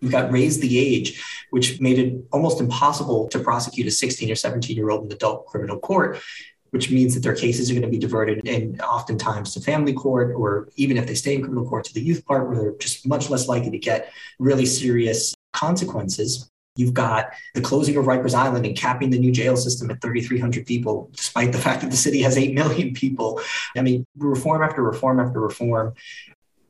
You've 0.03 0.11
got 0.11 0.33
raised 0.33 0.61
the 0.61 0.77
age, 0.77 1.23
which 1.51 1.79
made 1.79 1.97
it 1.97 2.25
almost 2.33 2.59
impossible 2.59 3.29
to 3.29 3.39
prosecute 3.39 3.87
a 3.87 3.91
16 3.91 4.29
or 4.29 4.35
17 4.35 4.75
year 4.75 4.89
old 4.89 5.05
in 5.05 5.11
adult 5.13 5.45
criminal 5.45 5.79
court, 5.79 6.21
which 6.71 6.91
means 6.91 7.13
that 7.13 7.21
their 7.21 7.35
cases 7.35 7.71
are 7.71 7.73
going 7.73 7.83
to 7.83 7.87
be 7.87 7.97
diverted 7.97 8.45
and 8.45 8.81
oftentimes 8.81 9.53
to 9.53 9.61
family 9.61 9.93
court, 9.93 10.35
or 10.35 10.67
even 10.75 10.97
if 10.97 11.07
they 11.07 11.15
stay 11.15 11.35
in 11.35 11.41
criminal 11.41 11.65
court, 11.65 11.85
to 11.85 11.93
the 11.93 12.01
youth 12.01 12.25
part, 12.25 12.49
where 12.49 12.57
they're 12.57 12.77
just 12.79 13.07
much 13.07 13.29
less 13.29 13.47
likely 13.47 13.71
to 13.71 13.77
get 13.77 14.11
really 14.39 14.65
serious 14.65 15.33
consequences. 15.53 16.49
You've 16.75 16.93
got 16.93 17.31
the 17.53 17.61
closing 17.61 17.95
of 17.95 18.03
Rikers 18.03 18.33
Island 18.33 18.65
and 18.65 18.75
capping 18.75 19.09
the 19.09 19.19
new 19.19 19.31
jail 19.31 19.55
system 19.55 19.89
at 19.89 20.01
3,300 20.01 20.65
people, 20.65 21.11
despite 21.13 21.53
the 21.53 21.59
fact 21.59 21.79
that 21.81 21.91
the 21.91 21.97
city 21.97 22.21
has 22.23 22.35
8 22.37 22.53
million 22.53 22.93
people. 22.93 23.39
I 23.77 23.81
mean, 23.83 24.05
reform 24.17 24.63
after 24.63 24.83
reform 24.83 25.21
after 25.21 25.39
reform. 25.39 25.93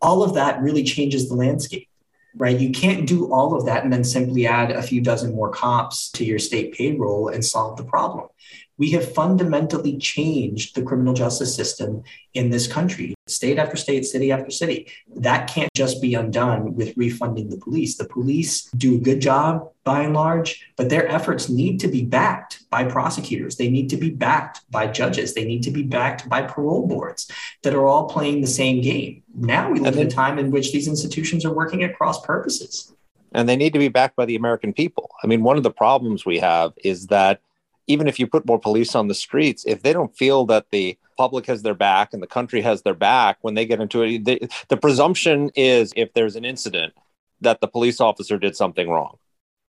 All 0.03 0.21
of 0.21 0.35
that 0.35 0.61
really 0.61 0.83
changes 0.83 1.29
the 1.29 1.35
landscape. 1.35 1.87
Right? 2.35 2.59
You 2.59 2.71
can't 2.71 3.07
do 3.07 3.31
all 3.31 3.55
of 3.55 3.65
that 3.65 3.83
and 3.83 3.93
then 3.93 4.03
simply 4.03 4.47
add 4.47 4.71
a 4.71 4.81
few 4.81 5.01
dozen 5.01 5.35
more 5.35 5.49
cops 5.49 6.09
to 6.11 6.25
your 6.25 6.39
state 6.39 6.73
payroll 6.73 7.29
and 7.29 7.43
solve 7.43 7.77
the 7.77 7.83
problem. 7.83 8.27
We 8.77 8.91
have 8.91 9.13
fundamentally 9.13 9.97
changed 9.97 10.75
the 10.75 10.81
criminal 10.81 11.13
justice 11.13 11.55
system 11.55 12.03
in 12.33 12.49
this 12.49 12.65
country, 12.65 13.13
state 13.27 13.59
after 13.59 13.77
state, 13.77 14.05
city 14.05 14.31
after 14.31 14.49
city. 14.49 14.91
That 15.15 15.47
can't 15.47 15.71
just 15.75 16.01
be 16.01 16.15
undone 16.15 16.75
with 16.75 16.97
refunding 16.97 17.49
the 17.49 17.57
police. 17.57 17.97
The 17.97 18.07
police 18.07 18.63
do 18.71 18.95
a 18.95 18.99
good 18.99 19.21
job 19.21 19.69
by 19.83 20.01
and 20.01 20.13
large, 20.13 20.65
but 20.75 20.89
their 20.89 21.07
efforts 21.07 21.49
need 21.49 21.79
to 21.81 21.87
be 21.87 22.03
backed 22.03 22.67
by 22.69 22.85
prosecutors. 22.85 23.57
They 23.57 23.69
need 23.69 23.89
to 23.89 23.97
be 23.97 24.09
backed 24.09 24.61
by 24.71 24.87
judges. 24.87 25.33
They 25.33 25.45
need 25.45 25.63
to 25.63 25.71
be 25.71 25.83
backed 25.83 26.27
by 26.27 26.41
parole 26.41 26.87
boards 26.87 27.29
that 27.61 27.75
are 27.75 27.85
all 27.85 28.07
playing 28.07 28.41
the 28.41 28.47
same 28.47 28.81
game. 28.81 29.23
Now 29.35 29.69
we 29.69 29.79
live 29.79 29.97
in 29.97 30.07
a 30.07 30.09
time 30.09 30.39
in 30.39 30.51
which 30.51 30.71
these 30.71 30.87
institutions 30.87 31.45
are 31.45 31.53
working 31.53 31.83
at 31.83 31.95
cross 31.95 32.25
purposes. 32.25 32.93
And 33.33 33.49
they 33.49 33.55
need 33.55 33.73
to 33.73 33.79
be 33.79 33.87
backed 33.89 34.15
by 34.15 34.25
the 34.25 34.35
American 34.35 34.73
people. 34.73 35.11
I 35.23 35.27
mean, 35.27 35.43
one 35.43 35.57
of 35.57 35.63
the 35.63 35.71
problems 35.71 36.25
we 36.25 36.39
have 36.39 36.73
is 36.83 37.07
that 37.07 37.41
even 37.87 38.07
if 38.07 38.19
you 38.19 38.27
put 38.27 38.45
more 38.45 38.59
police 38.59 38.95
on 38.95 39.07
the 39.07 39.13
streets, 39.13 39.65
if 39.65 39.81
they 39.83 39.93
don't 39.93 40.15
feel 40.15 40.45
that 40.45 40.71
the 40.71 40.97
public 41.17 41.45
has 41.45 41.61
their 41.61 41.73
back 41.73 42.13
and 42.13 42.23
the 42.23 42.27
country 42.27 42.61
has 42.61 42.81
their 42.81 42.93
back 42.93 43.37
when 43.41 43.53
they 43.53 43.65
get 43.65 43.81
into 43.81 44.01
it, 44.03 44.51
the 44.69 44.77
presumption 44.77 45.51
is 45.55 45.93
if 45.95 46.13
there's 46.13 46.35
an 46.35 46.45
incident 46.45 46.93
that 47.41 47.61
the 47.61 47.67
police 47.67 47.99
officer 47.99 48.37
did 48.37 48.55
something 48.55 48.89
wrong 48.89 49.17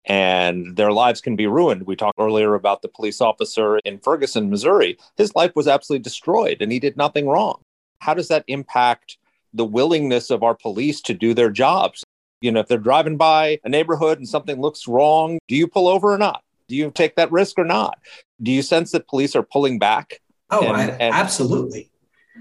and 0.06 0.76
their 0.76 0.92
lives 0.92 1.22
can 1.22 1.36
be 1.36 1.48
ruined. 1.48 1.88
We 1.88 1.96
talked 1.96 2.20
earlier 2.20 2.56
about 2.56 2.82
the 2.82 2.88
police 2.88 3.22
officer 3.22 3.78
in 3.80 4.00
Ferguson, 4.00 4.50
Missouri. 4.50 4.98
His 5.18 5.34
life 5.36 5.56
was 5.56 5.68
absolutely 5.68 6.04
destroyed 6.04 6.58
and 6.62 6.72
he 6.72 6.80
did 6.80 6.98
nothing 6.98 7.28
wrong. 7.28 7.62
How 8.00 8.14
does 8.14 8.28
that 8.28 8.44
impact 8.48 9.18
the 9.54 9.66
willingness 9.66 10.30
of 10.30 10.44
our 10.44 10.56
police 10.56 11.02
to 11.02 11.14
do 11.14 11.34
their 11.34 11.50
jobs? 11.50 12.04
You 12.42 12.52
know, 12.52 12.60
if 12.60 12.68
they're 12.68 12.78
driving 12.78 13.16
by 13.16 13.60
a 13.64 13.70
neighborhood 13.70 14.18
and 14.18 14.28
something 14.28 14.60
looks 14.60 14.88
wrong, 14.88 15.40
do 15.48 15.56
you 15.56 15.68
pull 15.68 15.88
over 15.88 16.14
or 16.14 16.18
not? 16.18 16.43
Do 16.68 16.76
you 16.76 16.92
take 16.92 17.16
that 17.16 17.32
risk 17.32 17.58
or 17.58 17.66
not? 17.66 17.98
Do 18.42 18.52
you 18.52 18.62
sense 18.62 18.92
that 18.92 19.08
police 19.08 19.36
are 19.36 19.44
pulling 19.44 19.80
back? 19.80 20.22
Oh, 20.50 20.66
and, 20.66 20.76
I, 20.76 20.86
and- 20.86 21.14
absolutely. 21.14 21.90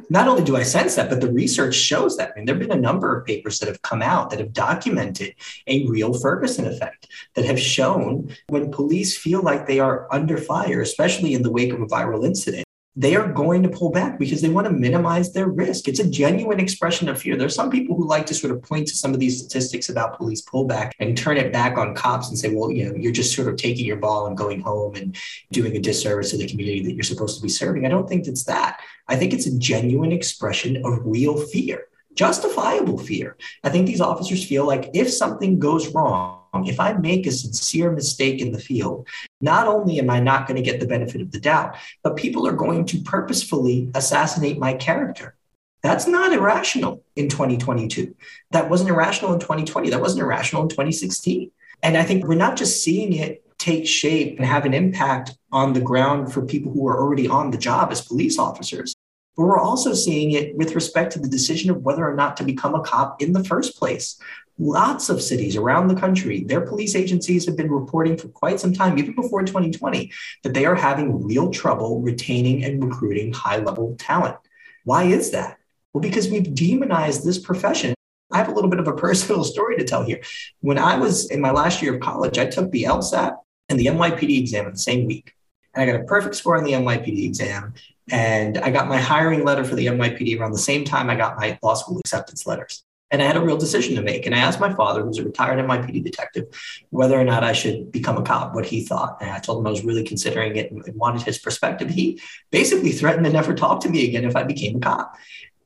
Not 0.09 0.27
only 0.27 0.43
do 0.43 0.57
I 0.57 0.62
sense 0.62 0.95
that, 0.95 1.11
but 1.11 1.20
the 1.20 1.31
research 1.31 1.75
shows 1.75 2.16
that. 2.16 2.31
I 2.31 2.37
mean, 2.37 2.47
there 2.47 2.55
have 2.55 2.66
been 2.66 2.77
a 2.77 2.81
number 2.81 3.14
of 3.14 3.27
papers 3.27 3.59
that 3.59 3.68
have 3.68 3.83
come 3.83 4.01
out 4.01 4.31
that 4.31 4.39
have 4.39 4.55
documented 4.55 5.35
a 5.66 5.87
real 5.87 6.14
Ferguson 6.14 6.66
effect 6.66 7.09
that 7.35 7.45
have 7.45 7.61
shown 7.61 8.35
when 8.49 8.70
police 8.73 9.18
feel 9.18 9.43
like 9.43 9.66
they 9.66 9.81
are 9.81 10.09
under 10.11 10.39
fire, 10.39 10.81
especially 10.81 11.35
in 11.35 11.43
the 11.43 11.53
wake 11.53 11.75
of 11.75 11.81
a 11.83 11.87
viral 11.87 12.25
incident, 12.25 12.64
they 12.95 13.16
are 13.16 13.26
going 13.26 13.62
to 13.62 13.70
pull 13.70 13.90
back 13.90 14.18
because 14.18 14.43
they 14.43 14.51
want 14.51 14.66
to 14.66 14.72
minimize 14.72 15.32
their 15.32 15.49
risk. 15.49 15.88
It's 15.88 16.01
a 16.01 16.09
genuine 16.09 16.61
expression 16.61 17.09
of 17.09 17.20
fear. 17.20 17.36
There's 17.36 17.55
some 17.55 17.70
people 17.70 17.97
who 17.97 18.07
like 18.07 18.26
to 18.26 18.34
sort 18.34 18.53
of 18.53 18.62
point 18.62 18.88
to 18.88 18.95
some 18.95 19.14
of 19.14 19.20
these 19.20 19.38
statistics 19.38 19.88
about 19.88 20.18
police 20.18 20.43
pullback 20.43 20.93
and 20.99 21.16
turn 21.16 21.38
it 21.38 21.53
back 21.53 21.78
on 21.78 21.95
cops 21.95 22.28
and 22.28 22.38
say, 22.38 22.55
well, 22.55 22.70
you 22.70 22.88
know, 22.88 22.95
you're 22.95 23.12
just 23.12 23.34
sort 23.34 23.49
of 23.49 23.57
taking 23.57 23.86
your 23.86 23.97
ball 23.97 24.26
and 24.26 24.36
going 24.36 24.61
home 24.61 24.95
and 24.95 25.16
doing 25.51 25.74
a 25.74 25.80
disservice 25.80 26.30
to 26.30 26.36
the 26.36 26.47
community 26.47 26.82
that 26.82 26.93
you're 26.93 27.03
supposed 27.03 27.36
to 27.36 27.43
be 27.43 27.49
serving. 27.49 27.86
I 27.86 27.88
don't 27.88 28.09
think 28.09 28.26
it's 28.26 28.45
that. 28.45 28.80
I 29.09 29.16
think 29.16 29.32
it's 29.32 29.47
a 29.47 29.59
genuine 29.59 30.12
expression 30.12 30.84
of 30.84 31.01
real 31.05 31.36
fear 31.36 31.86
justifiable 32.14 32.99
fear. 32.99 33.38
I 33.64 33.70
think 33.70 33.86
these 33.86 34.03
officers 34.03 34.47
feel 34.47 34.66
like 34.66 34.90
if 34.93 35.11
something 35.11 35.59
goes 35.59 35.88
wrong, 35.88 36.41
if 36.55 36.78
I 36.78 36.92
make 36.92 37.26
a 37.26 37.32
sincere 37.32 37.90
mistake 37.90 38.40
in 38.40 38.53
the 38.53 38.59
field, 38.59 39.09
not 39.40 39.66
only 39.66 39.98
am 39.98 40.11
I 40.11 40.20
not 40.20 40.46
going 40.46 40.62
to 40.62 40.70
get 40.70 40.80
the 40.80 40.86
benefit 40.86 41.20
of 41.20 41.32
the 41.32 41.40
doubt, 41.40 41.76
but 42.03 42.16
people 42.16 42.46
are 42.46 42.53
going 42.53 42.84
to 42.86 43.03
purposefully 43.03 43.90
assassinate 43.94 44.59
my 44.59 44.74
character. 44.74 45.34
That's 45.82 46.07
not 46.07 46.32
irrational 46.32 47.03
in 47.16 47.28
2022. 47.28 48.14
That 48.50 48.70
wasn't 48.70 48.90
irrational 48.90 49.32
in 49.32 49.40
2020. 49.40 49.90
That 49.90 50.00
wasn't 50.00 50.22
irrational 50.22 50.62
in 50.62 50.68
2016. 50.68 51.50
And 51.82 51.96
I 51.96 52.05
think 52.05 52.24
we're 52.24 52.34
not 52.34 52.57
just 52.57 52.84
seeing 52.84 53.12
it 53.14 53.42
take 53.62 53.86
shape 53.86 54.38
and 54.38 54.46
have 54.46 54.64
an 54.64 54.74
impact 54.74 55.36
on 55.53 55.72
the 55.72 55.80
ground 55.80 56.32
for 56.32 56.42
people 56.44 56.72
who 56.72 56.86
are 56.88 57.00
already 57.00 57.28
on 57.28 57.50
the 57.50 57.59
job 57.59 57.92
as 57.92 58.00
police 58.00 58.38
officers, 58.38 58.94
but 59.36 59.44
we're 59.44 59.61
also 59.61 59.94
seeing 59.94 60.32
it 60.32 60.57
with 60.57 60.74
respect 60.74 61.12
to 61.12 61.20
the 61.20 61.28
decision 61.28 61.70
of 61.70 61.82
whether 61.82 62.05
or 62.05 62.14
not 62.14 62.36
to 62.36 62.44
become 62.44 62.74
a 62.74 62.82
cop 62.82 63.22
in 63.22 63.32
the 63.32 63.44
first 63.44 63.78
place. 63.78 64.18
Lots 64.59 65.09
of 65.09 65.22
cities 65.22 65.57
around 65.57 65.88
the 65.88 65.94
country, 65.94 66.44
their 66.44 66.61
police 66.61 66.94
agencies 66.94 67.46
have 67.46 67.57
been 67.57 67.70
reporting 67.70 68.16
for 68.16 68.28
quite 68.28 68.61
some 68.61 68.72
time, 68.72 68.98
even 68.98 69.14
before 69.14 69.42
2020, 69.42 70.12
that 70.42 70.55
they 70.55 70.66
are 70.66 70.74
having 70.74 71.24
real 71.24 71.50
trouble 71.50 72.00
retaining 72.03 72.64
and 72.64 72.84
recruiting 72.84 73.32
high 73.32 73.57
level 73.57 73.96
talent. 73.98 74.36
Why 74.84 75.05
is 75.05 75.30
that? 75.30 75.59
Well, 75.92 76.03
because 76.03 76.28
we've 76.28 76.55
demonized 76.55 77.24
this 77.24 77.38
profession. 77.38 77.94
I 78.30 78.38
have 78.38 78.48
a 78.48 78.53
little 78.53 78.70
bit 78.70 78.80
of 78.80 78.88
a 78.88 78.92
personal 78.96 79.44
story 79.44 79.76
to 79.76 79.84
tell 79.84 80.05
here. 80.05 80.20
When 80.61 80.78
I 80.78 80.96
was 80.96 81.30
in 81.30 81.40
my 81.40 81.50
last 81.50 81.82
year 81.82 81.94
of 81.94 82.00
college, 82.00 82.38
I 82.38 82.46
took 82.46 82.70
the 82.70 82.84
LSAT 82.84 83.36
and 83.68 83.78
the 83.78 83.86
NYPD 83.86 84.38
exam 84.38 84.66
in 84.66 84.72
the 84.72 84.78
same 84.78 85.07
week. 85.07 85.32
And 85.74 85.82
I 85.82 85.92
got 85.92 86.00
a 86.00 86.05
perfect 86.05 86.34
score 86.36 86.57
on 86.57 86.64
the 86.64 86.72
NYPD 86.72 87.24
exam. 87.24 87.74
And 88.11 88.59
I 88.59 88.70
got 88.70 88.88
my 88.88 88.98
hiring 88.98 89.44
letter 89.44 89.64
for 89.64 89.74
the 89.74 89.86
NYPD 89.86 90.38
around 90.38 90.53
the 90.53 90.59
same 90.59 90.84
time 90.84 91.09
I 91.09 91.14
got 91.14 91.38
my 91.38 91.59
law 91.62 91.74
school 91.74 91.98
acceptance 91.98 92.46
letters. 92.46 92.84
And 93.13 93.23
I 93.23 93.27
had 93.27 93.37
a 93.37 93.43
real 93.43 93.59
decision 93.59 93.95
to 93.97 94.03
make. 94.03 94.25
And 94.25 94.35
I 94.35 94.39
asked 94.39 94.59
my 94.59 94.73
father, 94.73 95.03
who's 95.05 95.19
a 95.19 95.25
retired 95.25 95.59
NYPD 95.59 96.03
detective, 96.03 96.47
whether 96.89 97.21
or 97.21 97.25
not 97.25 97.45
I 97.45 97.53
should 97.53 97.93
become 97.93 98.17
a 98.17 98.23
cop, 98.23 98.55
what 98.55 98.65
he 98.65 98.85
thought. 98.85 99.19
And 99.21 99.31
I 99.31 99.39
told 99.39 99.61
him 99.61 99.67
I 99.67 99.71
was 99.71 99.85
really 99.85 100.03
considering 100.03 100.57
it 100.57 100.73
and 100.73 100.83
wanted 100.97 101.23
his 101.23 101.39
perspective. 101.39 101.91
He 101.91 102.21
basically 102.51 102.91
threatened 102.91 103.27
to 103.27 103.31
never 103.31 103.55
talk 103.55 103.83
to 103.83 103.91
me 103.91 104.09
again 104.09 104.25
if 104.25 104.35
I 104.35 104.45
became 104.45 104.77
a 104.77 104.81
cop. 104.81 105.15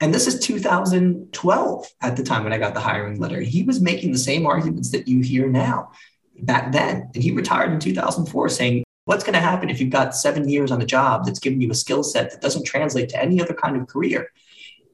And 0.00 0.12
this 0.12 0.26
is 0.26 0.40
2012 0.40 1.86
at 2.02 2.16
the 2.16 2.22
time 2.22 2.44
when 2.44 2.52
I 2.52 2.58
got 2.58 2.74
the 2.74 2.80
hiring 2.80 3.18
letter. 3.18 3.40
He 3.40 3.62
was 3.62 3.80
making 3.80 4.12
the 4.12 4.18
same 4.18 4.44
arguments 4.44 4.90
that 4.90 5.08
you 5.08 5.20
hear 5.20 5.48
now 5.48 5.92
back 6.40 6.72
then. 6.72 7.10
And 7.14 7.22
he 7.22 7.30
retired 7.30 7.72
in 7.72 7.80
2004 7.80 8.48
saying, 8.48 8.82
What's 9.04 9.22
going 9.22 9.34
to 9.34 9.40
happen 9.40 9.70
if 9.70 9.80
you've 9.80 9.90
got 9.90 10.16
seven 10.16 10.48
years 10.48 10.72
on 10.72 10.82
a 10.82 10.84
job 10.84 11.24
that's 11.24 11.38
giving 11.38 11.60
you 11.60 11.70
a 11.70 11.76
skill 11.76 12.02
set 12.02 12.32
that 12.32 12.40
doesn't 12.40 12.64
translate 12.64 13.08
to 13.10 13.22
any 13.22 13.40
other 13.40 13.54
kind 13.54 13.76
of 13.76 13.86
career? 13.86 14.32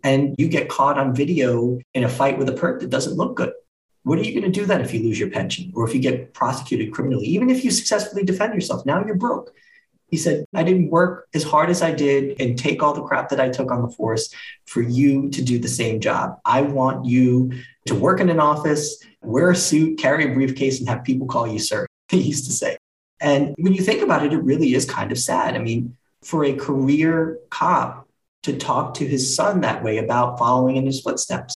And 0.05 0.35
you 0.39 0.49
get 0.49 0.69
caught 0.69 0.99
on 0.99 1.15
video 1.15 1.79
in 1.95 2.05
a 2.05 2.09
fight 2.09 2.39
with 2.39 2.49
a 2.49 2.53
perp 2.53 2.81
that 2.81 2.91
doesn't 2.91 3.17
look 3.17 3.37
good. 3.37 3.53
What 4.05 4.19
are 4.19 4.23
you 4.23 4.33
going 4.33 4.51
to 4.51 4.61
do 4.61 4.67
then 4.67 4.81
if 4.81 4.93
you 4.93 5.01
lose 5.01 5.19
your 5.19 5.31
pension 5.31 5.71
or 5.75 5.87
if 5.87 5.95
you 5.95 6.01
get 6.01 6.35
prosecuted 6.35 6.93
criminally? 6.93 7.27
Even 7.27 7.51
if 7.51 7.65
you 7.65 7.71
successfully 7.71 8.25
defend 8.25 8.55
yourself, 8.55 8.85
now 8.85 9.05
you're 9.05 9.15
broke. 9.15 9.53
He 10.09 10.17
said, 10.19 10.45
I 10.55 10.63
didn't 10.63 10.91
work 10.91 11.29
as 11.33 11.43
hard 11.43 11.71
as 11.71 11.81
I 11.81 11.93
did 11.93 12.39
and 12.41 12.59
take 12.59 12.83
all 12.83 12.93
the 12.93 13.03
crap 13.03 13.31
that 13.31 13.41
I 13.41 13.49
took 13.49 13.71
on 13.71 13.81
the 13.81 13.89
force 13.89 14.35
for 14.67 14.83
you 14.83 15.31
to 15.31 15.43
do 15.43 15.59
the 15.59 15.69
same 15.69 16.01
job. 16.01 16.39
I 16.45 16.63
want 16.63 17.07
you 17.07 17.53
to 17.87 17.95
work 17.95 18.21
in 18.21 18.29
an 18.29 18.41
office, 18.41 19.03
wear 19.23 19.51
a 19.51 19.57
suit, 19.57 19.99
carry 19.99 20.31
a 20.31 20.35
briefcase, 20.35 20.81
and 20.81 20.89
have 20.89 21.05
people 21.05 21.27
call 21.27 21.47
you 21.47 21.59
sir. 21.59 21.87
He 22.11 22.21
used 22.21 22.45
to 22.45 22.53
say. 22.53 22.77
And 23.23 23.55
when 23.57 23.73
you 23.73 23.83
think 23.83 24.03
about 24.03 24.27
it, 24.27 24.35
it 24.35 24.43
really 24.43 24.75
is 24.75 24.85
kind 24.85 25.13
of 25.13 25.19
sad. 25.19 25.55
I 25.55 25.61
mean, 25.61 25.97
for 26.23 26.45
a 26.45 26.53
career 26.53 27.39
cop 27.49 28.07
to 28.43 28.57
talk 28.57 28.95
to 28.95 29.07
his 29.07 29.35
son 29.35 29.61
that 29.61 29.83
way 29.83 29.99
about 29.99 30.39
following 30.39 30.77
in 30.77 30.87
his 30.87 31.01
footsteps, 31.01 31.55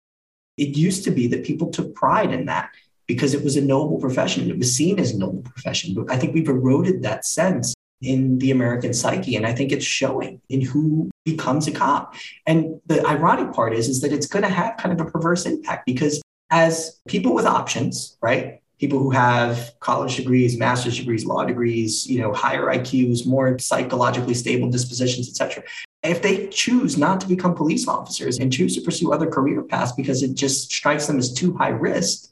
it 0.57 0.77
used 0.77 1.05
to 1.05 1.11
be 1.11 1.27
that 1.29 1.45
people 1.45 1.71
took 1.71 1.95
pride 1.95 2.33
in 2.33 2.47
that 2.47 2.71
because 3.07 3.35
it 3.35 3.43
was 3.43 3.57
a 3.57 3.61
noble 3.61 3.99
profession. 3.99 4.51
It 4.51 4.59
was 4.59 4.75
seen 4.75 4.99
as 4.99 5.13
a 5.13 5.19
noble 5.19 5.43
profession. 5.43 5.95
But 5.95 6.11
I 6.11 6.19
think 6.19 6.35
we've 6.35 6.49
eroded 6.49 7.03
that 7.03 7.25
sense 7.25 7.75
in 8.01 8.39
the 8.39 8.51
American 8.51 8.93
psyche. 8.93 9.37
And 9.37 9.47
I 9.47 9.53
think 9.53 9.73
it's 9.73 9.85
showing 9.85 10.41
in 10.49 10.61
who 10.61 11.11
becomes 11.25 11.67
a 11.67 11.73
cop. 11.73 12.15
And 12.47 12.81
the 12.87 13.05
ironic 13.07 13.53
part 13.53 13.75
is, 13.75 13.89
is 13.89 14.01
that 14.03 14.13
it's 14.13 14.27
going 14.27 14.43
to 14.43 14.49
have 14.49 14.77
kind 14.77 14.99
of 14.99 15.07
a 15.07 15.11
perverse 15.11 15.47
impact 15.47 15.87
because 15.87 16.23
as 16.51 17.01
people 17.09 17.35
with 17.35 17.47
options, 17.47 18.17
right? 18.21 18.61
people 18.79 18.99
who 18.99 19.11
have 19.11 19.73
college 19.81 20.17
degrees, 20.17 20.59
master's 20.59 20.99
degrees, 20.99 21.25
law 21.25 21.45
degrees, 21.45 22.07
you 22.07 22.19
know, 22.21 22.33
higher 22.33 22.67
IQs, 22.67 23.27
more 23.27 23.59
psychologically 23.59 24.35
stable 24.35 24.69
dispositions, 24.71 25.29
etc. 25.29 25.63
If 26.05 26.21
they 26.21 26.49
choose 26.49 26.99
not 26.99 27.21
to 27.23 27.27
become 27.27 27.55
police 27.55 27.89
officers 27.89 28.39
and 28.39 28.53
choose 28.53 28.75
to 28.75 28.83
pursue 28.83 29.13
other 29.13 29.27
career 29.27 29.63
paths 29.63 29.93
because 29.93 30.23
it 30.23 30.35
just 30.35 30.71
strikes 30.71 31.07
them 31.07 31.19
as 31.19 31.33
too 31.33 31.55
high 31.57 31.71
risk, 31.71 32.31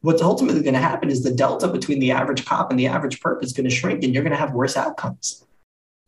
what's 0.00 0.22
ultimately 0.22 0.62
going 0.62 0.74
to 0.74 0.80
happen 0.80 1.08
is 1.08 1.22
the 1.22 1.32
delta 1.32 1.68
between 1.68 2.00
the 2.00 2.10
average 2.10 2.44
cop 2.44 2.70
and 2.70 2.78
the 2.78 2.88
average 2.88 3.20
perp 3.20 3.44
is 3.44 3.52
going 3.52 3.68
to 3.68 3.74
shrink 3.74 4.02
and 4.02 4.12
you're 4.12 4.24
going 4.24 4.32
to 4.32 4.36
have 4.36 4.52
worse 4.52 4.76
outcomes. 4.76 5.44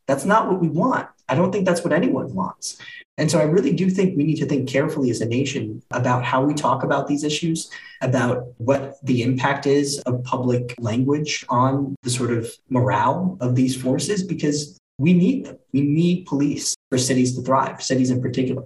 That's 0.07 0.25
not 0.25 0.51
what 0.51 0.59
we 0.59 0.67
want. 0.67 1.07
I 1.29 1.35
don't 1.35 1.51
think 1.53 1.65
that's 1.65 1.83
what 1.83 1.93
anyone 1.93 2.33
wants. 2.33 2.77
And 3.17 3.31
so 3.31 3.39
I 3.39 3.43
really 3.43 3.71
do 3.71 3.89
think 3.89 4.17
we 4.17 4.25
need 4.25 4.35
to 4.35 4.45
think 4.45 4.67
carefully 4.67 5.09
as 5.09 5.21
a 5.21 5.25
nation 5.25 5.81
about 5.91 6.25
how 6.25 6.43
we 6.43 6.53
talk 6.53 6.83
about 6.83 7.07
these 7.07 7.23
issues, 7.23 7.71
about 8.01 8.47
what 8.57 8.97
the 9.03 9.23
impact 9.23 9.65
is 9.65 9.99
of 9.99 10.21
public 10.25 10.75
language 10.79 11.45
on 11.47 11.95
the 12.03 12.09
sort 12.09 12.31
of 12.31 12.51
morale 12.69 13.37
of 13.39 13.55
these 13.55 13.81
forces, 13.81 14.21
because 14.21 14.77
we 14.97 15.13
need 15.13 15.45
them. 15.45 15.57
We 15.73 15.81
need 15.81 16.25
police 16.25 16.75
for 16.89 16.97
cities 16.97 17.35
to 17.35 17.41
thrive, 17.41 17.83
cities 17.83 18.11
in 18.11 18.21
particular. 18.21 18.63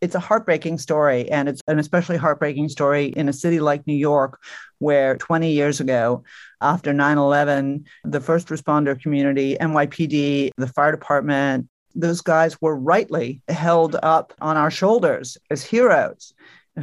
It's 0.00 0.16
a 0.16 0.20
heartbreaking 0.20 0.78
story, 0.78 1.30
and 1.30 1.48
it's 1.48 1.60
an 1.68 1.78
especially 1.78 2.16
heartbreaking 2.16 2.68
story 2.70 3.06
in 3.06 3.28
a 3.28 3.32
city 3.32 3.60
like 3.60 3.86
New 3.86 3.94
York, 3.94 4.40
where 4.80 5.16
20 5.16 5.52
years 5.52 5.78
ago, 5.78 6.24
after 6.60 6.92
9 6.92 7.18
11, 7.18 7.86
the 8.02 8.20
first 8.20 8.48
responder 8.48 9.00
community, 9.00 9.56
NYPD, 9.60 10.50
the 10.56 10.66
fire 10.66 10.90
department, 10.90 11.68
those 11.94 12.20
guys 12.20 12.60
were 12.60 12.74
rightly 12.74 13.42
held 13.48 13.94
up 14.02 14.32
on 14.40 14.56
our 14.56 14.70
shoulders 14.72 15.38
as 15.50 15.62
heroes. 15.62 16.34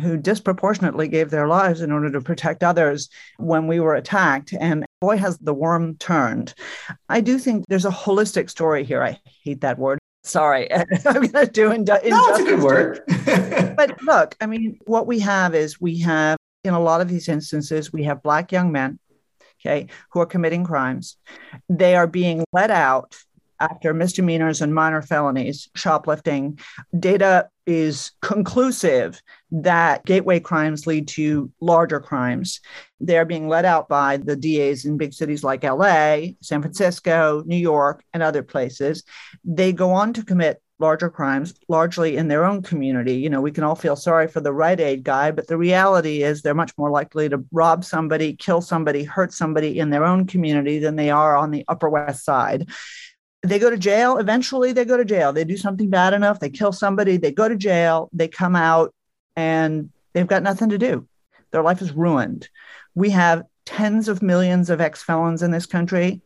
who 0.02 0.18
disproportionately 0.18 1.08
gave 1.08 1.32
their 1.32 1.48
lives 1.48 1.82
in 1.82 1.92
order 1.92 2.12
to 2.12 2.22
protect 2.22 2.64
others 2.64 3.10
when 3.38 3.66
we 3.68 3.80
were 3.80 3.96
attacked. 3.96 4.54
And 4.60 4.86
boy, 5.02 5.18
has 5.18 5.38
the 5.38 5.54
worm 5.54 5.96
turned. 5.98 6.54
I 7.08 7.22
do 7.22 7.38
think 7.38 7.66
there's 7.68 7.86
a 7.86 7.92
holistic 7.92 8.50
story 8.50 8.84
here. 8.84 9.04
I 9.04 9.20
hate 9.44 9.62
that 9.62 9.80
word. 9.80 10.00
Sorry, 10.24 10.72
I'm 10.74 10.88
going 10.98 11.32
to 11.32 11.48
do 11.48 11.72
injustice. 11.72 12.10
No, 12.10 12.28
it's 12.30 12.40
a 12.40 12.44
good 12.44 12.62
word. 12.62 13.02
but 13.78 14.02
look, 14.04 14.36
I 14.42 14.46
mean, 14.46 14.78
what 14.86 15.08
we 15.08 15.20
have 15.20 15.56
is 15.56 15.80
we 15.80 16.00
have, 16.00 16.38
in 16.64 16.74
a 16.74 16.80
lot 16.80 17.02
of 17.02 17.08
these 17.08 17.30
instances, 17.30 17.94
we 17.94 18.04
have 18.04 18.22
Black 18.22 18.52
young 18.52 18.72
men, 18.72 19.00
okay, 19.62 19.88
who 20.12 20.20
are 20.20 20.26
committing 20.26 20.66
crimes. 20.66 21.18
They 21.70 21.96
are 21.96 22.08
being 22.08 22.44
let 22.52 22.70
out 22.70 23.16
after 23.62 23.94
misdemeanors 23.94 24.62
and 24.62 24.74
minor 24.74 25.02
felonies, 25.02 25.70
shoplifting, 25.76 26.60
data 26.98 27.50
is 27.66 28.12
conclusive 28.22 29.22
that 29.52 30.06
gateway 30.06 30.40
crimes 30.40 30.86
lead 30.86 31.08
to 31.10 31.52
larger 31.60 32.00
crimes. 32.00 32.60
They're 33.00 33.26
being 33.26 33.48
led 33.48 33.66
out 33.66 33.90
by 33.90 34.18
the 34.18 34.36
DAs 34.36 34.86
in 34.86 34.98
big 34.98 35.14
cities 35.14 35.44
like 35.44 35.64
LA, 35.64 36.34
San 36.42 36.62
Francisco, 36.62 37.44
New 37.46 37.58
York, 37.58 38.04
and 38.14 38.22
other 38.22 38.44
places. 38.44 39.04
They 39.44 39.74
go 39.74 39.92
on 39.92 40.14
to 40.14 40.24
commit 40.24 40.62
larger 40.78 41.10
crimes, 41.10 41.54
largely 41.68 42.16
in 42.16 42.30
their 42.30 42.46
own 42.46 42.62
community. 42.62 43.16
You 43.16 43.30
know, 43.30 43.42
we 43.42 43.52
can 43.52 43.64
all 43.64 43.76
feel 43.76 43.96
sorry 43.96 44.28
for 44.28 44.40
the 44.40 44.54
Rite 44.54 44.80
Aid 44.80 45.04
guy, 45.04 45.32
but 45.32 45.48
the 45.48 45.58
reality 45.58 46.24
is 46.24 46.42
they're 46.42 46.54
much 46.54 46.72
more 46.78 46.90
likely 46.90 47.28
to 47.30 47.44
rob 47.52 47.84
somebody, 47.84 48.34
kill 48.34 48.62
somebody, 48.62 49.04
hurt 49.04 49.34
somebody 49.34 49.80
in 49.80 49.90
their 49.90 50.06
own 50.06 50.26
community 50.26 50.80
than 50.80 50.96
they 50.96 51.10
are 51.10 51.36
on 51.36 51.52
the 51.52 51.66
Upper 51.68 51.90
West 51.90 52.24
Side 52.24 52.70
they 53.44 53.60
go 53.60 53.70
to 53.70 53.78
jail. 53.78 54.18
Eventually, 54.18 54.74
they 54.74 54.86
go 54.86 54.98
to 54.98 55.06
jail. 55.06 55.32
They 55.32 55.46
do 55.46 55.58
something 55.58 55.90
bad 55.90 56.14
enough, 56.14 56.40
they 56.40 56.50
kill 56.50 56.72
somebody, 56.72 57.18
they 57.18 57.32
go 57.32 57.48
to 57.48 57.56
jail, 57.56 58.10
they 58.12 58.28
come 58.28 58.56
out, 58.56 58.94
and 59.40 59.90
they've 60.12 60.28
got 60.28 60.44
nothing 60.44 60.70
to 60.70 60.78
do. 60.78 61.08
Their 61.52 61.64
life 61.64 61.82
is 61.82 61.94
ruined. 61.94 62.50
We 62.94 63.12
have 63.12 63.44
tens 63.66 64.10
of 64.10 64.22
millions 64.22 64.70
of 64.70 64.82
ex 64.82 65.02
felons 65.02 65.42
in 65.42 65.52
this 65.52 65.66
country 65.66 66.22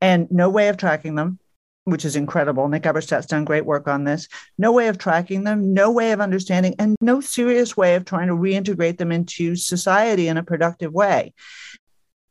and 0.00 0.30
no 0.30 0.48
way 0.48 0.68
of 0.68 0.76
tracking 0.76 1.16
them, 1.16 1.40
which 1.82 2.04
is 2.04 2.14
incredible. 2.14 2.68
Nick 2.68 2.84
Eberstadt's 2.84 3.26
done 3.26 3.44
great 3.44 3.66
work 3.66 3.88
on 3.88 4.04
this. 4.04 4.28
No 4.56 4.70
way 4.70 4.86
of 4.86 4.98
tracking 4.98 5.42
them, 5.42 5.74
no 5.74 5.90
way 5.90 6.12
of 6.12 6.20
understanding, 6.20 6.76
and 6.78 6.96
no 7.00 7.20
serious 7.20 7.76
way 7.76 7.96
of 7.96 8.04
trying 8.04 8.28
to 8.28 8.36
reintegrate 8.36 8.98
them 8.98 9.10
into 9.10 9.56
society 9.56 10.28
in 10.28 10.36
a 10.36 10.44
productive 10.44 10.92
way. 10.92 11.34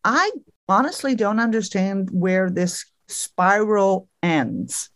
I 0.05 0.31
honestly 0.69 1.15
don't 1.15 1.39
understand 1.39 2.09
where 2.11 2.49
this 2.49 2.85
spiral 3.09 4.07
ends. 4.21 4.89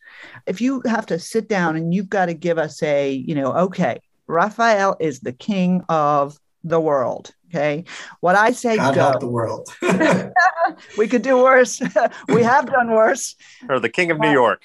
If 0.45 0.61
you 0.61 0.81
have 0.85 1.07
to 1.07 1.19
sit 1.19 1.49
down 1.49 1.75
and 1.75 1.93
you've 1.93 2.09
got 2.09 2.27
to 2.27 2.33
give 2.33 2.57
us 2.57 2.81
a, 2.81 3.11
you 3.11 3.35
know, 3.35 3.53
okay, 3.53 3.99
Rafael 4.27 4.97
is 4.99 5.21
the 5.21 5.33
king 5.33 5.83
of 5.89 6.39
the 6.63 6.79
world. 6.79 7.31
Okay. 7.49 7.85
What 8.19 8.35
I 8.35 8.51
say, 8.51 8.75
God 8.75 8.95
go. 8.95 9.01
help 9.01 9.19
the 9.21 9.27
world. 9.27 9.73
we 10.97 11.07
could 11.07 11.21
do 11.21 11.37
worse. 11.37 11.81
we 12.27 12.43
have 12.43 12.65
done 12.69 12.91
worse. 12.91 13.35
Or 13.69 13.79
the 13.79 13.89
king 13.89 14.11
of 14.11 14.19
New 14.19 14.27
uh, 14.27 14.33
York. 14.33 14.63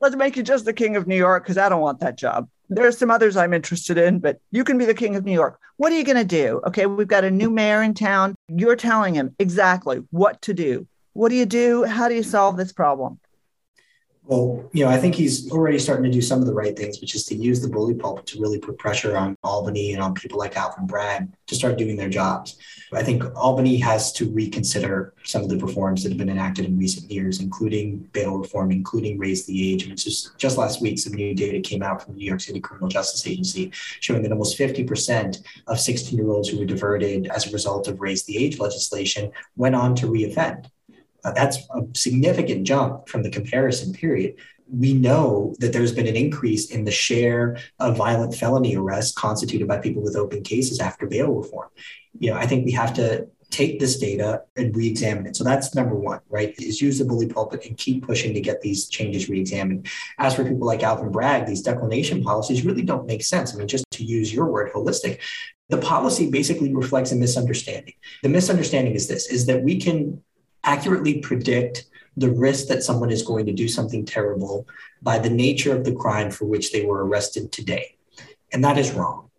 Let's 0.00 0.16
make 0.16 0.36
you 0.36 0.42
just 0.42 0.64
the 0.64 0.72
king 0.72 0.96
of 0.96 1.06
New 1.06 1.16
York 1.16 1.44
because 1.44 1.58
I 1.58 1.68
don't 1.68 1.80
want 1.80 2.00
that 2.00 2.16
job. 2.16 2.48
There 2.68 2.86
are 2.86 2.92
some 2.92 3.10
others 3.10 3.36
I'm 3.36 3.52
interested 3.52 3.98
in, 3.98 4.18
but 4.18 4.40
you 4.50 4.64
can 4.64 4.78
be 4.78 4.84
the 4.84 4.94
king 4.94 5.16
of 5.16 5.24
New 5.24 5.32
York. 5.32 5.58
What 5.76 5.92
are 5.92 5.96
you 5.96 6.04
going 6.04 6.16
to 6.16 6.24
do? 6.24 6.60
Okay. 6.66 6.86
We've 6.86 7.06
got 7.06 7.24
a 7.24 7.30
new 7.30 7.50
mayor 7.50 7.82
in 7.82 7.94
town. 7.94 8.34
You're 8.48 8.76
telling 8.76 9.14
him 9.14 9.34
exactly 9.38 10.02
what 10.10 10.40
to 10.42 10.54
do. 10.54 10.86
What 11.12 11.28
do 11.28 11.34
you 11.34 11.46
do? 11.46 11.84
How 11.84 12.08
do 12.08 12.14
you 12.14 12.22
solve 12.22 12.56
this 12.56 12.72
problem? 12.72 13.20
Well, 14.24 14.70
you 14.72 14.84
know, 14.84 14.90
I 14.90 14.96
think 14.96 15.14
he's 15.14 15.50
already 15.50 15.78
starting 15.78 16.04
to 16.04 16.10
do 16.10 16.20
some 16.20 16.40
of 16.40 16.46
the 16.46 16.54
right 16.54 16.76
things, 16.76 17.00
which 17.00 17.14
is 17.14 17.24
to 17.26 17.34
use 17.34 17.60
the 17.60 17.68
bully 17.68 17.94
pulpit 17.94 18.26
to 18.26 18.40
really 18.40 18.58
put 18.58 18.78
pressure 18.78 19.16
on 19.16 19.36
Albany 19.42 19.92
and 19.92 20.02
on 20.02 20.14
people 20.14 20.38
like 20.38 20.56
Alvin 20.56 20.86
Bragg 20.86 21.28
to 21.46 21.54
start 21.54 21.78
doing 21.78 21.96
their 21.96 22.08
jobs. 22.08 22.56
I 22.92 23.02
think 23.02 23.24
Albany 23.36 23.78
has 23.78 24.12
to 24.14 24.30
reconsider 24.30 25.14
some 25.24 25.42
of 25.42 25.48
the 25.48 25.58
reforms 25.58 26.02
that 26.02 26.10
have 26.10 26.18
been 26.18 26.28
enacted 26.28 26.66
in 26.66 26.78
recent 26.78 27.10
years, 27.10 27.40
including 27.40 27.98
bail 28.12 28.36
reform, 28.36 28.70
including 28.70 29.18
raise 29.18 29.46
the 29.46 29.72
age. 29.72 29.84
And 29.84 29.92
it's 29.92 30.04
just 30.04 30.38
just 30.38 30.58
last 30.58 30.80
week, 30.82 30.98
some 30.98 31.14
new 31.14 31.34
data 31.34 31.60
came 31.60 31.82
out 31.82 32.02
from 32.02 32.14
the 32.14 32.20
New 32.20 32.26
York 32.26 32.40
City 32.40 32.60
Criminal 32.60 32.88
Justice 32.88 33.26
Agency 33.26 33.70
showing 34.00 34.22
that 34.22 34.32
almost 34.32 34.58
50% 34.58 35.42
of 35.66 35.80
16 35.80 36.18
year 36.18 36.28
olds 36.28 36.48
who 36.48 36.58
were 36.58 36.66
diverted 36.66 37.26
as 37.28 37.46
a 37.46 37.52
result 37.52 37.88
of 37.88 38.00
raise 38.00 38.24
the 38.24 38.36
age 38.36 38.58
legislation 38.58 39.32
went 39.56 39.74
on 39.74 39.94
to 39.96 40.06
reoffend. 40.06 40.66
Uh, 41.24 41.32
that's 41.32 41.58
a 41.74 41.82
significant 41.94 42.66
jump 42.66 43.08
from 43.08 43.22
the 43.22 43.30
comparison 43.30 43.92
period. 43.92 44.36
We 44.72 44.92
know 44.94 45.54
that 45.58 45.72
there's 45.72 45.92
been 45.92 46.06
an 46.06 46.16
increase 46.16 46.70
in 46.70 46.84
the 46.84 46.92
share 46.92 47.58
of 47.78 47.96
violent 47.96 48.34
felony 48.34 48.76
arrests 48.76 49.12
constituted 49.12 49.66
by 49.66 49.78
people 49.78 50.02
with 50.02 50.16
open 50.16 50.42
cases 50.42 50.78
after 50.80 51.06
bail 51.06 51.32
reform. 51.32 51.68
You 52.18 52.30
know, 52.30 52.36
I 52.36 52.46
think 52.46 52.64
we 52.64 52.72
have 52.72 52.94
to 52.94 53.26
take 53.50 53.80
this 53.80 53.98
data 53.98 54.42
and 54.56 54.74
re-examine 54.76 55.26
it. 55.26 55.36
So 55.36 55.42
that's 55.42 55.74
number 55.74 55.96
one, 55.96 56.20
right? 56.28 56.54
Is 56.58 56.80
use 56.80 56.98
the 56.98 57.04
bully 57.04 57.26
pulpit 57.26 57.66
and 57.66 57.76
keep 57.76 58.06
pushing 58.06 58.32
to 58.34 58.40
get 58.40 58.60
these 58.60 58.88
changes 58.88 59.28
re-examined. 59.28 59.88
As 60.18 60.34
for 60.34 60.44
people 60.44 60.66
like 60.66 60.84
Alvin 60.84 61.10
Bragg, 61.10 61.46
these 61.46 61.62
declination 61.62 62.22
policies 62.22 62.64
really 62.64 62.82
don't 62.82 63.08
make 63.08 63.24
sense. 63.24 63.52
I 63.52 63.58
mean, 63.58 63.66
just 63.66 63.84
to 63.90 64.04
use 64.04 64.32
your 64.32 64.46
word, 64.46 64.72
holistic, 64.72 65.18
the 65.68 65.78
policy 65.78 66.30
basically 66.30 66.72
reflects 66.72 67.10
a 67.12 67.16
misunderstanding. 67.16 67.94
The 68.22 68.28
misunderstanding 68.28 68.94
is 68.94 69.08
this: 69.08 69.26
is 69.28 69.46
that 69.46 69.62
we 69.62 69.80
can 69.80 70.22
accurately 70.64 71.18
predict 71.18 71.86
the 72.16 72.30
risk 72.30 72.66
that 72.68 72.82
someone 72.82 73.10
is 73.10 73.22
going 73.22 73.46
to 73.46 73.52
do 73.52 73.68
something 73.68 74.04
terrible 74.04 74.66
by 75.02 75.18
the 75.18 75.30
nature 75.30 75.74
of 75.74 75.84
the 75.84 75.94
crime 75.94 76.30
for 76.30 76.44
which 76.44 76.72
they 76.72 76.84
were 76.84 77.04
arrested 77.06 77.50
today. 77.52 77.96
And 78.52 78.64
that 78.64 78.78
is 78.78 78.92
wrong, 78.92 79.30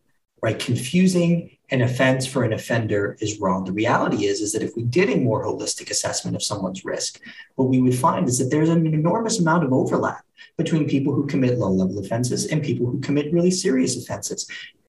right? 0.41 0.57
Confusing 0.57 1.57
an 1.69 1.81
offense 1.81 2.25
for 2.25 2.43
an 2.43 2.53
offender 2.53 3.17
is 3.21 3.39
wrong. 3.39 3.63
The 3.63 3.71
reality 3.71 4.25
is, 4.25 4.41
is 4.41 4.51
that 4.53 4.63
if 4.63 4.75
we 4.75 4.83
did 4.83 5.09
a 5.09 5.17
more 5.17 5.45
holistic 5.45 5.89
assessment 5.89 6.35
of 6.35 6.43
someone's 6.43 6.83
risk, 6.83 7.21
what 7.55 7.69
we 7.69 7.81
would 7.81 7.95
find 7.95 8.27
is 8.27 8.39
that 8.39 8.49
there's 8.49 8.69
an 8.69 8.85
enormous 8.87 9.39
amount 9.39 9.63
of 9.63 9.71
overlap 9.71 10.25
between 10.57 10.87
people 10.87 11.13
who 11.13 11.27
commit 11.27 11.57
low 11.57 11.71
level 11.71 11.99
offenses 11.99 12.47
and 12.47 12.61
people 12.63 12.87
who 12.87 12.99
commit 12.99 13.31
really 13.31 13.51
serious 13.51 13.95
offenses. 13.95 14.47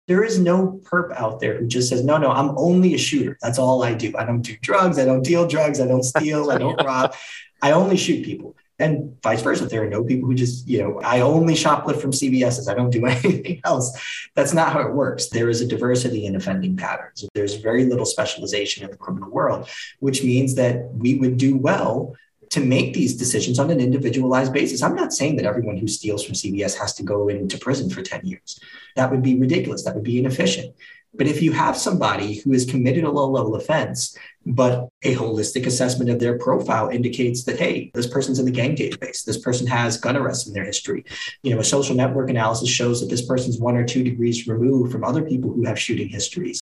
There 0.09 0.25
is 0.25 0.39
no 0.39 0.81
perp 0.83 1.15
out 1.17 1.41
there 1.41 1.59
who 1.59 1.67
just 1.67 1.89
says, 1.89 2.05
no, 2.05 2.19
no, 2.19 2.31
I'm 2.31 2.57
only 2.59 2.95
a 2.95 2.99
shooter. 2.99 3.39
That's 3.41 3.59
all 3.59 3.83
I 3.85 3.95
do. 3.95 4.13
I 4.17 4.25
don't 4.25 4.43
do 4.43 4.57
drugs. 4.61 4.99
I 4.99 5.05
don't 5.05 5.23
deal 5.23 5.47
drugs. 5.47 5.81
I 5.81 5.87
don't 5.87 6.03
steal. 6.03 6.51
I 6.51 6.59
don't 6.59 6.83
rob. 6.85 7.15
I 7.63 7.73
only 7.73 7.97
shoot 7.97 8.25
people. 8.25 8.57
And 8.79 9.17
vice 9.23 9.43
versa. 9.43 9.67
There 9.67 9.85
are 9.85 9.89
no 9.89 10.03
people 10.03 10.29
who 10.29 10.35
just, 10.35 10.67
you 10.67 10.83
know, 10.83 11.01
I 11.03 11.21
only 11.21 11.55
shoplift 11.55 12.01
from 12.01 12.11
CVS's. 12.11 12.69
I 12.69 12.75
don't 12.75 12.91
do 12.91 13.07
anything 13.07 13.61
else. 13.65 13.97
That's 14.35 14.53
not 14.53 14.73
how 14.73 14.81
it 14.81 14.93
works. 14.93 15.29
There 15.29 15.49
is 15.49 15.61
a 15.61 15.67
diversity 15.67 16.27
in 16.27 16.35
offending 16.35 16.77
patterns. 16.77 17.25
There's 17.33 17.55
very 17.55 17.85
little 17.85 18.07
specialization 18.07 18.85
in 18.85 18.91
the 18.91 18.97
criminal 18.97 19.31
world, 19.31 19.69
which 20.01 20.25
means 20.25 20.57
that 20.57 20.89
we 20.93 21.15
would 21.15 21.37
do 21.37 21.57
well 21.57 22.17
to 22.53 22.61
make 22.61 22.93
these 22.93 23.17
decisions 23.17 23.59
on 23.59 23.71
an 23.71 23.81
individualized 23.81 24.53
basis. 24.53 24.83
I'm 24.83 24.95
not 24.95 25.15
saying 25.15 25.37
that 25.37 25.47
everyone 25.47 25.79
who 25.79 25.89
steals 25.89 26.23
from 26.23 26.35
CVS 26.35 26.77
has 26.79 26.93
to 26.97 27.03
go 27.03 27.29
into 27.29 27.57
prison 27.57 27.89
for 27.89 28.03
10 28.03 28.27
years. 28.27 28.61
That 28.95 29.11
would 29.11 29.23
be 29.23 29.41
ridiculous. 29.41 29.85
That 29.85 29.95
would 29.95 30.05
be 30.05 30.19
inefficient. 30.19 30.77
But 31.15 31.29
if 31.29 31.41
you 31.41 31.53
have 31.53 31.79
somebody 31.79 32.35
who 32.35 32.53
has 32.53 32.67
committed 32.67 33.05
a 33.05 33.11
low 33.11 33.31
level 33.31 33.55
offense, 33.55 34.17
but 34.45 34.91
a 35.03 35.15
holistic 35.15 35.65
assessment 35.65 36.11
of 36.11 36.19
their 36.19 36.39
profile 36.39 36.91
indicates 36.91 37.45
that, 37.45 37.59
hey, 37.59 37.91
this 37.95 38.07
person's 38.07 38.39
in 38.39 38.45
the 38.45 38.51
gang 38.51 38.77
database, 38.77 39.25
this 39.25 39.39
person 39.39 39.67
has 39.67 39.97
gun 39.97 40.19
arrests 40.19 40.47
in 40.47 40.53
their 40.53 40.65
history. 40.65 41.07
You 41.43 41.55
know, 41.55 41.61
a 41.61 41.65
social 41.65 41.97
network 41.97 42.29
analysis 42.29 42.69
shows 42.69 43.01
that 43.01 43.09
this 43.09 43.25
person's 43.25 43.59
one 43.59 43.77
or 43.77 43.85
two 43.85 44.05
degrees 44.05 44.47
removed 44.47 44.93
from 44.93 45.05
other 45.05 45.23
people 45.23 45.51
who 45.51 45.65
have 45.65 45.79
shooting 45.79 46.09
histories. 46.09 46.61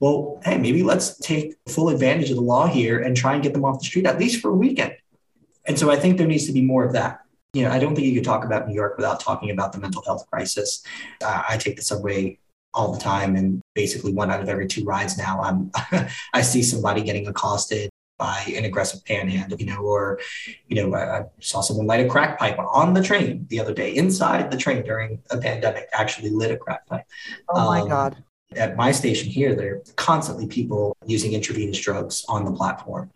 Well, 0.00 0.38
hey, 0.44 0.58
maybe 0.58 0.82
let's 0.82 1.18
take 1.18 1.54
full 1.66 1.88
advantage 1.88 2.28
of 2.28 2.36
the 2.36 2.42
law 2.42 2.66
here 2.66 3.00
and 3.00 3.16
try 3.16 3.34
and 3.34 3.42
get 3.42 3.54
them 3.54 3.64
off 3.64 3.80
the 3.80 3.86
street, 3.86 4.06
at 4.06 4.18
least 4.18 4.42
for 4.42 4.50
a 4.50 4.54
weekend. 4.54 4.96
And 5.66 5.78
so 5.78 5.90
I 5.90 5.96
think 5.96 6.18
there 6.18 6.26
needs 6.26 6.46
to 6.46 6.52
be 6.52 6.62
more 6.62 6.84
of 6.84 6.92
that. 6.92 7.20
You 7.52 7.64
know, 7.64 7.70
I 7.70 7.78
don't 7.78 7.94
think 7.94 8.06
you 8.06 8.14
could 8.14 8.24
talk 8.24 8.44
about 8.44 8.68
New 8.68 8.74
York 8.74 8.96
without 8.96 9.20
talking 9.20 9.50
about 9.50 9.72
the 9.72 9.78
mental 9.78 10.02
health 10.04 10.28
crisis. 10.30 10.84
Uh, 11.22 11.42
I 11.48 11.56
take 11.56 11.76
the 11.76 11.82
subway 11.82 12.38
all 12.72 12.92
the 12.92 13.00
time, 13.00 13.34
and 13.34 13.60
basically 13.74 14.12
one 14.12 14.30
out 14.30 14.40
of 14.40 14.48
every 14.48 14.68
two 14.68 14.84
rides 14.84 15.18
now, 15.18 15.40
I'm 15.42 15.70
I 16.32 16.42
see 16.42 16.62
somebody 16.62 17.02
getting 17.02 17.26
accosted 17.26 17.90
by 18.20 18.44
an 18.54 18.66
aggressive 18.66 19.02
panhandle, 19.06 19.58
you 19.58 19.66
know, 19.66 19.80
or, 19.80 20.20
you 20.68 20.76
know, 20.76 20.94
I, 20.94 21.20
I, 21.20 21.24
saw 21.40 21.62
someone 21.62 21.86
light 21.86 22.04
a 22.04 22.08
crack 22.08 22.38
pipe 22.38 22.58
on 22.58 22.92
the 22.92 23.02
train 23.02 23.46
the 23.48 23.58
other 23.58 23.72
day, 23.72 23.96
inside 23.96 24.50
the 24.50 24.58
train 24.58 24.84
during 24.84 25.22
a 25.30 25.38
pandemic, 25.38 25.88
actually 25.94 26.28
lit 26.28 26.50
a 26.50 26.58
crack 26.58 26.86
pipe. 26.86 27.06
Oh 27.48 27.66
my 27.66 27.80
um, 27.80 27.88
God. 27.88 28.22
At 28.56 28.76
my 28.76 28.92
station 28.92 29.30
here, 29.30 29.54
there 29.54 29.76
are 29.76 29.82
constantly 29.96 30.46
people 30.46 30.94
using 31.06 31.32
intravenous 31.32 31.78
drugs 31.78 32.24
on 32.28 32.44
the 32.44 32.52
platform 32.52 33.10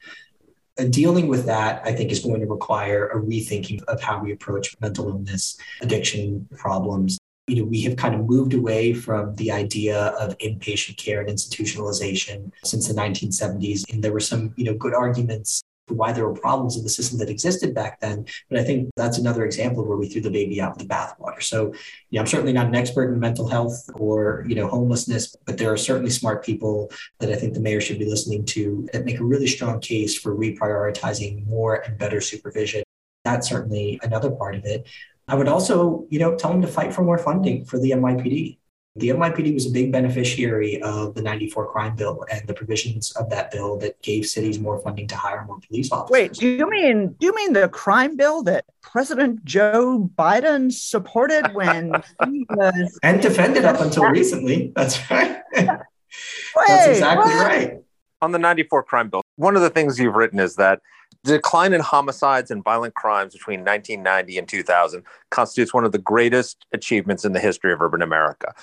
dealing 0.91 1.29
with 1.29 1.47
that, 1.47 1.83
I 1.85 1.93
think, 1.93 2.11
is 2.11 2.20
going 2.20 2.41
to 2.41 2.47
require 2.47 3.09
a 3.09 3.20
rethinking 3.20 3.83
of 3.85 4.03
how 4.03 4.18
we 4.22 4.33
approach 4.33 4.75
mental 4.81 5.09
illness, 5.09 5.57
addiction 5.81 6.49
problems. 6.57 7.18
You 7.47 7.57
know, 7.57 7.64
we 7.64 7.83
have 7.83 7.97
kind 7.97 8.14
of 8.14 8.27
moved 8.27 8.55
away 8.55 8.95
from 8.95 9.35
the 9.37 9.53
idea 9.53 10.07
of 10.18 10.37
inpatient 10.39 10.97
care 10.97 11.20
and 11.20 11.29
institutionalization 11.29 12.51
since 12.64 12.89
the 12.89 12.95
1970s. 12.95 13.93
And 13.93 14.03
there 14.03 14.12
were 14.12 14.20
some, 14.20 14.55
you 14.57 14.64
know, 14.64 14.75
good 14.75 14.95
arguments 14.95 15.62
why 15.89 16.12
there 16.12 16.26
were 16.26 16.35
problems 16.35 16.76
in 16.76 16.82
the 16.82 16.89
system 16.89 17.18
that 17.18 17.28
existed 17.28 17.74
back 17.74 18.01
then. 18.01 18.26
But 18.49 18.59
I 18.59 18.64
think 18.64 18.91
that's 18.97 19.18
another 19.18 19.45
example 19.45 19.85
where 19.85 19.97
we 19.97 20.09
threw 20.09 20.20
the 20.20 20.30
baby 20.30 20.61
out 20.61 20.76
with 20.76 20.87
the 20.87 20.95
bathwater. 20.95 21.43
So, 21.43 21.74
yeah, 22.11 22.20
I'm 22.20 22.26
certainly 22.26 22.53
not 22.53 22.66
an 22.66 22.74
expert 22.74 23.12
in 23.12 23.20
mental 23.20 23.49
health 23.49 23.89
or, 23.95 24.45
you 24.49 24.55
know, 24.55 24.66
homelessness, 24.66 25.37
but 25.45 25.59
there 25.59 25.72
are 25.72 25.76
certainly 25.76 26.11
smart 26.11 26.45
people 26.45 26.91
that 27.20 27.30
I 27.30 27.37
think 27.37 27.55
the 27.55 27.61
mayor 27.61 27.80
should 27.80 27.99
be 27.99 28.09
listening 28.09 28.45
to 28.47 28.89
that 28.93 29.05
make 29.05 29.20
a 29.20 29.24
really 29.24 29.47
strong 29.47 29.80
case 29.80 30.18
for 30.18 30.35
reprioritizing 30.35 31.47
more 31.47 31.76
and 31.76 31.99
better 31.99 32.20
supervision. 32.20 32.82
That's 33.24 33.49
certainly 33.49 34.01
another 34.03 34.30
part 34.30 34.55
of 34.55 34.64
it. 34.64 34.87
I 35.26 35.35
would 35.35 35.49
also, 35.49 36.07
you 36.11 36.18
know, 36.18 36.37
tell 36.37 36.51
them 36.51 36.62
to 36.62 36.68
fight 36.68 36.93
for 36.93 37.03
more 37.03 37.18
funding 37.18 37.64
for 37.64 37.78
the 37.78 37.93
NYPD. 37.93 38.59
The 38.97 39.09
NYPD 39.09 39.55
was 39.55 39.67
a 39.67 39.71
big 39.71 39.91
beneficiary 39.91 40.81
of 40.81 41.17
the 41.17 41.23
94 41.23 41.73
crime 41.73 41.97
bill 41.97 42.25
and 42.31 42.47
the 42.47 42.55
provisions 42.55 43.11
of 43.13 43.29
that 43.31 43.51
bill 43.51 43.77
that 43.79 44.01
gave 44.03 44.25
cities 44.25 44.61
more 44.61 44.79
funding 44.79 45.09
to 45.09 45.17
hire 45.17 45.45
more 45.47 45.59
police 45.67 45.91
officers. 45.91 46.13
Wait, 46.13 46.33
do 46.35 46.47
you 46.47 46.71
mean 46.71 47.09
do 47.19 47.27
you 47.27 47.35
mean 47.35 47.55
the 47.55 47.69
crime 47.69 48.17
bill 48.17 48.45
that 48.45 48.67
President 48.83 49.45
Joe 49.45 50.09
Biden 50.17 50.73
supported 50.73 51.53
when 51.55 51.93
he 52.25 52.47
was 52.51 52.99
and 53.03 53.21
defended 53.21 53.65
up 53.65 53.81
until 53.81 54.05
recently? 54.11 54.73
That's 54.77 55.11
right. 55.11 55.43
That's 55.53 56.87
exactly 56.89 57.35
what? 57.35 57.47
right. 57.47 57.84
On 58.25 58.33
the 58.33 58.39
94 58.39 58.85
crime 58.85 59.11
bill, 59.11 59.20
one 59.37 59.55
of 59.55 59.61
the 59.61 59.68
things 59.68 59.99
you've 59.99 60.14
written 60.14 60.41
is 60.41 60.57
that 60.57 60.81
the 61.25 61.33
decline 61.33 61.75
in 61.75 61.83
homicides 61.83 62.51
and 62.51 62.64
violent 62.64 62.95
crimes 62.95 63.35
between 63.35 63.61
1990 63.61 64.39
and 64.39 64.49
2000 64.49 65.03
constitutes 65.31 65.75
one 65.75 65.85
of 65.85 65.93
the 65.93 65.99
greatest 65.99 66.64
achievements 66.72 67.27
in 67.27 67.35
the 67.35 67.39
history 67.39 67.70
of 67.70 67.83
urban 67.83 68.01
America. 68.01 68.55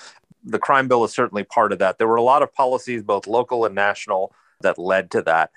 The 0.44 0.58
crime 0.58 0.88
bill 0.88 1.04
is 1.04 1.14
certainly 1.14 1.44
part 1.44 1.72
of 1.72 1.78
that. 1.78 2.00
There 2.00 2.08
were 2.08 2.16
a 2.16 2.24
lot 2.24 2.42
of 2.42 2.52
policies, 2.52 3.04
both 3.04 3.28
local 3.28 3.64
and 3.64 3.76
national, 3.76 4.34
that 4.62 4.80
led 4.80 5.12
to 5.12 5.22
that. 5.22 5.52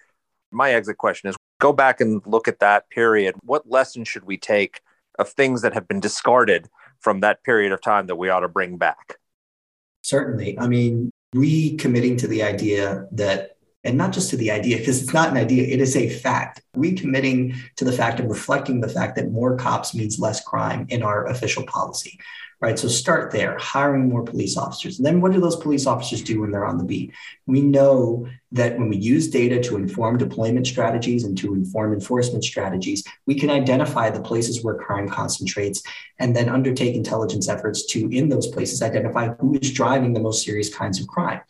My 0.51 0.75
exit 0.75 0.99
question 0.99 1.31
is 1.31 1.37
go 1.59 1.73
back 1.73 2.03
and 2.03 2.21
look 2.27 2.47
at 2.47 2.61
that 2.61 2.91
period. 2.91 3.37
What 3.43 3.71
lessons 3.71 4.07
should 4.07 4.25
we 4.25 4.37
take 4.37 4.83
of 5.19 5.31
things 5.31 5.63
that 5.63 5.73
have 5.73 5.89
been 5.89 6.01
discarded 6.01 6.69
from 7.01 7.21
that 7.21 7.43
period 7.43 7.73
of 7.73 7.81
time 7.81 8.07
that 8.09 8.17
we 8.17 8.29
ought 8.29 8.41
to 8.41 8.49
bring 8.49 8.77
back? 8.77 9.17
Certainly. 10.03 10.59
I 10.59 10.69
mean, 10.69 11.11
recommitting 11.35 12.19
to 12.19 12.29
the 12.29 12.43
idea 12.43 13.07
that, 13.13 13.54
and 13.85 13.99
not 13.99 14.13
just 14.13 14.31
to 14.31 14.37
the 14.37 14.51
idea, 14.51 14.79
because 14.79 15.03
it's 15.03 15.15
not 15.15 15.31
an 15.31 15.37
idea, 15.37 15.65
it 15.65 15.81
is 15.81 15.97
a 15.97 16.09
fact. 16.09 16.63
Recommitting 16.77 17.57
to 17.77 17.85
the 17.85 17.93
fact 17.93 18.19
and 18.19 18.29
reflecting 18.29 18.81
the 18.81 18.89
fact 18.89 19.17
that 19.17 19.31
more 19.31 19.57
cops 19.57 19.95
means 19.95 20.19
less 20.19 20.43
crime 20.43 20.87
in 20.89 21.03
our 21.03 21.27
official 21.27 21.65
policy. 21.65 22.19
Right. 22.61 22.79
So 22.79 22.89
start 22.89 23.31
there, 23.31 23.59
hiring 23.59 24.09
more 24.09 24.23
police 24.23 24.57
officers. 24.57 24.97
And 24.97 25.05
then 25.05 25.21
what 25.21 25.33
do 25.33 25.41
those 25.41 25.57
police 25.57 25.87
officers 25.87 26.23
do 26.23 26.41
when 26.41 26.51
they're 26.51 26.65
on 26.65 26.79
the 26.79 26.85
beat? 26.85 27.13
We 27.47 27.61
know 27.61 28.27
that 28.53 28.79
when 28.79 28.89
we 28.89 28.97
use 28.97 29.29
data 29.29 29.61
to 29.65 29.77
inform 29.77 30.17
deployment 30.17 30.67
strategies 30.67 31.25
and 31.25 31.37
to 31.39 31.53
inform 31.53 31.93
enforcement 31.93 32.43
strategies, 32.43 33.05
we 33.27 33.35
can 33.35 33.51
identify 33.51 34.09
the 34.09 34.23
places 34.23 34.65
where 34.65 34.77
crime 34.77 35.11
concentrates 35.11 35.83
and 36.19 36.35
then 36.35 36.49
undertake 36.49 36.95
intelligence 36.95 37.51
efforts 37.51 37.85
to, 37.87 38.09
in 38.09 38.31
those 38.31 38.47
places, 38.47 38.81
identify 38.81 39.29
who 39.41 39.59
is 39.61 39.71
driving 39.71 40.15
the 40.15 40.21
most 40.21 40.43
serious 40.43 40.75
kinds 40.75 40.99
of 40.99 41.07
crime 41.07 41.43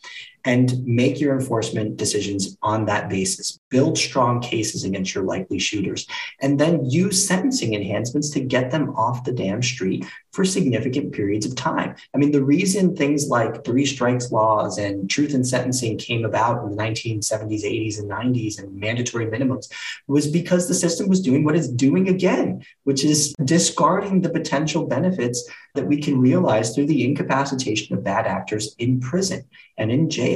and 0.45 0.85
make 0.85 1.19
your 1.19 1.35
enforcement 1.35 1.97
decisions 1.97 2.55
on 2.61 2.85
that 2.85 3.09
basis. 3.09 3.59
Build 3.69 3.97
strong 3.97 4.39
cases 4.39 4.83
against 4.83 5.13
your 5.13 5.23
likely 5.23 5.59
shooters, 5.59 6.07
and 6.41 6.59
then 6.59 6.85
use 6.85 7.27
sentencing 7.27 7.73
enhancements 7.73 8.29
to 8.29 8.39
get 8.39 8.71
them 8.71 8.91
off 8.91 9.23
the 9.23 9.31
damn 9.31 9.61
street 9.61 10.05
for 10.31 10.45
significant 10.45 11.13
periods 11.13 11.45
of 11.45 11.55
time. 11.55 11.95
I 12.13 12.17
mean, 12.17 12.31
the 12.31 12.43
reason 12.43 12.95
things 12.95 13.27
like 13.27 13.63
three 13.63 13.85
strikes 13.85 14.31
laws 14.31 14.77
and 14.77 15.09
truth 15.09 15.33
in 15.33 15.43
sentencing 15.43 15.97
came 15.97 16.25
about 16.25 16.63
in 16.63 16.75
the 16.75 16.83
1970s, 16.83 17.63
80s, 17.63 17.99
and 17.99 18.11
90s 18.11 18.59
and 18.59 18.75
mandatory 18.75 19.27
minimums 19.27 19.71
was 20.07 20.27
because 20.27 20.67
the 20.67 20.73
system 20.73 21.07
was 21.07 21.21
doing 21.21 21.43
what 21.43 21.55
it's 21.55 21.69
doing 21.69 22.09
again, 22.09 22.63
which 22.83 23.03
is 23.03 23.33
discarding 23.45 24.21
the 24.21 24.29
potential 24.29 24.85
benefits 24.85 25.49
that 25.73 25.87
we 25.87 26.01
can 26.01 26.19
realize 26.19 26.75
through 26.75 26.87
the 26.87 27.05
incapacitation 27.05 27.95
of 27.95 28.03
bad 28.03 28.27
actors 28.27 28.75
in 28.77 28.99
prison 28.99 29.45
and 29.77 29.91
in 29.91 30.09
jail. 30.09 30.34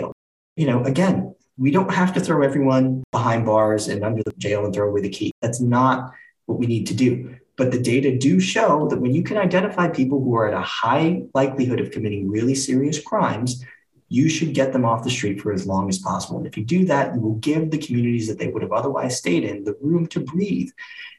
You 0.59 0.65
know, 0.65 0.83
again, 0.83 1.33
we 1.57 1.71
don't 1.71 1.89
have 1.89 2.13
to 2.15 2.19
throw 2.19 2.41
everyone 2.41 3.01
behind 3.13 3.45
bars 3.45 3.87
and 3.87 4.03
under 4.03 4.21
the 4.23 4.33
jail 4.37 4.65
and 4.65 4.73
throw 4.73 4.89
away 4.89 4.99
the 4.99 5.07
key. 5.07 5.31
That's 5.41 5.61
not 5.61 6.11
what 6.47 6.59
we 6.59 6.65
need 6.65 6.85
to 6.87 6.93
do. 6.93 7.37
But 7.55 7.71
the 7.71 7.81
data 7.81 8.17
do 8.17 8.41
show 8.41 8.85
that 8.89 8.99
when 8.99 9.13
you 9.13 9.23
can 9.23 9.37
identify 9.37 9.87
people 9.87 10.21
who 10.21 10.35
are 10.35 10.49
at 10.49 10.53
a 10.53 10.59
high 10.59 11.21
likelihood 11.33 11.79
of 11.79 11.91
committing 11.91 12.27
really 12.27 12.55
serious 12.55 13.01
crimes, 13.01 13.63
you 14.09 14.27
should 14.27 14.53
get 14.53 14.73
them 14.73 14.83
off 14.83 15.05
the 15.05 15.09
street 15.09 15.39
for 15.39 15.53
as 15.53 15.65
long 15.65 15.87
as 15.87 15.99
possible. 15.99 16.39
And 16.39 16.45
if 16.45 16.57
you 16.57 16.65
do 16.65 16.83
that, 16.87 17.15
you 17.15 17.21
will 17.21 17.35
give 17.35 17.71
the 17.71 17.77
communities 17.77 18.27
that 18.27 18.37
they 18.37 18.49
would 18.49 18.61
have 18.61 18.73
otherwise 18.73 19.17
stayed 19.17 19.45
in 19.45 19.63
the 19.63 19.77
room 19.79 20.07
to 20.07 20.19
breathe 20.19 20.71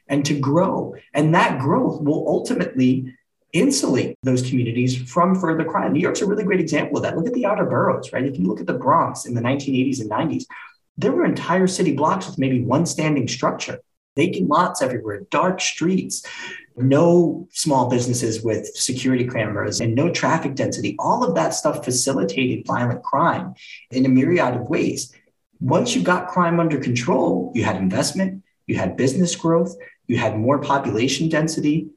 and 0.07 0.23
to 0.25 0.39
grow. 0.39 0.93
And 1.15 1.33
that 1.33 1.59
growth 1.59 1.99
will 1.99 2.27
ultimately 2.27 3.11
insulate 3.53 4.17
those 4.23 4.47
communities 4.47 4.97
from 5.11 5.35
further 5.39 5.65
crime. 5.65 5.93
New 5.93 5.99
York's 5.99 6.21
a 6.21 6.25
really 6.25 6.43
great 6.43 6.59
example 6.59 6.97
of 6.97 7.03
that. 7.03 7.17
Look 7.17 7.27
at 7.27 7.33
the 7.33 7.45
outer 7.45 7.65
boroughs, 7.65 8.13
right? 8.13 8.25
If 8.25 8.37
you 8.39 8.45
look 8.45 8.59
at 8.59 8.67
the 8.67 8.73
Bronx 8.73 9.25
in 9.25 9.33
the 9.33 9.41
1980s 9.41 10.01
and 10.01 10.09
90s, 10.09 10.45
there 10.97 11.11
were 11.11 11.25
entire 11.25 11.67
city 11.67 11.93
blocks 11.93 12.27
with 12.27 12.37
maybe 12.37 12.61
one 12.61 12.85
standing 12.85 13.27
structure, 13.27 13.79
vacant 14.15 14.49
lots 14.49 14.81
everywhere, 14.81 15.21
dark 15.31 15.59
streets, 15.59 16.23
no 16.77 17.47
small 17.51 17.89
businesses 17.89 18.43
with 18.43 18.67
security 18.67 19.27
cameras, 19.27 19.81
and 19.81 19.95
no 19.95 20.11
traffic 20.11 20.55
density. 20.55 20.95
All 20.99 21.23
of 21.23 21.35
that 21.35 21.53
stuff 21.53 21.83
facilitated 21.83 22.65
violent 22.65 23.03
crime 23.03 23.55
in 23.89 24.05
a 24.05 24.09
myriad 24.09 24.55
of 24.55 24.69
ways. 24.69 25.13
Once 25.59 25.95
you 25.95 26.01
got 26.01 26.27
crime 26.27 26.59
under 26.59 26.79
control, 26.79 27.51
you 27.53 27.63
had 27.63 27.75
investment, 27.75 28.43
you 28.67 28.75
had 28.75 28.97
business 28.97 29.35
growth, 29.35 29.75
you 30.07 30.17
had 30.17 30.37
more 30.37 30.59
population 30.59 31.29
density, 31.29 31.87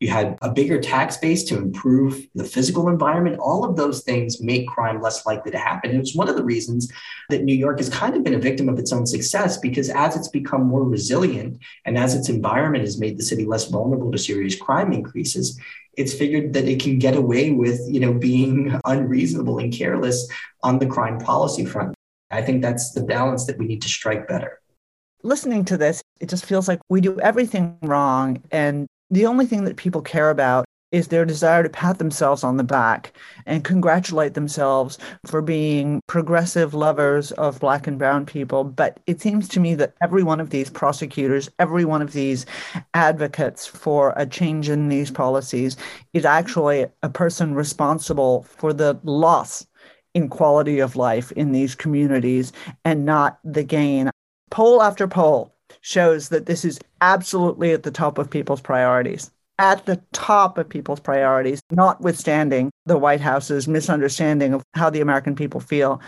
you 0.00 0.08
had 0.08 0.38
a 0.42 0.50
bigger 0.50 0.80
tax 0.80 1.16
base 1.16 1.44
to 1.44 1.56
improve 1.56 2.26
the 2.34 2.44
physical 2.44 2.88
environment. 2.88 3.38
All 3.38 3.64
of 3.64 3.76
those 3.76 4.02
things 4.02 4.42
make 4.42 4.68
crime 4.68 5.00
less 5.00 5.24
likely 5.24 5.50
to 5.52 5.58
happen. 5.58 5.98
It's 5.98 6.14
one 6.14 6.28
of 6.28 6.36
the 6.36 6.44
reasons 6.44 6.90
that 7.30 7.44
New 7.44 7.54
York 7.54 7.78
has 7.78 7.88
kind 7.88 8.14
of 8.14 8.22
been 8.22 8.34
a 8.34 8.38
victim 8.38 8.68
of 8.68 8.78
its 8.78 8.92
own 8.92 9.06
success 9.06 9.56
because 9.56 9.88
as 9.90 10.16
it's 10.16 10.28
become 10.28 10.64
more 10.66 10.84
resilient 10.84 11.58
and 11.84 11.96
as 11.96 12.14
its 12.14 12.28
environment 12.28 12.84
has 12.84 13.00
made 13.00 13.16
the 13.16 13.22
city 13.22 13.44
less 13.44 13.68
vulnerable 13.68 14.12
to 14.12 14.18
serious 14.18 14.56
crime 14.56 14.92
increases, 14.92 15.58
it's 15.96 16.12
figured 16.12 16.52
that 16.52 16.68
it 16.68 16.80
can 16.80 16.98
get 16.98 17.16
away 17.16 17.52
with, 17.52 17.80
you 17.88 18.00
know, 18.00 18.12
being 18.12 18.78
unreasonable 18.84 19.58
and 19.58 19.72
careless 19.72 20.28
on 20.62 20.78
the 20.78 20.86
crime 20.86 21.18
policy 21.18 21.64
front. 21.64 21.94
I 22.30 22.42
think 22.42 22.60
that's 22.60 22.92
the 22.92 23.02
balance 23.02 23.46
that 23.46 23.56
we 23.56 23.66
need 23.66 23.82
to 23.82 23.88
strike 23.88 24.28
better. 24.28 24.60
Listening 25.22 25.64
to 25.66 25.76
this, 25.76 26.02
it 26.20 26.28
just 26.28 26.44
feels 26.44 26.68
like 26.68 26.80
we 26.88 27.00
do 27.00 27.18
everything 27.20 27.78
wrong 27.82 28.42
and 28.50 28.86
the 29.10 29.26
only 29.26 29.46
thing 29.46 29.64
that 29.64 29.76
people 29.76 30.02
care 30.02 30.30
about 30.30 30.64
is 30.92 31.08
their 31.08 31.24
desire 31.24 31.62
to 31.62 31.68
pat 31.68 31.98
themselves 31.98 32.44
on 32.44 32.56
the 32.56 32.64
back 32.64 33.12
and 33.44 33.64
congratulate 33.64 34.34
themselves 34.34 34.98
for 35.26 35.42
being 35.42 36.00
progressive 36.06 36.74
lovers 36.74 37.32
of 37.32 37.58
black 37.58 37.86
and 37.86 37.98
brown 37.98 38.24
people. 38.24 38.62
But 38.62 39.00
it 39.06 39.20
seems 39.20 39.48
to 39.48 39.60
me 39.60 39.74
that 39.74 39.94
every 40.00 40.22
one 40.22 40.40
of 40.40 40.50
these 40.50 40.70
prosecutors, 40.70 41.50
every 41.58 41.84
one 41.84 42.02
of 42.02 42.12
these 42.12 42.46
advocates 42.94 43.66
for 43.66 44.14
a 44.16 44.26
change 44.26 44.68
in 44.68 44.88
these 44.88 45.10
policies 45.10 45.76
is 46.12 46.24
actually 46.24 46.86
a 47.02 47.08
person 47.08 47.54
responsible 47.54 48.44
for 48.44 48.72
the 48.72 48.98
loss 49.02 49.66
in 50.14 50.28
quality 50.28 50.78
of 50.78 50.96
life 50.96 51.32
in 51.32 51.52
these 51.52 51.74
communities 51.74 52.52
and 52.84 53.04
not 53.04 53.38
the 53.44 53.64
gain. 53.64 54.08
Poll 54.50 54.80
after 54.80 55.08
poll 55.08 55.55
shows 55.80 56.28
that 56.30 56.46
this 56.46 56.64
is 56.64 56.78
absolutely 57.00 57.72
at 57.72 57.82
the 57.82 57.90
top 57.90 58.18
of 58.18 58.30
people's 58.30 58.60
priorities. 58.60 59.30
At 59.58 59.86
the 59.86 60.00
top 60.12 60.58
of 60.58 60.68
people's 60.68 61.00
priorities, 61.00 61.60
notwithstanding 61.70 62.70
the 62.84 62.98
White 62.98 63.20
House's 63.20 63.66
misunderstanding 63.66 64.52
of 64.52 64.62
how 64.74 64.90
the 64.90 65.00
American 65.00 65.34
people 65.34 65.60
feel. 65.60 66.00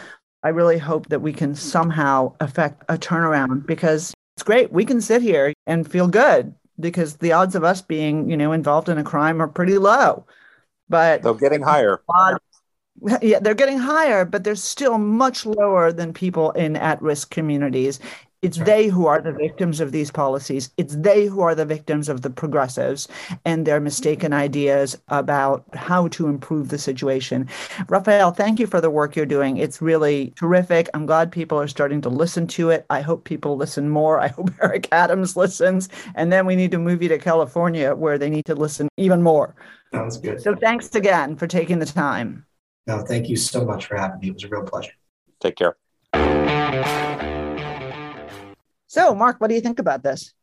I 0.43 0.51
really 0.51 0.79
hope 0.79 1.09
that 1.09 1.21
we 1.21 1.33
can 1.33 1.55
somehow 1.55 2.35
affect 2.41 2.85
a 2.89 2.99
turnaround 2.99 3.67
because 3.67 4.13
it's 4.37 4.43
great. 4.43 4.71
We 4.71 4.85
can 4.85 5.01
sit 5.01 5.23
here 5.23 5.53
and 5.67 5.91
feel 5.91 6.09
good 6.09 6.55
because 6.79 7.17
the 7.17 7.33
odds 7.33 7.55
of 7.55 7.65
us 7.65 7.83
being, 7.83 8.31
you 8.31 8.37
know, 8.37 8.53
involved 8.53 8.89
in 8.89 8.99
a 8.99 9.05
crime 9.05 9.43
are 9.43 9.49
pretty 9.49 9.79
low. 9.79 10.27
But 10.89 11.23
Though 11.23 11.35
getting 11.35 11.63
higher. 11.63 12.01
yeah, 13.23 13.39
they're 13.41 13.55
getting 13.55 13.79
higher, 13.79 14.25
but 14.25 14.45
they're 14.45 14.55
still 14.55 14.99
much 14.99 15.47
lower 15.47 15.93
than 15.93 16.13
people 16.13 16.51
in 16.53 16.77
at-risk 16.77 17.31
communities. 17.31 18.01
It's 18.41 18.59
they 18.59 18.87
who 18.87 19.07
are 19.07 19.21
the 19.21 19.33
victims 19.33 19.81
of 19.81 19.91
these 19.91 20.13
policies. 20.13 20.71
It's 20.77 20.95
they 20.95 21.27
who 21.27 21.41
are 21.41 21.57
the 21.57 21.65
victims 21.65 22.09
of 22.09 22.23
the 22.23 22.31
progressives 22.31 23.09
and 23.45 23.67
their 23.67 23.81
mistaken 23.81 24.33
ideas 24.33 24.97
about 25.09 25.65
how 25.75 26.09
to 26.09 26.29
improve 26.29 26.69
the 26.69 26.79
situation. 26.79 27.49
Rafael, 27.89 28.31
thank 28.31 28.61
you 28.61 28.69
for 28.69 28.81
the 28.81 28.91
work 28.91 29.17
you're 29.17 29.27
doing. 29.27 29.57
It's 29.57 29.83
really 29.83 30.33
terrific. 30.37 30.89
I'm 30.95 31.05
glad 31.05 31.33
people 31.33 31.59
are 31.59 31.67
starting 31.67 32.01
to 32.03 32.09
listen 32.09 32.47
to 32.49 32.71
it. 32.71 32.87
I 32.91 33.01
hope 33.01 33.25
people 33.25 33.57
listen 33.57 33.89
more. 33.89 34.21
I 34.21 34.29
hope 34.29 34.51
Eric 34.63 34.89
Adams 34.93 35.37
listens. 35.37 35.89
And 36.15 36.33
then 36.33 36.47
we 36.47 36.55
need 36.55 36.71
to 36.71 36.79
move 36.79 37.03
you 37.03 37.09
to 37.09 37.19
California 37.19 37.95
where 37.95 38.19
they 38.19 38.31
need 38.31 38.47
to 38.47 38.55
listen 38.55 38.89
even 38.97 39.21
more. 39.23 39.57
Sounds 39.93 40.17
good. 40.17 40.41
So 40.41 40.55
thanks 40.55 40.95
again 40.95 41.35
for 41.37 41.47
taking 41.49 41.81
the 41.81 41.87
time. 41.87 42.47
No, 42.87 43.01
thank 43.01 43.29
you 43.29 43.37
so 43.37 43.65
much 43.65 43.87
for 43.87 43.97
having 43.97 44.21
me. 44.21 44.29
It 44.29 44.35
was 44.35 44.45
a 44.45 44.49
real 44.49 44.63
pleasure. 44.63 44.93
Take 45.41 45.57
care. 45.57 45.77
So, 48.99 49.15
Marc, 49.15 49.41
what 49.41 49.49
do 49.49 49.55
you 49.55 49.61
think 49.61 49.79
about 49.79 50.03
this? 50.03 50.35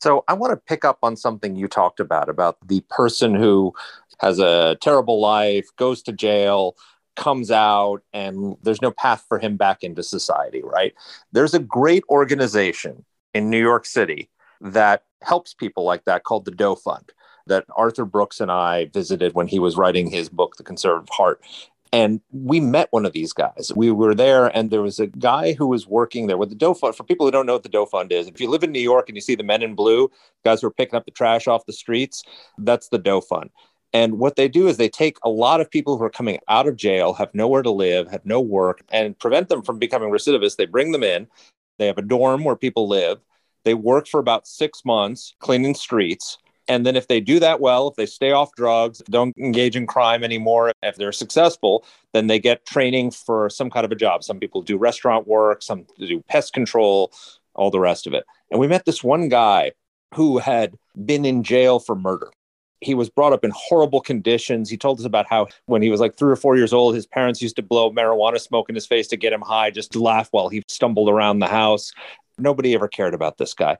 So, 0.00 0.24
I 0.26 0.32
want 0.32 0.52
to 0.52 0.56
pick 0.56 0.84
up 0.84 0.98
on 1.02 1.16
something 1.16 1.54
you 1.54 1.68
talked 1.68 2.00
about 2.00 2.28
about 2.28 2.56
the 2.66 2.80
person 2.90 3.36
who 3.36 3.72
has 4.18 4.40
a 4.40 4.76
terrible 4.80 5.20
life, 5.20 5.68
goes 5.76 6.02
to 6.02 6.12
jail, 6.12 6.74
comes 7.14 7.52
out, 7.52 8.02
and 8.12 8.56
there's 8.62 8.82
no 8.82 8.90
path 8.90 9.24
for 9.28 9.38
him 9.38 9.56
back 9.56 9.84
into 9.84 10.02
society, 10.02 10.60
right? 10.64 10.92
There's 11.30 11.54
a 11.54 11.60
great 11.60 12.02
organization 12.08 13.04
in 13.32 13.48
New 13.48 13.60
York 13.60 13.86
City 13.86 14.28
that 14.60 15.04
helps 15.22 15.54
people 15.54 15.84
like 15.84 16.04
that 16.06 16.24
called 16.24 16.46
the 16.46 16.50
Doe 16.50 16.74
Fund 16.74 17.12
that 17.46 17.64
Arthur 17.76 18.04
Brooks 18.04 18.40
and 18.40 18.50
I 18.50 18.86
visited 18.86 19.34
when 19.34 19.46
he 19.46 19.58
was 19.58 19.76
writing 19.76 20.10
his 20.10 20.28
book, 20.28 20.56
The 20.56 20.64
Conservative 20.64 21.08
Heart. 21.10 21.42
And 21.92 22.20
we 22.30 22.60
met 22.60 22.86
one 22.92 23.04
of 23.04 23.12
these 23.12 23.32
guys. 23.32 23.72
We 23.74 23.90
were 23.90 24.14
there, 24.14 24.46
and 24.46 24.70
there 24.70 24.82
was 24.82 25.00
a 25.00 25.08
guy 25.08 25.54
who 25.54 25.66
was 25.66 25.88
working 25.88 26.28
there 26.28 26.36
with 26.36 26.50
the 26.50 26.54
Doe 26.54 26.74
Fund. 26.74 26.94
For 26.94 27.02
people 27.02 27.26
who 27.26 27.32
don't 27.32 27.46
know 27.46 27.54
what 27.54 27.64
the 27.64 27.68
Doe 27.68 27.86
Fund 27.86 28.12
is, 28.12 28.28
if 28.28 28.40
you 28.40 28.48
live 28.48 28.62
in 28.62 28.70
New 28.70 28.80
York 28.80 29.08
and 29.08 29.16
you 29.16 29.20
see 29.20 29.34
the 29.34 29.42
men 29.42 29.62
in 29.62 29.74
blue, 29.74 30.08
guys 30.44 30.60
who 30.60 30.68
are 30.68 30.72
picking 30.72 30.94
up 30.94 31.04
the 31.04 31.10
trash 31.10 31.48
off 31.48 31.66
the 31.66 31.72
streets, 31.72 32.22
that's 32.58 32.88
the 32.88 32.98
Doe 32.98 33.20
Fund. 33.20 33.50
And 33.92 34.18
what 34.18 34.36
they 34.36 34.48
do 34.48 34.68
is 34.68 34.76
they 34.76 34.88
take 34.88 35.18
a 35.24 35.28
lot 35.28 35.60
of 35.60 35.70
people 35.70 35.98
who 35.98 36.04
are 36.04 36.10
coming 36.10 36.38
out 36.48 36.68
of 36.68 36.76
jail, 36.76 37.12
have 37.14 37.34
nowhere 37.34 37.62
to 37.62 37.70
live, 37.70 38.08
have 38.08 38.24
no 38.24 38.40
work, 38.40 38.82
and 38.90 39.18
prevent 39.18 39.48
them 39.48 39.62
from 39.62 39.80
becoming 39.80 40.10
recidivists. 40.10 40.56
They 40.56 40.66
bring 40.66 40.92
them 40.92 41.02
in. 41.02 41.26
They 41.78 41.86
have 41.86 41.98
a 41.98 42.02
dorm 42.02 42.44
where 42.44 42.56
people 42.56 42.86
live. 42.86 43.18
They 43.64 43.74
work 43.74 44.06
for 44.06 44.20
about 44.20 44.46
six 44.46 44.84
months 44.84 45.34
cleaning 45.40 45.74
streets. 45.74 46.38
And 46.70 46.86
then 46.86 46.94
if 46.94 47.08
they 47.08 47.20
do 47.20 47.40
that 47.40 47.60
well, 47.60 47.88
if 47.88 47.96
they 47.96 48.06
stay 48.06 48.30
off 48.30 48.54
drugs, 48.54 49.02
don't 49.10 49.36
engage 49.36 49.74
in 49.74 49.88
crime 49.88 50.22
anymore, 50.22 50.72
if 50.84 50.94
they're 50.94 51.10
successful, 51.10 51.84
then 52.12 52.28
they 52.28 52.38
get 52.38 52.64
training 52.64 53.10
for 53.10 53.50
some 53.50 53.70
kind 53.70 53.84
of 53.84 53.90
a 53.90 53.96
job. 53.96 54.22
Some 54.22 54.38
people 54.38 54.62
do 54.62 54.78
restaurant 54.78 55.26
work, 55.26 55.64
some 55.64 55.84
do 55.98 56.22
pest 56.28 56.52
control, 56.52 57.12
all 57.54 57.72
the 57.72 57.80
rest 57.80 58.06
of 58.06 58.14
it. 58.14 58.24
And 58.52 58.60
we 58.60 58.68
met 58.68 58.84
this 58.84 59.02
one 59.02 59.28
guy 59.28 59.72
who 60.14 60.38
had 60.38 60.76
been 61.04 61.24
in 61.24 61.42
jail 61.42 61.80
for 61.80 61.96
murder. 61.96 62.30
He 62.80 62.94
was 62.94 63.10
brought 63.10 63.32
up 63.32 63.44
in 63.44 63.50
horrible 63.52 64.00
conditions. 64.00 64.70
He 64.70 64.76
told 64.76 65.00
us 65.00 65.04
about 65.04 65.26
how, 65.28 65.48
when 65.66 65.82
he 65.82 65.90
was 65.90 65.98
like 65.98 66.16
three 66.16 66.30
or 66.30 66.36
four 66.36 66.56
years 66.56 66.72
old, 66.72 66.94
his 66.94 67.04
parents 67.04 67.42
used 67.42 67.56
to 67.56 67.62
blow 67.62 67.90
marijuana 67.90 68.40
smoke 68.40 68.68
in 68.68 68.76
his 68.76 68.86
face 68.86 69.08
to 69.08 69.16
get 69.16 69.32
him 69.32 69.40
high, 69.40 69.72
just 69.72 69.90
to 69.90 70.00
laugh 70.00 70.28
while 70.30 70.48
he 70.48 70.62
stumbled 70.68 71.08
around 71.08 71.40
the 71.40 71.48
house. 71.48 71.92
Nobody 72.38 72.74
ever 72.74 72.88
cared 72.88 73.12
about 73.12 73.38
this 73.38 73.54
guy. 73.54 73.76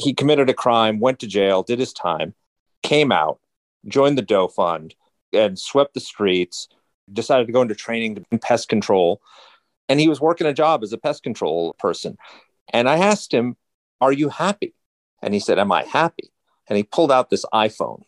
He 0.00 0.14
committed 0.14 0.48
a 0.48 0.54
crime, 0.54 0.98
went 0.98 1.18
to 1.20 1.26
jail, 1.26 1.62
did 1.62 1.78
his 1.78 1.92
time, 1.92 2.34
came 2.82 3.12
out, 3.12 3.38
joined 3.86 4.16
the 4.16 4.22
Doe 4.22 4.48
Fund, 4.48 4.94
and 5.32 5.58
swept 5.58 5.94
the 5.94 6.00
streets, 6.00 6.68
decided 7.12 7.46
to 7.46 7.52
go 7.52 7.62
into 7.62 7.74
training 7.74 8.24
in 8.30 8.38
pest 8.38 8.68
control. 8.68 9.20
And 9.88 10.00
he 10.00 10.08
was 10.08 10.20
working 10.20 10.46
a 10.46 10.54
job 10.54 10.82
as 10.82 10.92
a 10.92 10.98
pest 10.98 11.22
control 11.22 11.74
person. 11.74 12.16
And 12.72 12.88
I 12.88 12.96
asked 12.96 13.32
him, 13.32 13.56
Are 14.00 14.12
you 14.12 14.28
happy? 14.28 14.74
And 15.22 15.34
he 15.34 15.40
said, 15.40 15.58
Am 15.58 15.70
I 15.70 15.84
happy? 15.84 16.32
And 16.68 16.76
he 16.76 16.82
pulled 16.82 17.12
out 17.12 17.28
this 17.28 17.44
iPhone. 17.52 18.02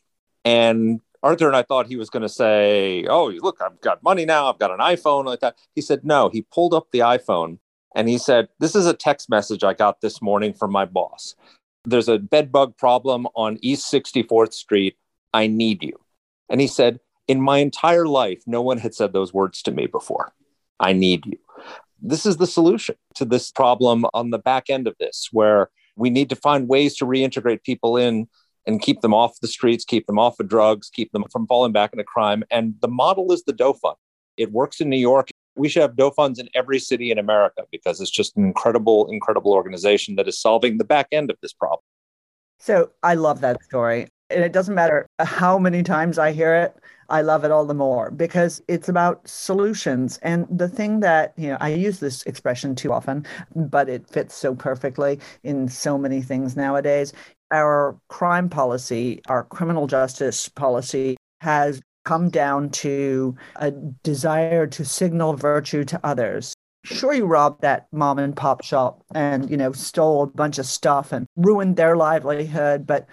And 0.44 1.00
Arthur 1.22 1.46
and 1.46 1.56
I 1.56 1.62
thought 1.62 1.86
he 1.86 1.96
was 1.96 2.10
going 2.10 2.22
to 2.22 2.28
say, 2.28 3.04
Oh, 3.08 3.26
look, 3.26 3.60
I've 3.60 3.80
got 3.80 4.02
money 4.02 4.24
now. 4.24 4.48
I've 4.48 4.58
got 4.58 4.70
an 4.70 4.78
iPhone 4.78 5.24
like 5.24 5.40
that. 5.40 5.56
He 5.74 5.80
said, 5.80 6.04
No, 6.04 6.30
he 6.30 6.42
pulled 6.42 6.72
up 6.72 6.88
the 6.90 7.00
iPhone 7.00 7.58
and 7.94 8.08
he 8.08 8.18
said, 8.18 8.48
This 8.58 8.74
is 8.74 8.86
a 8.86 8.94
text 8.94 9.28
message 9.28 9.64
I 9.64 9.74
got 9.74 10.00
this 10.00 10.22
morning 10.22 10.52
from 10.52 10.72
my 10.72 10.84
boss. 10.84 11.34
There's 11.84 12.08
a 12.08 12.18
bed 12.18 12.52
bug 12.52 12.76
problem 12.76 13.26
on 13.34 13.58
East 13.60 13.92
64th 13.92 14.52
Street. 14.52 14.96
I 15.34 15.46
need 15.46 15.82
you. 15.82 15.98
And 16.48 16.60
he 16.60 16.66
said, 16.66 17.00
In 17.26 17.40
my 17.40 17.58
entire 17.58 18.06
life, 18.06 18.42
no 18.46 18.62
one 18.62 18.78
had 18.78 18.94
said 18.94 19.12
those 19.12 19.34
words 19.34 19.62
to 19.62 19.72
me 19.72 19.86
before. 19.86 20.32
I 20.78 20.92
need 20.92 21.26
you. 21.26 21.38
This 22.00 22.26
is 22.26 22.36
the 22.36 22.46
solution 22.46 22.96
to 23.14 23.24
this 23.24 23.50
problem 23.50 24.04
on 24.12 24.30
the 24.30 24.38
back 24.38 24.68
end 24.68 24.86
of 24.86 24.96
this, 24.98 25.28
where 25.32 25.70
we 25.96 26.10
need 26.10 26.28
to 26.30 26.36
find 26.36 26.68
ways 26.68 26.96
to 26.96 27.06
reintegrate 27.06 27.62
people 27.62 27.96
in 27.96 28.28
and 28.66 28.80
keep 28.80 29.00
them 29.00 29.14
off 29.14 29.40
the 29.40 29.48
streets, 29.48 29.84
keep 29.84 30.06
them 30.06 30.18
off 30.18 30.38
of 30.38 30.48
drugs, 30.48 30.90
keep 30.90 31.10
them 31.12 31.24
from 31.32 31.46
falling 31.46 31.72
back 31.72 31.92
into 31.92 32.04
crime. 32.04 32.44
And 32.50 32.74
the 32.80 32.88
model 32.88 33.32
is 33.32 33.44
the 33.44 33.52
Doe 33.52 33.72
Fund. 33.72 33.96
It 34.36 34.52
works 34.52 34.80
in 34.80 34.88
New 34.88 34.98
York. 34.98 35.28
We 35.54 35.68
should 35.68 35.82
have 35.82 35.96
Doe 35.96 36.10
funds 36.10 36.38
in 36.38 36.48
every 36.54 36.78
city 36.78 37.10
in 37.10 37.18
America 37.18 37.62
because 37.70 38.00
it's 38.00 38.10
just 38.10 38.36
an 38.36 38.44
incredible, 38.44 39.08
incredible 39.10 39.52
organization 39.52 40.16
that 40.16 40.28
is 40.28 40.40
solving 40.40 40.78
the 40.78 40.84
back 40.84 41.08
end 41.12 41.30
of 41.30 41.36
this 41.42 41.52
problem. 41.52 41.82
So 42.58 42.90
I 43.02 43.14
love 43.14 43.40
that 43.40 43.62
story. 43.64 44.08
And 44.30 44.42
it 44.42 44.52
doesn't 44.52 44.74
matter 44.74 45.06
how 45.18 45.58
many 45.58 45.82
times 45.82 46.18
I 46.18 46.32
hear 46.32 46.54
it, 46.54 46.76
I 47.08 47.20
love 47.20 47.44
it 47.44 47.50
all 47.50 47.66
the 47.66 47.74
more 47.74 48.10
because 48.10 48.62
it's 48.68 48.88
about 48.88 49.28
solutions. 49.28 50.18
And 50.22 50.46
the 50.50 50.68
thing 50.68 51.00
that, 51.00 51.34
you 51.36 51.48
know, 51.48 51.58
I 51.60 51.68
use 51.68 52.00
this 52.00 52.22
expression 52.22 52.74
too 52.74 52.92
often, 52.92 53.26
but 53.54 53.90
it 53.90 54.08
fits 54.08 54.34
so 54.34 54.54
perfectly 54.54 55.20
in 55.42 55.68
so 55.68 55.98
many 55.98 56.22
things 56.22 56.56
nowadays. 56.56 57.12
Our 57.52 57.98
crime 58.08 58.48
policy, 58.48 59.20
our 59.28 59.44
criminal 59.44 59.86
justice 59.86 60.48
policy 60.48 61.18
has 61.42 61.82
come 62.04 62.30
down 62.30 62.70
to 62.70 63.36
a 63.56 63.70
desire 63.70 64.66
to 64.66 64.84
signal 64.84 65.34
virtue 65.34 65.84
to 65.84 66.00
others. 66.04 66.54
Sure, 66.84 67.12
you 67.12 67.26
robbed 67.26 67.62
that 67.62 67.86
mom 67.92 68.18
and 68.18 68.36
pop 68.36 68.64
shop 68.64 69.04
and, 69.14 69.48
you 69.48 69.56
know, 69.56 69.70
stole 69.72 70.24
a 70.24 70.26
bunch 70.26 70.58
of 70.58 70.66
stuff 70.66 71.12
and 71.12 71.26
ruined 71.36 71.76
their 71.76 71.96
livelihood, 71.96 72.86
but 72.86 73.06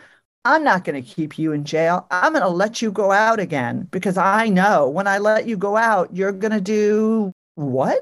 I'm 0.44 0.64
not 0.64 0.84
going 0.86 1.02
to 1.02 1.08
keep 1.08 1.38
you 1.38 1.52
in 1.52 1.66
jail. 1.66 2.08
I'm 2.10 2.34
going 2.34 2.44
to 2.44 2.50
let 2.50 2.82
you 2.82 2.92
go 2.92 3.12
out 3.12 3.40
again 3.40 3.88
because 3.92 4.18
I 4.18 4.48
know 4.48 4.90
when 4.90 5.06
I 5.06 5.20
let 5.20 5.48
you 5.48 5.58
go 5.58 5.78
out, 5.78 6.16
you're 6.16 6.32
going 6.32 6.54
to 6.54 6.62
do 6.62 7.32
what? 7.56 8.00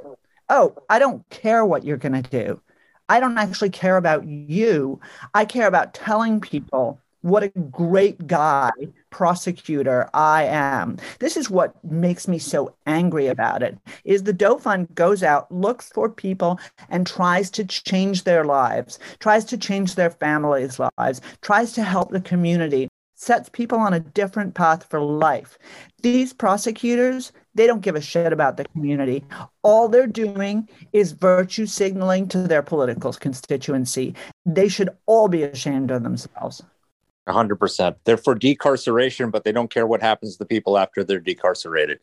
Oh, 0.47 0.75
I 0.89 0.99
don't 0.99 1.27
care 1.29 1.65
what 1.65 1.83
you're 1.83 1.97
going 1.97 2.21
to 2.21 2.29
do. 2.29 2.61
I 3.09 3.19
don't 3.19 3.37
actually 3.37 3.69
care 3.69 3.97
about 3.97 4.25
you. 4.25 4.99
I 5.33 5.45
care 5.45 5.67
about 5.67 5.93
telling 5.93 6.39
people 6.39 7.01
what 7.21 7.43
a 7.43 7.49
great 7.49 8.27
guy 8.27 8.71
prosecutor 9.09 10.09
I 10.13 10.43
am. 10.43 10.97
This 11.19 11.37
is 11.37 11.49
what 11.49 11.83
makes 11.83 12.27
me 12.27 12.39
so 12.39 12.75
angry 12.85 13.27
about 13.27 13.63
it. 13.63 13.77
Is 14.03 14.23
the 14.23 14.33
Doe 14.33 14.57
Fund 14.57 14.93
goes 14.95 15.23
out, 15.23 15.51
looks 15.51 15.89
for 15.89 16.09
people 16.09 16.59
and 16.89 17.07
tries 17.07 17.49
to 17.51 17.65
change 17.65 18.23
their 18.23 18.45
lives, 18.45 18.99
tries 19.19 19.45
to 19.45 19.57
change 19.57 19.95
their 19.95 20.09
families' 20.09 20.79
lives, 20.79 21.21
tries 21.41 21.73
to 21.73 21.83
help 21.83 22.11
the 22.11 22.21
community, 22.21 22.87
sets 23.15 23.49
people 23.49 23.79
on 23.79 23.93
a 23.93 23.99
different 23.99 24.53
path 24.53 24.85
for 24.89 25.01
life. 25.01 25.57
These 26.03 26.33
prosecutors, 26.33 27.31
they 27.55 27.65
don't 27.65 27.81
give 27.81 27.95
a 27.95 28.01
shit 28.01 28.31
about 28.31 28.57
the 28.57 28.65
community. 28.65 29.23
All 29.63 29.89
they're 29.89 30.05
doing 30.05 30.69
is 30.93 31.13
virtue 31.13 31.65
signaling 31.65 32.27
to 32.29 32.43
their 32.43 32.61
political 32.61 33.11
constituency. 33.13 34.13
They 34.45 34.67
should 34.67 34.91
all 35.07 35.27
be 35.27 35.41
ashamed 35.43 35.89
of 35.89 36.03
themselves. 36.03 36.61
100%. 37.27 37.95
They're 38.03 38.17
for 38.17 38.35
decarceration, 38.35 39.31
but 39.31 39.43
they 39.43 39.51
don't 39.51 39.69
care 39.69 39.87
what 39.87 40.01
happens 40.01 40.33
to 40.33 40.39
the 40.39 40.45
people 40.45 40.77
after 40.77 41.03
they're 41.03 41.21
decarcerated. 41.21 41.97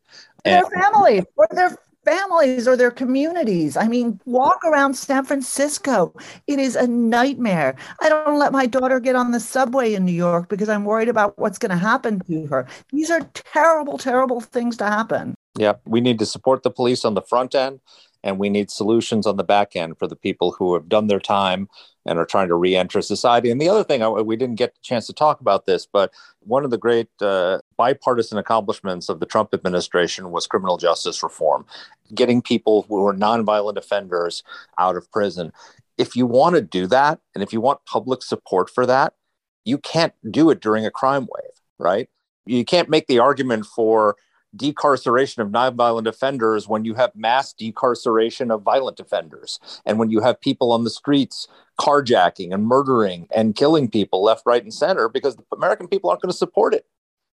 Their 0.45 0.65
families 0.65 1.25
or 1.37 1.47
their 1.51 1.77
families 2.05 2.69
or 2.69 2.77
their 2.77 2.91
communities. 2.91 3.77
I 3.77 3.89
mean, 3.89 4.21
walk 4.27 4.63
around 4.65 4.95
San 4.95 5.25
Francisco. 5.25 6.15
It 6.47 6.59
is 6.59 6.77
a 6.77 6.87
nightmare. 6.87 7.77
I 8.01 8.09
don't 8.09 8.39
let 8.39 8.53
my 8.53 8.67
daughter 8.67 9.01
get 9.01 9.17
on 9.17 9.33
the 9.33 9.41
subway 9.41 9.95
in 9.95 10.05
New 10.05 10.13
York 10.13 10.49
because 10.49 10.69
I'm 10.69 10.85
worried 10.85 11.09
about 11.09 11.39
what's 11.39 11.59
going 11.59 11.71
to 11.71 11.77
happen 11.77 12.21
to 12.27 12.47
her. 12.47 12.67
These 12.91 13.11
are 13.11 13.23
terrible, 13.33 13.99
terrible 13.99 14.41
things 14.41 14.77
to 14.79 14.85
happen. 14.85 15.35
Yeah, 15.59 15.75
we 15.87 16.01
need 16.01 16.19
to 16.19 16.27
support 16.27 16.63
the 16.63 16.71
police 16.71 17.05
on 17.05 17.15
the 17.15 17.23
front 17.23 17.55
end 17.55 17.81
and 18.25 18.39
we 18.39 18.49
need 18.49 18.71
solutions 18.71 19.27
on 19.27 19.37
the 19.37 19.45
back 19.45 19.77
end 19.77 19.99
for 19.99 20.09
the 20.09 20.17
people 20.17 20.51
who 20.53 20.73
have 20.75 20.89
done 20.89 21.07
their 21.07 21.21
time 21.21 21.69
and 22.07 22.19
are 22.19 22.25
trying 22.25 22.49
to 22.49 22.55
re-enter 22.57 23.03
society. 23.03 23.51
And 23.51 23.61
the 23.61 23.69
other 23.69 23.85
thing, 23.85 24.03
we 24.27 24.35
didn't 24.35 24.57
get 24.57 24.71
a 24.71 24.83
chance 24.83 25.07
to 25.07 25.13
talk 25.13 25.41
about 25.41 25.67
this, 25.67 25.87
but 25.87 26.11
one 26.41 26.65
of 26.65 26.71
the 26.71 26.79
great 26.79 27.09
uh, 27.21 27.59
bipartisan 27.77 28.39
accomplishments 28.39 29.11
of 29.11 29.21
the 29.21 29.27
Trump 29.27 29.53
administration 29.53 30.31
was 30.31 30.47
criminal 30.47 30.79
justice 30.79 31.23
reform, 31.23 31.67
getting 32.15 32.41
people 32.41 32.87
who 32.89 33.07
are 33.07 33.15
nonviolent 33.15 33.77
offenders 33.77 34.43
out 34.79 34.97
of 34.97 35.11
prison. 35.13 35.53
If 35.99 36.17
you 36.17 36.27
want 36.27 36.57
to 36.57 36.63
do 36.63 36.87
that, 36.87 37.21
and 37.35 37.43
if 37.43 37.53
you 37.53 37.61
want 37.61 37.85
public 37.85 38.23
support 38.23 38.71
for 38.71 38.87
that, 38.87 39.13
you 39.67 39.79
can't 39.79 40.15
do 40.31 40.51
it 40.51 40.61
during 40.61 40.85
a 40.87 40.91
crime 40.91 41.29
wave, 41.31 41.53
right? 41.79 42.09
You 42.47 42.65
can't 42.65 42.89
make 42.89 43.07
the 43.07 43.19
argument 43.19 43.67
for 43.67 44.17
decarceration 44.57 45.39
of 45.39 45.49
nonviolent 45.49 46.07
offenders 46.07 46.69
when 46.69 46.85
you 46.85 46.95
have 46.95 47.15
mass 47.15 47.53
decarceration 47.53 48.53
of 48.53 48.63
violent 48.63 49.01
offenders 49.01 49.59
and 49.85 49.99
when 49.99 50.11
you 50.11 50.21
have 50.21 50.41
people 50.41 50.73
on 50.73 50.85
the 50.85 50.91
streets 50.91 51.49
carjacking 51.81 52.53
and 52.53 52.67
murdering 52.67 53.27
and 53.35 53.57
killing 53.57 53.89
people 53.89 54.23
left 54.23 54.43
right 54.47 54.63
and 54.63 54.75
center 54.75 55.09
because 55.09 55.37
the 55.37 55.45
american 55.53 55.89
people 55.89 56.11
aren't 56.11 56.23
going 56.23 56.31
to 56.31 56.37
support 56.37 56.75
it. 56.75 56.87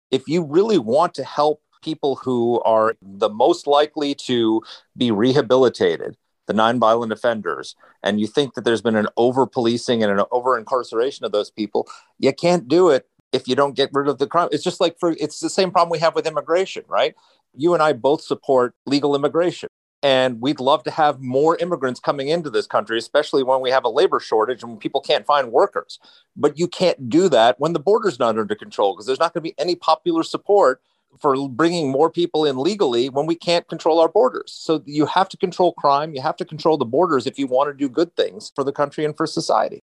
If 0.09 0.27
you 0.27 0.43
really 0.43 0.77
want 0.77 1.13
to 1.15 1.23
help 1.23 1.61
people 1.83 2.15
who 2.15 2.61
are 2.61 2.95
the 3.01 3.29
most 3.29 3.67
likely 3.67 4.13
to 4.13 4.61
be 4.97 5.11
rehabilitated 5.11 6.17
the 6.47 6.53
nonviolent 6.53 7.11
offenders 7.11 7.75
and 8.03 8.19
you 8.19 8.27
think 8.27 8.55
that 8.55 8.65
there's 8.65 8.81
been 8.81 8.95
an 8.95 9.07
over 9.15 9.45
policing 9.45 10.03
and 10.03 10.11
an 10.11 10.25
over 10.31 10.57
incarceration 10.57 11.25
of 11.25 11.31
those 11.31 11.49
people 11.51 11.87
you 12.19 12.33
can't 12.33 12.67
do 12.67 12.89
it 12.89 13.07
if 13.31 13.47
you 13.47 13.55
don't 13.55 13.75
get 13.75 13.89
rid 13.93 14.07
of 14.07 14.17
the 14.17 14.27
crime. 14.27 14.49
It's 14.51 14.63
just 14.63 14.81
like 14.81 14.99
for 14.99 15.15
it's 15.19 15.39
the 15.39 15.49
same 15.49 15.71
problem 15.71 15.91
we 15.91 15.99
have 15.99 16.15
with 16.15 16.27
immigration, 16.27 16.83
right? 16.87 17.15
You 17.55 17.73
and 17.73 17.83
I 17.83 17.93
both 17.93 18.21
support 18.21 18.75
legal 18.85 19.15
immigration. 19.15 19.69
And 20.03 20.41
we'd 20.41 20.59
love 20.59 20.83
to 20.85 20.91
have 20.91 21.21
more 21.21 21.57
immigrants 21.57 21.99
coming 21.99 22.29
into 22.29 22.49
this 22.49 22.65
country, 22.65 22.97
especially 22.97 23.43
when 23.43 23.61
we 23.61 23.69
have 23.69 23.83
a 23.83 23.89
labor 23.89 24.19
shortage 24.19 24.63
and 24.63 24.79
people 24.79 24.99
can't 24.99 25.27
find 25.27 25.51
workers. 25.51 25.99
But 26.35 26.57
you 26.57 26.67
can't 26.67 27.07
do 27.07 27.29
that 27.29 27.59
when 27.59 27.73
the 27.73 27.79
border's 27.79 28.17
not 28.17 28.39
under 28.39 28.55
control 28.55 28.95
because 28.95 29.05
there's 29.05 29.19
not 29.19 29.33
going 29.33 29.43
to 29.43 29.49
be 29.49 29.59
any 29.59 29.75
popular 29.75 30.23
support 30.23 30.81
for 31.19 31.49
bringing 31.49 31.91
more 31.91 32.09
people 32.09 32.45
in 32.45 32.57
legally 32.57 33.09
when 33.09 33.25
we 33.25 33.35
can't 33.35 33.67
control 33.67 33.99
our 33.99 34.09
borders. 34.09 34.51
So 34.51 34.81
you 34.85 35.05
have 35.05 35.29
to 35.29 35.37
control 35.37 35.73
crime, 35.73 36.15
you 36.15 36.21
have 36.21 36.37
to 36.37 36.45
control 36.45 36.77
the 36.77 36.85
borders 36.85 37.27
if 37.27 37.37
you 37.37 37.47
want 37.47 37.69
to 37.69 37.73
do 37.73 37.89
good 37.89 38.15
things 38.15 38.51
for 38.55 38.63
the 38.63 38.71
country 38.71 39.05
and 39.05 39.15
for 39.15 39.27
society. 39.27 39.83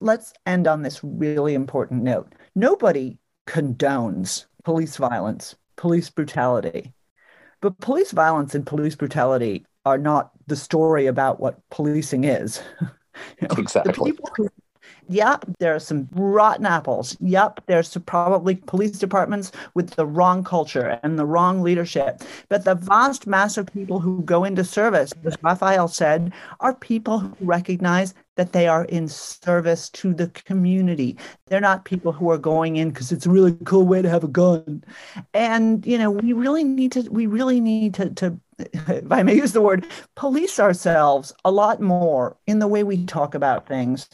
Let's 0.00 0.32
end 0.44 0.68
on 0.68 0.82
this 0.82 1.00
really 1.02 1.54
important 1.54 2.02
note. 2.02 2.32
Nobody 2.56 3.18
condones 3.46 4.46
police 4.64 4.96
violence, 4.96 5.54
police 5.76 6.08
brutality. 6.08 6.94
But 7.60 7.78
police 7.80 8.12
violence 8.12 8.54
and 8.54 8.66
police 8.66 8.96
brutality 8.96 9.66
are 9.84 9.98
not 9.98 10.30
the 10.46 10.56
story 10.56 11.06
about 11.06 11.38
what 11.38 11.60
policing 11.70 12.24
is. 12.24 12.62
you 12.80 12.88
know, 13.48 13.56
exactly. 13.58 14.14
Who, 14.38 14.48
yep, 15.06 15.44
there 15.58 15.74
are 15.74 15.78
some 15.80 16.08
rotten 16.12 16.64
apples. 16.64 17.14
Yep, 17.20 17.60
there's 17.66 17.94
probably 18.06 18.56
police 18.56 18.98
departments 18.98 19.52
with 19.74 19.90
the 19.90 20.06
wrong 20.06 20.42
culture 20.42 20.98
and 21.02 21.18
the 21.18 21.26
wrong 21.26 21.62
leadership. 21.62 22.22
But 22.48 22.64
the 22.64 22.74
vast 22.74 23.26
mass 23.26 23.58
of 23.58 23.70
people 23.72 24.00
who 24.00 24.22
go 24.22 24.44
into 24.44 24.64
service, 24.64 25.12
as 25.24 25.36
Rafael 25.42 25.88
said, 25.88 26.32
are 26.60 26.74
people 26.74 27.18
who 27.18 27.36
recognize 27.40 28.14
that 28.36 28.52
they 28.52 28.68
are 28.68 28.84
in 28.84 29.08
service 29.08 29.88
to 29.90 30.14
the 30.14 30.28
community. 30.28 31.16
They're 31.46 31.60
not 31.60 31.84
people 31.84 32.12
who 32.12 32.30
are 32.30 32.38
going 32.38 32.76
in 32.76 32.90
because 32.90 33.10
it's 33.12 33.26
a 33.26 33.30
really 33.30 33.56
cool 33.64 33.86
way 33.86 34.02
to 34.02 34.08
have 34.08 34.24
a 34.24 34.28
gun. 34.28 34.84
And 35.34 35.84
you 35.86 35.98
know, 35.98 36.10
we 36.10 36.32
really 36.32 36.64
need 36.64 36.92
to 36.92 37.02
we 37.10 37.26
really 37.26 37.60
need 37.60 37.94
to 37.94 38.10
to 38.10 38.40
if 38.58 39.10
I 39.10 39.22
may 39.22 39.34
use 39.34 39.52
the 39.52 39.60
word, 39.60 39.86
police 40.14 40.58
ourselves 40.58 41.32
a 41.44 41.50
lot 41.50 41.80
more 41.80 42.36
in 42.46 42.58
the 42.58 42.68
way 42.68 42.82
we 42.84 43.04
talk 43.04 43.34
about 43.34 43.66
things 43.66 44.08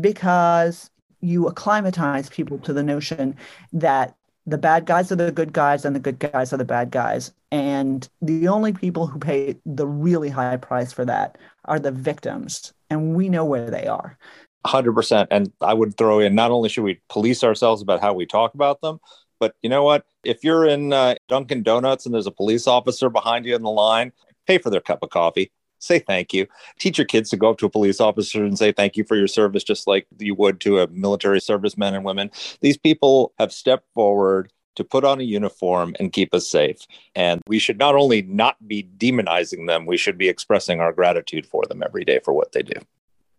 because 0.00 0.90
you 1.20 1.46
acclimatize 1.46 2.28
people 2.28 2.58
to 2.58 2.72
the 2.72 2.82
notion 2.82 3.36
that 3.72 4.14
the 4.46 4.58
bad 4.58 4.84
guys 4.84 5.10
are 5.10 5.16
the 5.16 5.32
good 5.32 5.52
guys 5.52 5.84
and 5.84 5.96
the 5.96 6.00
good 6.00 6.18
guys 6.18 6.52
are 6.52 6.58
the 6.58 6.64
bad 6.64 6.90
guys. 6.90 7.32
And 7.50 8.06
the 8.20 8.48
only 8.48 8.72
people 8.72 9.06
who 9.06 9.18
pay 9.18 9.56
the 9.64 9.86
really 9.86 10.28
high 10.28 10.56
price 10.56 10.92
for 10.92 11.04
that 11.06 11.38
are 11.64 11.78
the 11.78 11.92
victims. 11.92 12.74
And 12.94 13.14
we 13.14 13.28
know 13.28 13.44
where 13.44 13.70
they 13.70 13.86
are. 13.86 14.18
100%. 14.66 15.26
And 15.30 15.52
I 15.60 15.74
would 15.74 15.96
throw 15.96 16.20
in 16.20 16.34
not 16.34 16.50
only 16.50 16.68
should 16.68 16.84
we 16.84 17.00
police 17.08 17.44
ourselves 17.44 17.82
about 17.82 18.00
how 18.00 18.14
we 18.14 18.24
talk 18.24 18.54
about 18.54 18.80
them, 18.80 18.98
but 19.38 19.54
you 19.62 19.68
know 19.68 19.82
what? 19.82 20.06
If 20.24 20.42
you're 20.42 20.64
in 20.64 20.92
uh, 20.92 21.16
Dunkin' 21.28 21.62
Donuts 21.62 22.06
and 22.06 22.14
there's 22.14 22.26
a 22.26 22.30
police 22.30 22.66
officer 22.66 23.10
behind 23.10 23.44
you 23.44 23.54
in 23.54 23.62
the 23.62 23.70
line, 23.70 24.12
pay 24.46 24.58
for 24.58 24.70
their 24.70 24.80
cup 24.80 25.02
of 25.02 25.10
coffee 25.10 25.50
say 25.84 25.98
thank 25.98 26.32
you. 26.32 26.46
Teach 26.78 26.98
your 26.98 27.04
kids 27.04 27.30
to 27.30 27.36
go 27.36 27.50
up 27.50 27.58
to 27.58 27.66
a 27.66 27.70
police 27.70 28.00
officer 28.00 28.44
and 28.44 28.58
say 28.58 28.72
thank 28.72 28.96
you 28.96 29.04
for 29.04 29.16
your 29.16 29.28
service, 29.28 29.62
just 29.62 29.86
like 29.86 30.06
you 30.18 30.34
would 30.34 30.60
to 30.60 30.80
a 30.80 30.88
military 30.88 31.40
servicemen 31.40 31.94
and 31.94 32.04
women. 32.04 32.30
These 32.60 32.78
people 32.78 33.32
have 33.38 33.52
stepped 33.52 33.86
forward 33.94 34.52
to 34.76 34.84
put 34.84 35.04
on 35.04 35.20
a 35.20 35.24
uniform 35.24 35.94
and 35.98 36.12
keep 36.12 36.34
us 36.34 36.48
safe. 36.48 36.78
And 37.14 37.40
we 37.46 37.58
should 37.58 37.78
not 37.78 37.94
only 37.94 38.22
not 38.22 38.56
be 38.66 38.88
demonizing 38.96 39.66
them, 39.66 39.86
we 39.86 39.96
should 39.96 40.18
be 40.18 40.28
expressing 40.28 40.80
our 40.80 40.92
gratitude 40.92 41.46
for 41.46 41.64
them 41.68 41.82
every 41.82 42.04
day 42.04 42.20
for 42.24 42.32
what 42.32 42.52
they 42.52 42.62
do. 42.62 42.80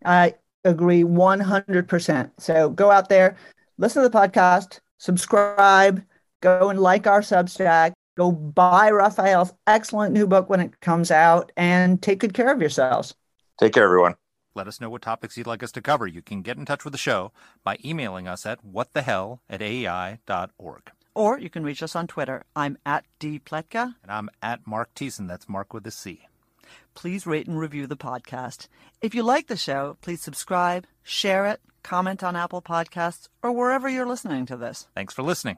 I 0.04 0.36
agree 0.64 1.04
100%. 1.04 2.32
So 2.38 2.70
go 2.70 2.92
out 2.92 3.10
there, 3.10 3.36
listen 3.78 4.04
to 4.04 4.10
the 4.10 4.18
podcast, 4.18 4.80
subscribe, 4.98 6.04
go 6.42 6.70
and 6.70 6.80
like 6.80 7.08
our 7.08 7.22
Substack, 7.22 7.94
Go 8.16 8.32
buy 8.32 8.92
Rafael's 8.92 9.54
excellent 9.68 10.14
new 10.14 10.26
book 10.26 10.50
when 10.50 10.62
it 10.62 10.80
comes 10.80 11.12
out 11.12 11.52
and 11.58 12.02
take 12.02 12.20
good 12.20 12.34
care 12.34 12.52
of 12.52 12.62
yourselves. 12.62 13.14
Take 13.60 13.74
care, 13.74 13.84
everyone. 13.84 14.16
Let 14.56 14.68
us 14.68 14.80
know 14.80 14.90
what 14.90 15.02
topics 15.02 15.36
you'd 15.36 15.48
like 15.48 15.64
us 15.64 15.74
to 15.74 15.82
cover. 15.82 16.08
You 16.08 16.22
can 16.22 16.42
get 16.42 16.58
in 16.58 16.66
touch 16.66 16.86
with 16.86 16.94
the 16.94 16.98
show 16.98 17.34
by 17.66 17.78
emailing 17.84 18.26
us 18.26 18.46
at 18.46 18.66
whatthehell 18.66 19.40
at 19.50 19.60
aei.org. 19.60 20.92
Or 21.16 21.40
you 21.40 21.50
can 21.50 21.64
reach 21.64 21.82
us 21.82 21.96
on 21.96 22.06
Twitter. 22.08 22.44
I'm 22.56 22.78
at 22.86 23.06
dpletka. 23.20 23.96
And 24.04 24.12
I'm 24.12 24.30
at 24.44 24.68
Marc 24.68 24.94
Thiessen. 24.94 25.28
That's 25.28 25.50
Marc 25.50 25.74
with 25.74 25.88
a 25.88 25.92
C. 25.92 26.28
Please 26.94 27.26
rate 27.26 27.48
and 27.48 27.58
review 27.58 27.88
the 27.88 27.98
podcast. 27.98 28.68
If 29.02 29.16
you 29.16 29.24
like 29.24 29.48
the 29.48 29.58
show, 29.58 29.98
please 30.02 30.22
subscribe, 30.22 30.86
share 31.04 31.46
it, 31.48 31.62
comment 31.84 32.24
on 32.24 32.36
Apple 32.36 32.62
Podcasts, 32.62 33.30
or 33.42 33.52
wherever 33.52 33.90
you're 33.90 34.08
listening 34.08 34.46
to 34.48 34.58
this. 34.58 34.88
Thanks 34.94 35.14
for 35.14 35.24
listening. 35.24 35.58